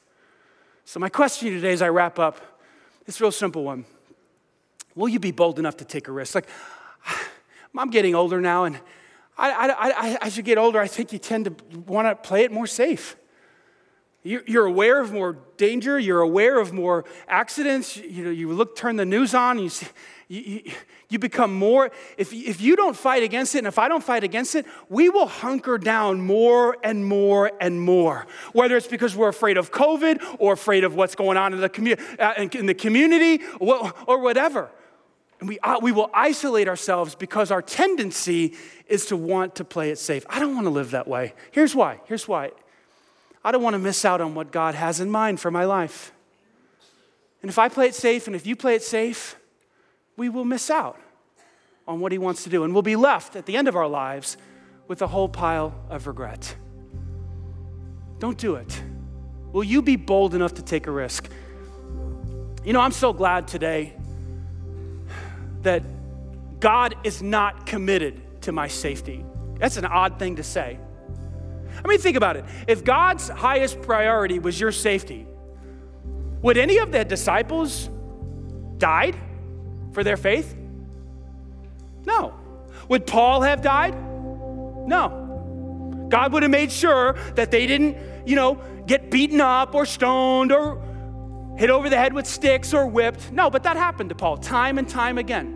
So 0.86 1.00
my 1.00 1.10
question 1.10 1.48
to 1.48 1.54
you 1.54 1.60
today, 1.60 1.74
as 1.74 1.82
I 1.82 1.90
wrap 1.90 2.20
up, 2.20 2.55
it's 3.08 3.20
a 3.20 3.24
real 3.24 3.32
simple 3.32 3.64
one. 3.64 3.86
Will 4.96 5.10
you 5.10 5.20
be 5.20 5.32
bold 5.32 5.60
enough 5.60 5.78
to 5.78 5.86
take 5.86 6.08
a 6.08 6.12
risk? 6.12 6.36
Like, 6.36 6.48
I'm 7.78 7.90
getting 7.90 8.16
older 8.16 8.40
now, 8.40 8.64
and 8.64 8.80
I, 9.38 9.52
I, 9.52 9.90
I, 9.90 10.18
as 10.22 10.38
you 10.38 10.44
get 10.44 10.58
older, 10.58 10.80
I 10.80 10.88
think 10.88 11.12
you 11.12 11.20
tend 11.20 11.46
to 11.46 11.80
want 11.82 12.08
to 12.08 12.16
play 12.16 12.44
it 12.44 12.52
more 12.52 12.68
safe. 12.68 13.18
You're 14.24 14.66
aware 14.66 15.00
of 15.02 15.14
more 15.14 15.38
danger. 15.58 16.00
You're 16.00 16.22
aware 16.22 16.60
of 16.60 16.74
more 16.74 17.06
accidents. 17.28 17.96
You, 17.96 18.24
know, 18.24 18.32
you 18.32 18.52
look, 18.52 18.76
turn 18.76 18.96
the 18.96 19.06
news 19.06 19.36
on, 19.36 19.58
and 19.58 19.66
you 19.66 19.70
see, 19.70 19.86
you, 20.28 20.72
you, 21.10 21.20
become 21.20 21.54
more, 21.54 21.92
if, 22.18 22.34
if 22.34 22.60
you 22.60 22.76
don't 22.76 22.96
fight 22.96 23.24
against 23.24 23.54
it, 23.56 23.60
and 23.60 23.68
if 23.68 23.78
I 23.78 23.88
don't 23.88 24.04
fight 24.04 24.24
against 24.24 24.56
it, 24.56 24.66
we 24.90 25.10
will 25.10 25.28
hunker 25.28 25.78
down 25.78 26.22
more 26.22 26.78
and 26.84 27.06
more 27.06 27.52
and 27.62 27.80
more. 27.80 28.26
Whether 28.54 28.76
it's 28.76 28.88
because 28.88 29.16
we're 29.16 29.30
afraid 29.30 29.58
of 29.58 29.72
COVID 29.72 30.38
or 30.40 30.54
afraid 30.54 30.84
of 30.84 30.96
what's 30.96 31.16
going 31.16 31.38
on 31.38 31.54
in 31.54 31.62
the, 31.62 31.70
commu- 31.70 32.20
uh, 32.20 32.48
in 32.58 32.66
the 32.66 32.74
community 32.74 33.44
or, 33.60 33.94
or 34.08 34.20
whatever. 34.20 34.72
And 35.40 35.50
we, 35.50 35.60
uh, 35.60 35.80
we 35.82 35.92
will 35.92 36.10
isolate 36.14 36.68
ourselves 36.68 37.14
because 37.14 37.52
our 37.52 37.62
tendency 37.62 38.56
is 38.88 39.06
to 39.08 39.18
want 39.18 39.56
to 39.56 39.64
play 39.64 39.92
it 39.92 40.00
safe. 40.00 40.26
I 40.30 40.40
don't 40.40 40.56
want 40.56 40.66
to 40.66 40.72
live 40.72 40.92
that 40.92 41.08
way. 41.08 41.34
Here's 41.52 41.76
why. 41.76 42.00
Here's 42.06 42.28
why. 42.28 42.52
I 43.44 43.52
don't 43.52 43.62
want 43.62 43.76
to 43.76 43.80
miss 43.80 44.06
out 44.06 44.22
on 44.22 44.34
what 44.34 44.52
God 44.52 44.74
has 44.76 45.00
in 45.00 45.12
mind 45.12 45.40
for 45.40 45.52
my 45.52 45.66
life. 45.66 46.14
And 47.44 47.50
if 47.50 47.60
I 47.60 47.70
play 47.70 47.86
it 47.86 47.94
safe 47.94 48.26
and 48.26 48.36
if 48.36 48.48
you 48.48 48.56
play 48.56 48.74
it 48.74 48.82
safe, 48.82 49.36
we 50.18 50.30
will 50.30 50.46
miss 50.46 50.70
out 50.70 51.00
on 51.88 52.00
what 52.00 52.12
He 52.12 52.18
wants 52.18 52.44
to 52.44 52.50
do. 52.50 52.64
And 52.64 52.74
we'll 52.74 52.84
be 52.84 52.96
left 52.96 53.36
at 53.36 53.46
the 53.46 53.58
end 53.58 53.68
of 53.68 53.76
our 53.76 53.88
lives 53.88 54.38
with 54.88 55.02
a 55.02 55.08
whole 55.08 55.30
pile 55.30 55.74
of 55.90 56.08
regret. 56.08 56.56
Don't 58.20 58.38
do 58.38 58.56
it. 58.56 58.82
Will 59.52 59.64
you 59.64 59.82
be 59.82 59.96
bold 59.96 60.36
enough 60.36 60.56
to 60.56 60.62
take 60.62 60.88
a 60.88 60.92
risk? 60.92 61.30
You 62.64 62.74
know, 62.74 62.82
I'm 62.82 62.92
so 62.92 63.14
glad 63.14 63.48
today 63.48 63.94
that 65.62 65.84
God 66.60 66.96
is 67.04 67.22
not 67.22 67.66
committed 67.66 68.42
to 68.42 68.52
my 68.52 68.68
safety. 68.68 69.24
That's 69.60 69.78
an 69.78 69.86
odd 69.86 70.20
thing 70.20 70.38
to 70.38 70.44
say. 70.44 70.80
I 71.84 71.88
mean, 71.88 72.00
think 72.00 72.18
about 72.18 72.38
it. 72.38 72.46
If 72.68 72.84
God's 72.84 73.30
highest 73.30 73.82
priority 73.82 74.40
was 74.40 74.60
your 74.60 74.72
safety, 74.72 75.28
would 76.42 76.58
any 76.58 76.78
of 76.78 76.92
the 76.92 77.04
disciples 77.04 77.90
died? 78.78 79.16
For 79.96 80.04
their 80.04 80.18
faith? 80.18 80.56
No. 82.06 82.36
Would 82.90 83.08
Paul 83.08 83.42
have 83.42 83.64
died? 83.64 83.96
No. 84.88 86.06
God 86.10 86.34
would 86.34 86.44
have 86.44 86.52
made 86.52 86.72
sure 86.72 87.14
that 87.34 87.50
they 87.50 87.66
didn't, 87.66 87.98
you 88.28 88.36
know, 88.36 88.62
get 88.86 89.10
beaten 89.10 89.42
up 89.42 89.74
or 89.74 89.88
stoned 89.88 90.52
or 90.52 90.84
hit 91.58 91.72
over 91.72 91.90
the 91.90 91.98
head 91.98 92.14
with 92.14 92.28
sticks 92.28 92.74
or 92.74 92.86
whipped. 92.86 93.32
No, 93.32 93.50
but 93.50 93.64
that 93.64 93.78
happened 93.78 94.10
to 94.10 94.16
Paul 94.16 94.38
time 94.38 94.78
and 94.78 94.88
time 94.88 95.18
again. 95.18 95.54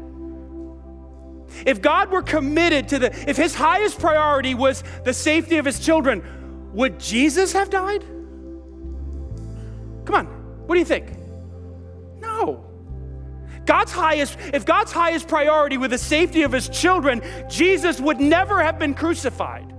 If 1.65 1.81
God 1.81 2.09
were 2.09 2.21
committed 2.21 2.87
to 2.89 2.99
the, 2.99 3.29
if 3.29 3.37
his 3.37 3.53
highest 3.53 3.99
priority 3.99 4.55
was 4.55 4.83
the 5.03 5.13
safety 5.13 5.57
of 5.57 5.65
his 5.65 5.79
children, 5.79 6.23
would 6.73 6.99
Jesus 6.99 7.53
have 7.53 7.69
died? 7.69 8.01
Come 10.05 10.15
on, 10.15 10.25
what 10.65 10.75
do 10.75 10.79
you 10.79 10.85
think? 10.85 11.11
No. 12.19 12.68
God's 13.70 13.91
highest, 13.91 14.36
if 14.51 14.65
God's 14.65 14.91
highest 14.91 15.28
priority 15.28 15.78
were 15.78 15.88
the 15.88 15.99
safety 15.99 16.41
of 16.41 16.51
his 16.51 16.70
children, 16.70 17.22
Jesus 17.47 18.01
would 18.01 18.20
never 18.20 18.63
have 18.63 18.80
been 18.80 18.95
crucified. 18.95 19.72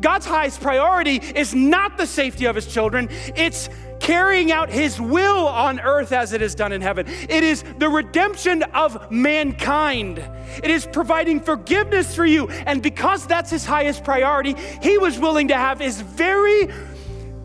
God's 0.00 0.26
highest 0.26 0.60
priority 0.60 1.18
is 1.36 1.54
not 1.54 1.96
the 1.96 2.08
safety 2.08 2.46
of 2.46 2.56
his 2.56 2.66
children, 2.66 3.08
it's 3.36 3.70
carrying 4.00 4.50
out 4.50 4.68
his 4.68 5.00
will 5.00 5.46
on 5.46 5.78
earth 5.78 6.10
as 6.10 6.32
it 6.32 6.42
is 6.42 6.56
done 6.56 6.72
in 6.72 6.80
heaven. 6.80 7.06
It 7.06 7.44
is 7.44 7.62
the 7.78 7.88
redemption 7.88 8.64
of 8.64 9.12
mankind. 9.12 10.18
It 10.64 10.70
is 10.72 10.84
providing 10.84 11.38
forgiveness 11.38 12.16
for 12.16 12.26
you. 12.26 12.48
And 12.48 12.82
because 12.82 13.28
that's 13.28 13.50
his 13.50 13.64
highest 13.64 14.02
priority, 14.02 14.56
he 14.82 14.98
was 14.98 15.20
willing 15.20 15.46
to 15.48 15.56
have 15.56 15.78
his 15.78 16.00
very 16.00 16.68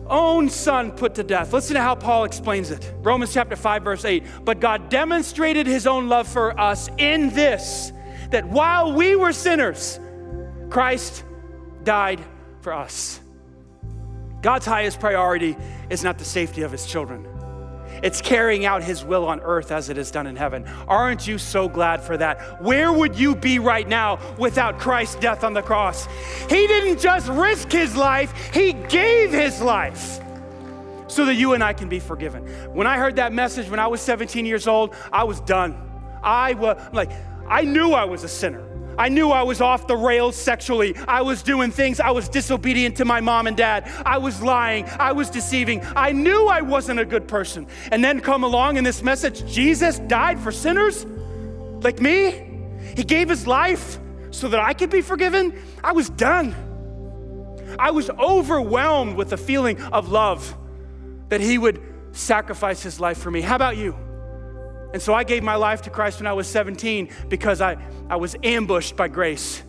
own 0.08 0.48
son 0.48 0.92
put 0.92 1.14
to 1.16 1.22
death. 1.22 1.52
Listen 1.52 1.74
to 1.74 1.80
how 1.80 1.94
Paul 1.94 2.24
explains 2.24 2.70
it. 2.70 2.92
Romans 2.98 3.32
chapter 3.32 3.56
5 3.56 3.82
verse 3.82 4.04
8. 4.04 4.24
But 4.44 4.60
God 4.60 4.88
demonstrated 4.88 5.66
his 5.66 5.86
own 5.86 6.08
love 6.08 6.28
for 6.28 6.58
us 6.58 6.88
in 6.98 7.30
this 7.30 7.92
that 8.30 8.46
while 8.46 8.92
we 8.92 9.16
were 9.16 9.32
sinners, 9.32 10.00
Christ 10.70 11.24
died 11.84 12.20
for 12.62 12.72
us. 12.72 13.20
God's 14.42 14.66
highest 14.66 15.00
priority 15.00 15.56
is 15.88 16.04
not 16.04 16.18
the 16.18 16.24
safety 16.24 16.62
of 16.62 16.72
his 16.72 16.84
children. 16.86 17.26
It's 18.02 18.20
carrying 18.20 18.64
out 18.64 18.82
his 18.82 19.04
will 19.04 19.26
on 19.26 19.40
earth 19.40 19.70
as 19.70 19.88
it 19.88 19.98
is 19.98 20.10
done 20.10 20.26
in 20.26 20.36
heaven. 20.36 20.66
Aren't 20.88 21.26
you 21.26 21.38
so 21.38 21.68
glad 21.68 22.02
for 22.02 22.16
that? 22.16 22.62
Where 22.62 22.92
would 22.92 23.16
you 23.16 23.34
be 23.34 23.58
right 23.58 23.88
now 23.88 24.18
without 24.38 24.78
Christ's 24.78 25.16
death 25.16 25.44
on 25.44 25.54
the 25.54 25.62
cross? 25.62 26.06
He 26.48 26.66
didn't 26.66 27.00
just 27.00 27.28
risk 27.28 27.70
his 27.70 27.96
life, 27.96 28.32
he 28.52 28.72
gave 28.72 29.30
his 29.32 29.60
life 29.60 30.20
so 31.06 31.24
that 31.26 31.34
you 31.34 31.52
and 31.52 31.62
I 31.62 31.72
can 31.72 31.88
be 31.88 32.00
forgiven. 32.00 32.44
When 32.74 32.86
I 32.86 32.98
heard 32.98 33.16
that 33.16 33.32
message 33.32 33.70
when 33.70 33.78
I 33.78 33.86
was 33.86 34.00
17 34.00 34.46
years 34.46 34.66
old, 34.66 34.94
I 35.12 35.24
was 35.24 35.40
done. 35.40 35.76
I 36.22 36.54
was 36.54 36.76
like, 36.92 37.10
I 37.48 37.62
knew 37.62 37.92
I 37.92 38.04
was 38.04 38.24
a 38.24 38.28
sinner. 38.28 38.73
I 38.98 39.08
knew 39.08 39.30
I 39.30 39.42
was 39.42 39.60
off 39.60 39.86
the 39.86 39.96
rails 39.96 40.36
sexually. 40.36 40.96
I 41.08 41.22
was 41.22 41.42
doing 41.42 41.70
things. 41.70 42.00
I 42.00 42.10
was 42.10 42.28
disobedient 42.28 42.96
to 42.96 43.04
my 43.04 43.20
mom 43.20 43.46
and 43.46 43.56
dad. 43.56 43.90
I 44.04 44.18
was 44.18 44.42
lying. 44.42 44.84
I 44.98 45.12
was 45.12 45.30
deceiving. 45.30 45.82
I 45.96 46.12
knew 46.12 46.46
I 46.46 46.60
wasn't 46.60 47.00
a 47.00 47.04
good 47.04 47.28
person. 47.28 47.66
And 47.90 48.04
then 48.04 48.20
come 48.20 48.44
along 48.44 48.76
in 48.76 48.84
this 48.84 49.02
message 49.02 49.44
Jesus 49.50 49.98
died 50.00 50.38
for 50.38 50.52
sinners 50.52 51.06
like 51.82 52.00
me. 52.00 52.50
He 52.96 53.04
gave 53.04 53.28
his 53.28 53.46
life 53.46 53.98
so 54.30 54.48
that 54.48 54.60
I 54.60 54.72
could 54.72 54.90
be 54.90 55.00
forgiven. 55.00 55.58
I 55.82 55.92
was 55.92 56.10
done. 56.10 56.54
I 57.78 57.90
was 57.90 58.10
overwhelmed 58.10 59.16
with 59.16 59.30
the 59.30 59.36
feeling 59.36 59.80
of 59.80 60.10
love 60.10 60.56
that 61.28 61.40
he 61.40 61.58
would 61.58 61.82
sacrifice 62.12 62.82
his 62.82 63.00
life 63.00 63.18
for 63.18 63.30
me. 63.30 63.40
How 63.40 63.56
about 63.56 63.76
you? 63.76 63.96
And 64.94 65.02
so 65.02 65.12
I 65.12 65.24
gave 65.24 65.42
my 65.42 65.56
life 65.56 65.82
to 65.82 65.90
Christ 65.90 66.20
when 66.20 66.26
I 66.26 66.32
was 66.32 66.46
17 66.46 67.10
because 67.28 67.60
I, 67.60 67.76
I 68.08 68.16
was 68.16 68.36
ambushed 68.42 68.96
by 68.96 69.08
grace. 69.08 69.62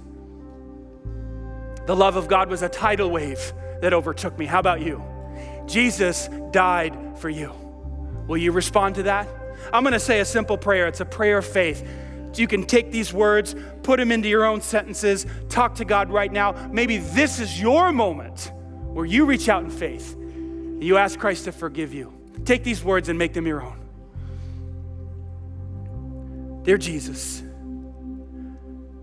The 1.85 1.95
love 1.95 2.15
of 2.15 2.27
God 2.27 2.49
was 2.49 2.61
a 2.61 2.69
tidal 2.69 3.09
wave 3.09 3.51
that 3.81 3.91
overtook 3.91 4.39
me. 4.39 4.45
How 4.45 4.59
about 4.59 4.81
you? 4.81 5.03
Jesus 5.65 6.29
died 6.51 6.97
for 7.19 7.29
you. 7.29 7.51
Will 8.27 8.37
you 8.37 8.53
respond 8.53 8.95
to 8.95 9.03
that? 9.03 9.27
I'm 9.73 9.83
going 9.83 9.93
to 9.93 9.99
say 9.99 10.21
a 10.21 10.25
simple 10.25 10.57
prayer. 10.57 10.87
It's 10.87 11.01
a 11.01 11.05
prayer 11.05 11.39
of 11.39 11.45
faith. 11.45 11.85
You 12.35 12.47
can 12.47 12.63
take 12.63 12.91
these 12.91 13.11
words, 13.11 13.55
put 13.83 13.97
them 13.97 14.11
into 14.11 14.29
your 14.29 14.45
own 14.45 14.61
sentences, 14.61 15.25
talk 15.49 15.75
to 15.75 15.85
God 15.85 16.09
right 16.09 16.31
now. 16.31 16.69
Maybe 16.71 16.97
this 16.97 17.39
is 17.39 17.59
your 17.59 17.91
moment 17.91 18.51
where 18.87 19.05
you 19.05 19.25
reach 19.25 19.49
out 19.49 19.63
in 19.63 19.69
faith 19.69 20.15
you 20.79 20.97
ask 20.97 21.17
Christ 21.17 21.45
to 21.45 21.51
forgive 21.51 21.93
you. 21.93 22.13
Take 22.43 22.63
these 22.63 22.83
words 22.83 23.09
and 23.09 23.17
make 23.17 23.33
them 23.33 23.47
your 23.47 23.61
own. 23.61 23.84
Dear 26.65 26.79
Jesus, 26.79 27.43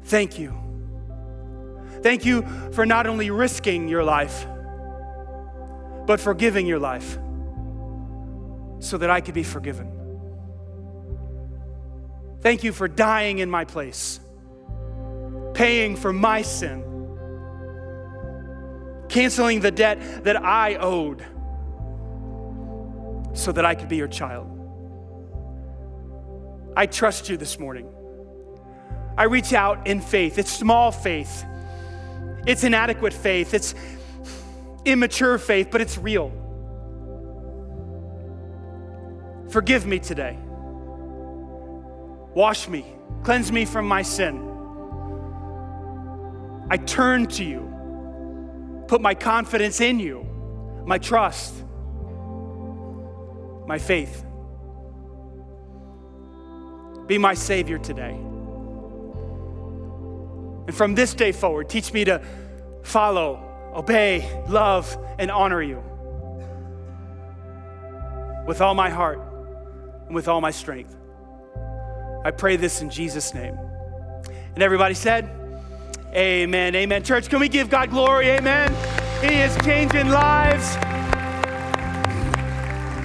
thank 0.02 0.38
you. 0.38 0.52
Thank 2.02 2.24
you 2.24 2.42
for 2.72 2.84
not 2.84 3.06
only 3.06 3.30
risking 3.30 3.88
your 3.88 4.02
life, 4.02 4.46
but 6.04 6.18
for 6.18 6.34
giving 6.34 6.66
your 6.66 6.80
life 6.80 7.18
so 8.80 8.98
that 8.98 9.10
I 9.10 9.20
could 9.20 9.34
be 9.34 9.44
forgiven. 9.44 9.90
Thank 12.40 12.64
you 12.64 12.72
for 12.72 12.88
dying 12.88 13.38
in 13.38 13.48
my 13.48 13.64
place, 13.64 14.18
paying 15.54 15.94
for 15.94 16.12
my 16.12 16.42
sin, 16.42 16.82
canceling 19.08 19.60
the 19.60 19.70
debt 19.70 20.24
that 20.24 20.44
I 20.44 20.74
owed 20.74 21.24
so 23.34 23.52
that 23.52 23.64
I 23.64 23.76
could 23.76 23.88
be 23.88 23.96
your 23.96 24.08
child. 24.08 24.51
I 26.76 26.86
trust 26.86 27.28
you 27.28 27.36
this 27.36 27.58
morning. 27.58 27.88
I 29.16 29.24
reach 29.24 29.52
out 29.52 29.86
in 29.86 30.00
faith. 30.00 30.38
It's 30.38 30.50
small 30.50 30.90
faith, 30.90 31.44
it's 32.46 32.64
inadequate 32.64 33.12
faith, 33.12 33.54
it's 33.54 33.74
immature 34.84 35.38
faith, 35.38 35.68
but 35.70 35.80
it's 35.80 35.98
real. 35.98 36.32
Forgive 39.50 39.86
me 39.86 39.98
today. 39.98 40.38
Wash 42.34 42.68
me, 42.68 42.86
cleanse 43.22 43.52
me 43.52 43.66
from 43.66 43.86
my 43.86 44.00
sin. 44.00 44.48
I 46.70 46.78
turn 46.78 47.26
to 47.26 47.44
you, 47.44 48.84
put 48.88 49.02
my 49.02 49.14
confidence 49.14 49.82
in 49.82 50.00
you, 50.00 50.26
my 50.86 50.96
trust, 50.96 51.54
my 53.66 53.78
faith. 53.78 54.24
Be 57.06 57.18
my 57.18 57.34
Savior 57.34 57.78
today. 57.78 58.12
And 60.66 60.74
from 60.74 60.94
this 60.94 61.14
day 61.14 61.32
forward, 61.32 61.68
teach 61.68 61.92
me 61.92 62.04
to 62.04 62.22
follow, 62.82 63.72
obey, 63.74 64.44
love, 64.48 64.96
and 65.18 65.30
honor 65.30 65.62
you 65.62 65.82
with 68.46 68.60
all 68.60 68.74
my 68.74 68.88
heart 68.90 69.20
and 70.06 70.14
with 70.14 70.28
all 70.28 70.40
my 70.40 70.50
strength. 70.50 70.96
I 72.24 72.30
pray 72.30 72.56
this 72.56 72.82
in 72.82 72.90
Jesus' 72.90 73.34
name. 73.34 73.58
And 74.54 74.62
everybody 74.62 74.94
said, 74.94 75.28
Amen. 76.14 76.74
Amen. 76.74 77.02
Church, 77.02 77.28
can 77.28 77.40
we 77.40 77.48
give 77.48 77.70
God 77.70 77.90
glory? 77.90 78.28
Amen. 78.28 78.70
He 79.22 79.40
is 79.40 79.56
changing 79.64 80.08
lives 80.10 80.76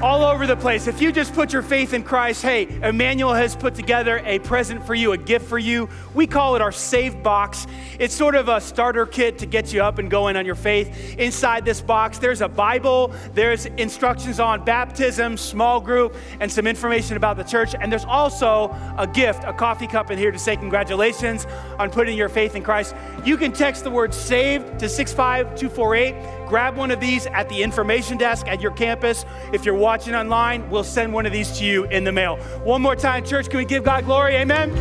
all 0.07 0.23
over 0.23 0.47
the 0.47 0.55
place. 0.55 0.87
If 0.87 1.01
you 1.01 1.11
just 1.11 1.33
put 1.33 1.51
your 1.51 1.61
faith 1.61 1.91
in 1.91 2.01
Christ, 2.01 2.41
hey, 2.41 2.79
Emmanuel 2.81 3.33
has 3.33 3.57
put 3.57 3.75
together 3.75 4.21
a 4.23 4.39
present 4.39 4.81
for 4.87 4.95
you, 4.95 5.11
a 5.11 5.17
gift 5.17 5.45
for 5.49 5.59
you. 5.59 5.89
We 6.13 6.27
call 6.27 6.55
it 6.55 6.61
our 6.61 6.71
Save 6.71 7.21
Box. 7.21 7.67
It's 7.99 8.15
sort 8.15 8.35
of 8.35 8.47
a 8.47 8.61
starter 8.61 9.05
kit 9.05 9.37
to 9.39 9.45
get 9.45 9.73
you 9.73 9.83
up 9.83 9.97
and 9.97 10.09
going 10.09 10.37
on 10.37 10.45
your 10.45 10.55
faith. 10.55 11.17
Inside 11.19 11.65
this 11.65 11.81
box, 11.81 12.19
there's 12.19 12.39
a 12.39 12.47
Bible, 12.47 13.13
there's 13.33 13.65
instructions 13.65 14.39
on 14.39 14.63
baptism, 14.63 15.35
small 15.35 15.81
group, 15.81 16.15
and 16.39 16.49
some 16.49 16.67
information 16.67 17.17
about 17.17 17.35
the 17.35 17.43
church. 17.43 17.75
And 17.77 17.91
there's 17.91 18.05
also 18.05 18.73
a 18.97 19.07
gift, 19.07 19.43
a 19.43 19.51
coffee 19.51 19.87
cup 19.87 20.09
in 20.09 20.17
here 20.17 20.31
to 20.31 20.39
say 20.39 20.55
congratulations 20.55 21.45
on 21.77 21.89
putting 21.89 22.15
your 22.15 22.29
faith 22.29 22.55
in 22.55 22.63
Christ. 22.63 22.95
You 23.25 23.35
can 23.35 23.51
text 23.51 23.83
the 23.83 23.91
word 23.91 24.13
SAVED 24.13 24.79
to 24.79 24.87
65248 24.87 26.36
grab 26.47 26.77
one 26.77 26.91
of 26.91 26.99
these 26.99 27.27
at 27.27 27.49
the 27.49 27.61
information 27.61 28.17
desk 28.17 28.47
at 28.47 28.61
your 28.61 28.71
campus. 28.71 29.25
If 29.53 29.65
you're 29.65 29.75
watching 29.75 30.15
online, 30.15 30.69
we'll 30.69 30.83
send 30.83 31.13
one 31.13 31.25
of 31.25 31.31
these 31.31 31.57
to 31.59 31.65
you 31.65 31.85
in 31.85 32.03
the 32.03 32.11
mail. 32.11 32.37
One 32.63 32.81
more 32.81 32.95
time, 32.95 33.25
church, 33.25 33.49
can 33.49 33.57
we 33.57 33.65
give 33.65 33.83
God 33.83 34.05
glory? 34.05 34.35
Amen. 34.35 34.71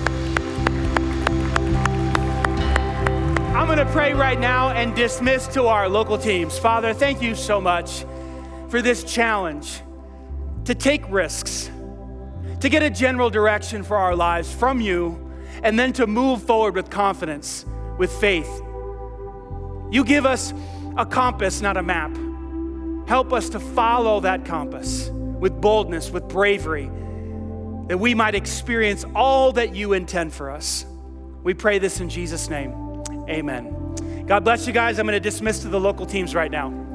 I'm 3.57 3.67
going 3.67 3.79
to 3.85 3.93
pray 3.93 4.13
right 4.13 4.39
now 4.39 4.71
and 4.71 4.95
dismiss 4.95 5.49
to 5.49 5.67
our 5.67 5.89
local 5.89 6.19
teams. 6.19 6.59
Father, 6.59 6.95
thank 6.95 7.21
you 7.21 7.35
so 7.35 7.61
much 7.61 8.05
for 8.69 8.81
this 8.81 9.03
challenge 9.03 9.81
to 10.67 10.75
take 10.75 11.03
risks, 11.11 11.71
to 12.61 12.69
get 12.69 12.83
a 12.83 12.91
general 12.91 13.31
direction 13.31 13.83
for 13.83 13.97
our 13.97 14.15
lives 14.15 14.53
from 14.53 14.81
you, 14.81 15.33
and 15.63 15.79
then 15.79 15.93
to 15.95 16.07
move 16.07 16.43
forward 16.43 16.75
with 16.75 16.91
confidence, 16.91 17.65
with 17.99 18.13
faith. 18.21 18.63
You 19.91 20.05
give 20.05 20.27
us 20.27 20.53
a 20.97 21.05
compass, 21.05 21.61
not 21.61 21.77
a 21.77 21.83
map. 21.83 22.17
Help 23.09 23.33
us 23.33 23.49
to 23.51 23.61
follow 23.61 24.21
that 24.21 24.45
compass 24.45 25.09
with 25.11 25.61
boldness, 25.61 26.11
with 26.11 26.27
bravery, 26.29 26.91
that 27.89 27.99
we 27.99 28.15
might 28.15 28.35
experience 28.35 29.05
all 29.15 29.53
that 29.53 29.75
you 29.75 29.93
intend 29.93 30.33
for 30.33 30.51
us. 30.51 30.85
We 31.43 31.55
pray 31.55 31.79
this 31.79 32.01
in 32.01 32.09
Jesus' 32.09 32.49
name. 32.49 32.73
Amen. 33.29 34.25
God 34.27 34.43
bless 34.45 34.67
you 34.67 34.73
guys. 34.73 34.99
I'm 34.99 35.07
going 35.07 35.15
to 35.15 35.21
dismiss 35.21 35.61
to 35.61 35.69
the 35.69 35.79
local 35.79 36.07
teams 36.07 36.35
right 36.35 36.51
now. 36.51 36.86